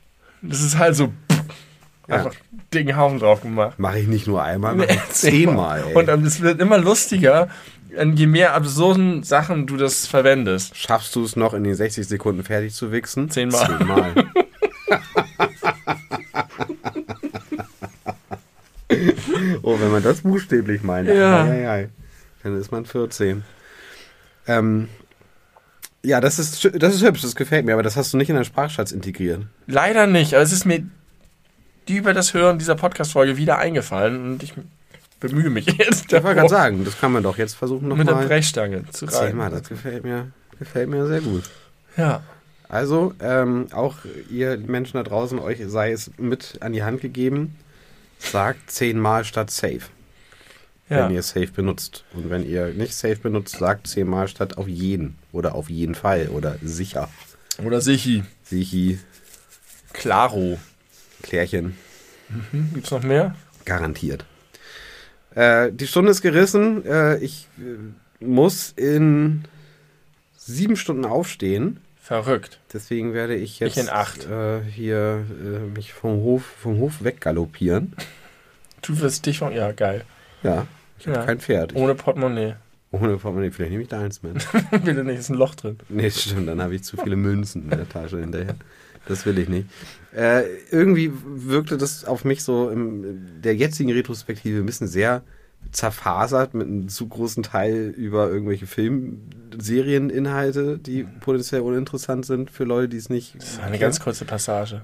Das 0.43 0.61
ist 0.61 0.79
halt 0.79 0.95
so 0.97 1.07
pff, 1.31 1.43
Ja. 2.09 2.17
einfach 2.17 2.35
dicken 2.73 2.97
Haufen 2.97 3.19
drauf 3.19 3.41
gemacht. 3.43 3.79
Mache 3.79 3.99
ich 4.01 4.07
nicht 4.09 4.27
nur 4.27 4.43
einmal, 4.43 4.75
Nee, 4.77 4.87
ich 4.91 5.09
zehnmal, 5.11 5.85
ey. 5.89 5.95
Und 5.95 6.09
ähm, 6.09 6.25
es 6.25 6.41
wird 6.41 6.61
immer 6.61 6.79
lustiger, 6.79 7.49
je 8.15 8.27
mehr 8.27 8.55
absurden 8.55 9.23
Sachen 9.23 9.67
du 9.67 9.77
das 9.77 10.07
verwendest. 10.07 10.77
Schaffst 10.77 11.15
du 11.17 11.25
es 11.25 11.37
noch 11.37 11.55
in 11.55 11.65
den 11.65 11.75
60 11.75 12.07
Sekunden 12.07 12.43
fertig 12.43 12.75
zu 12.75 12.91
wichsen? 12.93 13.31
Zehnmal. 13.31 13.67
Zehnmal. 13.79 14.15
oh, 19.63 19.79
wenn 19.81 19.91
man 19.93 20.03
das 20.03 20.21
buchstäblich 20.23 20.83
meint. 20.83 21.09
Ja. 21.09 21.47
Dann 22.43 22.61
ist 22.61 22.73
man 22.73 22.85
14. 22.85 23.45
Ähm, 24.47 24.89
ja, 26.05 26.21
das 26.21 26.39
ist, 26.39 26.69
das 26.75 26.95
ist 26.95 27.03
hübsch, 27.03 27.23
das 27.23 27.35
gefällt 27.35 27.65
mir, 27.65 27.73
aber 27.73 27.83
das 27.83 27.97
hast 27.97 28.13
du 28.13 28.19
nicht 28.19 28.29
in 28.29 28.35
deinen 28.37 28.45
Sprachschatz 28.45 28.93
integriert. 28.93 29.43
Leider 29.67 30.07
nicht, 30.07 30.35
aber 30.35 30.43
es 30.43 30.53
ist 30.53 30.67
mir 30.67 30.85
die 31.89 31.97
über 31.97 32.15
das 32.15 32.35
Hören 32.35 32.59
dieser 32.59 32.75
Podcast-Folge 32.77 33.37
wieder 33.37 33.59
eingefallen 33.59 34.33
und 34.33 34.43
ich 34.43 34.53
bemühe 35.21 35.51
mich 35.51 35.67
jetzt. 35.79 36.13
Ich 36.13 36.23
wollte 36.23 36.35
gerade 36.35 36.49
sagen, 36.49 36.85
das 36.85 37.01
kann 37.01 37.13
man 37.13 37.23
doch 37.23 37.39
jetzt 37.39 37.55
versuchen 37.55 37.89
mit 37.89 37.99
der 37.99 38.05
nochmal. 38.07 38.27
Brechstange 38.27 38.85
zu 38.91 39.07
Zehnmal, 39.07 39.49
reiten. 39.49 39.61
das 39.61 39.69
gefällt 39.69 40.05
mir, 40.05 40.31
gefällt 40.59 40.89
mir 40.89 41.07
sehr 41.07 41.21
gut. 41.21 41.45
Ja. 41.97 42.23
Also, 42.69 43.15
ähm, 43.21 43.69
auch 43.73 43.99
ihr 44.31 44.59
Menschen 44.59 44.97
da 44.97 45.03
draußen, 45.03 45.39
euch 45.39 45.63
sei 45.67 45.93
es 45.93 46.11
mit 46.19 46.59
an 46.61 46.73
die 46.73 46.83
Hand 46.83 47.01
gegeben, 47.01 47.57
sagt 48.19 48.71
zehnmal 48.71 49.25
statt 49.25 49.51
safe, 49.51 49.83
Ja. 50.91 51.07
wenn 51.09 51.15
ihr 51.15 51.23
safe 51.23 51.49
benutzt. 51.49 52.05
Und 52.13 52.29
wenn 52.29 52.45
ihr 52.47 52.67
nicht 52.69 52.95
safe 52.95 53.17
benutzt, 53.17 53.57
sagt 53.59 53.87
zehnmal 53.87 54.29
statt 54.29 54.59
auf 54.59 54.69
jeden 54.69 55.17
oder 55.33 55.55
auf 55.55 55.71
jeden 55.71 55.95
Fall 55.95 56.29
oder 56.29 56.57
sicher. 56.63 57.09
Oder 57.65 57.81
Sichi. 57.81 58.23
Sichi, 58.43 58.99
Claro. 59.93 60.59
Klärchen, 61.23 61.77
Hm, 62.51 62.71
gibt's 62.75 62.91
noch 62.91 63.03
mehr? 63.03 63.35
garantiert. 63.65 64.25
Äh, 65.35 65.73
die 65.73 65.87
Stunde 65.87 66.11
ist 66.11 66.21
gerissen. 66.21 66.85
Äh, 66.85 67.17
ich 67.19 67.47
äh, 67.59 68.25
muss 68.25 68.73
in 68.77 69.45
sieben 70.37 70.77
Stunden 70.77 71.05
aufstehen. 71.07 71.81
Verrückt. 72.01 72.61
Deswegen 72.73 73.15
werde 73.15 73.35
ich 73.35 73.61
jetzt 73.61 73.77
Ich 73.79 73.83
in 73.83 73.89
acht. 73.89 74.27
Äh, 74.29 74.61
hier 74.63 75.25
äh, 75.43 75.59
mich 75.75 75.93
vom 75.95 76.17
Hof, 76.23 76.45
vom 76.61 76.79
Hof 76.79 77.03
weggaloppieren. 77.03 77.95
Du 78.83 78.99
wirst 79.01 79.25
dich 79.27 79.39
von. 79.39 79.53
Ja, 79.55 79.73
geil. 79.73 80.05
Ja, 80.45 80.67
ich 80.99 81.07
habe 81.09 81.19
Ja. 81.19 81.25
kein 81.25 81.41
Pferd. 81.41 81.73
Ich, 81.73 81.79
Ohne 81.79 81.95
Portemonnaie. 81.97 82.55
ohne 82.93 83.17
Portemonnaie, 83.17 83.51
vielleicht 83.51 83.73
nehme 83.73 83.83
ich 83.83 83.89
da 83.89 84.01
eins 84.01 84.23
mit. 84.23 84.47
Bitte 84.85 85.03
nicht, 85.03 85.19
ist 85.19 85.31
ein 85.31 85.35
Loch 85.37 85.55
drin. 85.57 85.79
nee, 85.89 86.11
stimmt, 86.11 86.47
dann 86.49 86.63
habe 86.63 86.75
ich 86.77 86.85
zu 86.85 86.97
viele 86.97 87.17
Münzen 87.17 87.65
in 87.65 87.71
der 87.71 87.89
Tasche 87.89 88.21
hinterher. 88.21 88.55
Das 89.07 89.27
will 89.27 89.37
ich 89.39 89.49
nicht. 89.49 89.67
Äh, 90.17 90.45
irgendwie 90.71 91.13
wirkte 91.25 91.77
das 91.77 92.05
auf 92.05 92.25
mich 92.25 92.43
so 92.45 92.71
in 92.71 93.41
der 93.43 93.55
jetzigen 93.57 93.91
Retrospektive 93.93 94.61
ein 94.61 94.67
bisschen 94.67 94.87
sehr 94.89 95.23
zerfasert 95.73 96.55
mit 96.55 96.67
einem 96.69 96.89
zu 96.89 97.09
großen 97.09 97.43
Teil 97.43 97.93
über 97.97 98.29
irgendwelche 98.29 98.67
Filmserieninhalte, 98.67 100.79
die 100.79 101.05
potenziell 101.21 101.61
uninteressant 101.63 102.27
sind 102.27 102.51
für 102.51 102.65
Leute, 102.65 102.89
die 102.91 102.97
es 102.97 103.11
nicht. 103.11 103.35
Das 103.39 103.59
war 103.59 103.67
eine 103.67 103.79
ganz 103.79 104.01
kurze 104.01 104.25
Passage. 104.25 104.83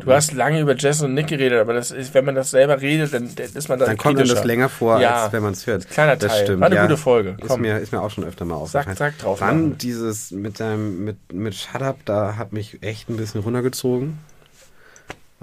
Du 0.00 0.12
hast 0.12 0.32
lange 0.32 0.60
über 0.60 0.76
Jess 0.76 1.02
und 1.02 1.14
Nick 1.14 1.28
geredet, 1.28 1.60
aber 1.60 1.72
das 1.74 1.90
ist, 1.90 2.14
wenn 2.14 2.24
man 2.24 2.34
das 2.34 2.50
selber 2.50 2.80
redet, 2.80 3.12
dann, 3.12 3.28
dann 3.34 3.46
ist 3.54 3.68
man 3.68 3.78
da 3.78 3.86
dann 3.86 3.96
kommt 3.96 4.18
einem 4.18 4.28
das 4.28 4.44
länger 4.44 4.68
vor, 4.68 5.00
Ja. 5.00 5.24
als 5.24 5.32
wenn 5.32 5.42
man 5.42 5.52
es 5.52 5.66
hört. 5.66 5.88
Kleiner 5.88 6.16
das 6.16 6.32
Teil. 6.32 6.44
stimmt. 6.44 6.60
War 6.60 6.66
eine 6.66 6.76
ja. 6.76 6.82
gute 6.86 6.96
Folge. 6.96 7.36
Ist 7.40 7.48
Komm. 7.48 7.60
mir, 7.62 7.78
ist 7.78 7.92
mir 7.92 8.00
auch 8.00 8.10
schon 8.10 8.24
öfter 8.24 8.44
mal 8.44 8.54
aufgefallen. 8.56 8.96
Sack, 8.96 8.98
sack 8.98 9.18
drauf 9.18 9.40
Wann 9.40 9.68
machen. 9.68 9.78
dieses 9.78 10.30
mit 10.30 10.60
deinem, 10.60 11.04
mit, 11.04 11.16
mit 11.32 11.54
Shut 11.54 11.82
Up, 11.82 11.98
da 12.04 12.36
hat 12.36 12.52
mich 12.52 12.82
echt 12.82 13.08
ein 13.10 13.16
bisschen 13.16 13.40
runtergezogen. 13.42 14.18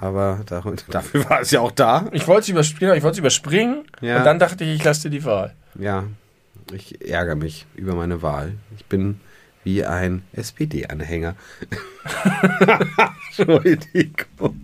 Aber 0.02 0.40
da, 0.46 0.64
dafür 0.90 1.30
war 1.30 1.42
es 1.42 1.52
ja 1.52 1.60
auch 1.60 1.72
da. 1.72 2.08
Ich 2.14 2.26
wollte 2.28 2.42
es 2.44 2.50
überspringen, 2.50 2.96
ich 2.96 3.04
wollte 3.04 3.20
überspringen 3.20 3.84
Ja. 4.02 4.20
und 4.20 4.24
dann 4.26 4.40
dachte 4.40 4.64
ich, 4.64 4.76
ich 4.78 4.84
lasse 4.84 5.10
dir 5.10 5.20
die 5.20 5.26
Wahl. 5.26 5.54
Ja, 5.78 6.06
ich 6.74 7.06
ärgere 7.10 7.36
mich 7.36 7.66
über 7.76 7.96
meine 7.96 8.22
Wahl. 8.22 8.54
Ich 8.78 8.86
bin 8.86 9.20
wie 9.66 9.84
ein 9.84 10.24
SPD-Anhänger. 10.34 11.36
Entschuldigung. 13.38 14.62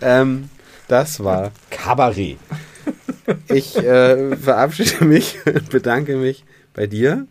Ähm, 0.00 0.50
das 0.88 1.22
war 1.22 1.52
Kabarett. 1.70 2.38
Ich 3.48 3.76
äh, 3.76 4.36
verabschiede 4.36 5.04
mich 5.04 5.38
und 5.46 5.70
bedanke 5.70 6.16
mich 6.16 6.44
bei 6.74 6.86
dir, 6.86 7.26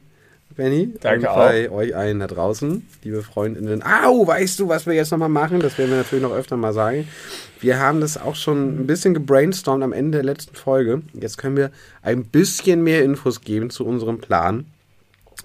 Benny. 0.61 0.93
Danke 1.01 1.27
und 1.27 1.35
bei 1.35 1.71
euch 1.71 1.95
allen 1.95 2.19
da 2.19 2.27
draußen, 2.27 2.85
liebe 3.03 3.23
Freundinnen. 3.23 3.81
Au, 3.83 4.27
weißt 4.27 4.59
du, 4.59 4.69
was 4.69 4.85
wir 4.85 4.93
jetzt 4.93 5.09
nochmal 5.11 5.27
machen? 5.29 5.59
Das 5.59 5.77
werden 5.79 5.89
wir 5.89 5.97
natürlich 5.97 6.21
noch 6.23 6.33
öfter 6.35 6.55
mal 6.55 6.71
sagen. 6.71 7.07
Wir 7.59 7.79
haben 7.79 7.99
das 7.99 8.21
auch 8.21 8.35
schon 8.35 8.81
ein 8.81 8.85
bisschen 8.87 9.15
gebrainstormt 9.15 9.83
am 9.83 9.91
Ende 9.91 10.19
der 10.19 10.25
letzten 10.25 10.55
Folge. 10.55 11.01
Jetzt 11.13 11.39
können 11.39 11.57
wir 11.57 11.71
ein 12.03 12.25
bisschen 12.25 12.83
mehr 12.83 13.03
Infos 13.03 13.41
geben 13.41 13.71
zu 13.71 13.85
unserem 13.87 14.19
Plan, 14.19 14.67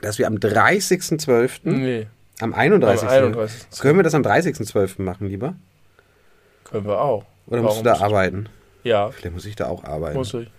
dass 0.03 0.19
wir 0.19 0.27
am 0.27 0.35
30.12., 0.35 1.61
Nee, 1.65 2.07
am 2.41 2.53
31. 2.53 3.09
Am 3.09 3.15
31.. 3.15 3.81
Können 3.81 3.99
wir 3.99 4.03
das 4.03 4.15
am 4.15 4.23
30.12. 4.23 5.01
machen, 5.01 5.29
lieber? 5.29 5.55
können 6.65 6.85
wir 6.85 7.01
auch. 7.01 7.25
Oder 7.47 7.63
musst 7.63 7.79
du 7.79 7.85
da 7.85 7.93
Warum? 7.93 8.05
arbeiten? 8.05 8.49
Ja, 8.83 9.09
Vielleicht 9.11 9.35
muss 9.35 9.47
ich 9.47 9.57
da 9.57 9.67
auch 9.69 9.83
arbeiten. 9.85 10.19
muss 10.19 10.35
ich. 10.35 10.51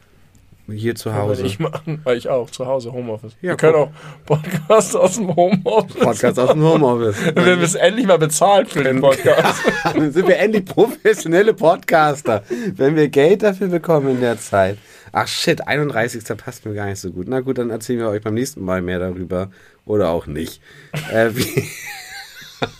Hier 0.71 0.95
zu 0.95 1.09
Würde 1.09 1.21
Hause. 1.21 1.45
ich 1.45 1.59
machen, 1.59 2.01
weil 2.03 2.17
ich 2.17 2.29
auch 2.29 2.49
zu 2.49 2.65
Hause 2.65 2.91
Homeoffice. 2.91 3.33
Ja, 3.41 3.51
wir 3.51 3.57
können 3.57 3.75
auch 3.75 3.91
Podcast 4.25 4.95
aus 4.95 5.15
dem 5.15 5.35
Homeoffice. 5.35 5.95
Podcast 6.01 6.39
aus 6.39 6.51
dem 6.51 6.63
Homeoffice. 6.63 7.15
Wir 7.35 7.61
es 7.61 7.75
endlich 7.75 8.05
mal 8.05 8.17
bezahlt 8.17 8.69
für 8.69 8.83
den 8.83 9.01
Podcast. 9.01 9.61
Dann 9.83 10.11
sind 10.11 10.27
wir 10.27 10.37
endlich 10.37 10.65
professionelle 10.65 11.53
Podcaster, 11.53 12.43
wenn 12.75 12.95
wir 12.95 13.09
Geld 13.09 13.43
dafür 13.43 13.67
bekommen 13.67 14.09
in 14.09 14.21
der 14.21 14.37
Zeit. 14.39 14.77
Ach 15.11 15.27
shit, 15.27 15.67
31. 15.67 16.23
passt 16.37 16.65
mir 16.65 16.73
gar 16.73 16.85
nicht 16.85 16.99
so 16.99 17.11
gut. 17.11 17.27
Na 17.27 17.39
gut, 17.39 17.57
dann 17.57 17.69
erzählen 17.69 17.99
wir 17.99 18.09
euch 18.09 18.21
beim 18.21 18.33
nächsten 18.33 18.63
Mal 18.63 18.81
mehr 18.81 18.99
darüber. 18.99 19.49
Oder 19.85 20.09
auch 20.09 20.27
nicht. 20.27 20.61
Äh, 21.11 21.31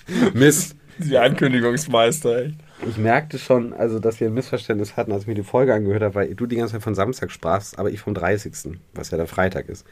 Mist. 0.34 0.76
Die 1.00 1.18
Ankündigungsmeister, 1.18 2.46
echt. 2.46 2.56
Ich 2.86 2.97
merkte 2.97 3.39
schon, 3.39 3.73
also, 3.73 3.99
dass 3.99 4.19
wir 4.19 4.28
ein 4.28 4.34
Missverständnis 4.34 4.97
hatten, 4.97 5.11
als 5.11 5.23
ich 5.23 5.28
mir 5.28 5.34
die 5.34 5.43
Folge 5.43 5.73
angehört 5.73 6.03
habe, 6.03 6.15
weil 6.15 6.36
du 6.36 6.45
die 6.45 6.57
ganze 6.57 6.73
Zeit 6.73 6.84
von 6.84 6.95
Samstag 6.95 7.32
sprachst, 7.32 7.80
aber 7.80 7.89
ich 7.89 7.99
vom 7.99 8.13
30., 8.13 8.80
was 8.93 9.09
ja 9.11 9.17
der 9.17 9.28
Freitag 9.28 9.67
ist. 9.67 9.86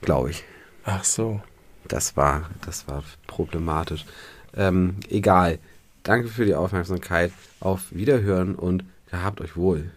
Glaube 0.00 0.30
ich. 0.30 0.44
Ach 0.84 1.04
so. 1.04 1.42
Das 1.86 2.16
war, 2.16 2.48
das 2.64 2.88
war 2.88 3.04
problematisch. 3.26 4.06
Ähm, 4.56 4.96
egal. 5.10 5.58
Danke 6.02 6.28
für 6.28 6.46
die 6.46 6.54
Aufmerksamkeit. 6.54 7.32
Auf 7.60 7.90
Wiederhören 7.90 8.54
und 8.54 8.84
gehabt 9.10 9.40
euch 9.40 9.56
wohl. 9.56 9.90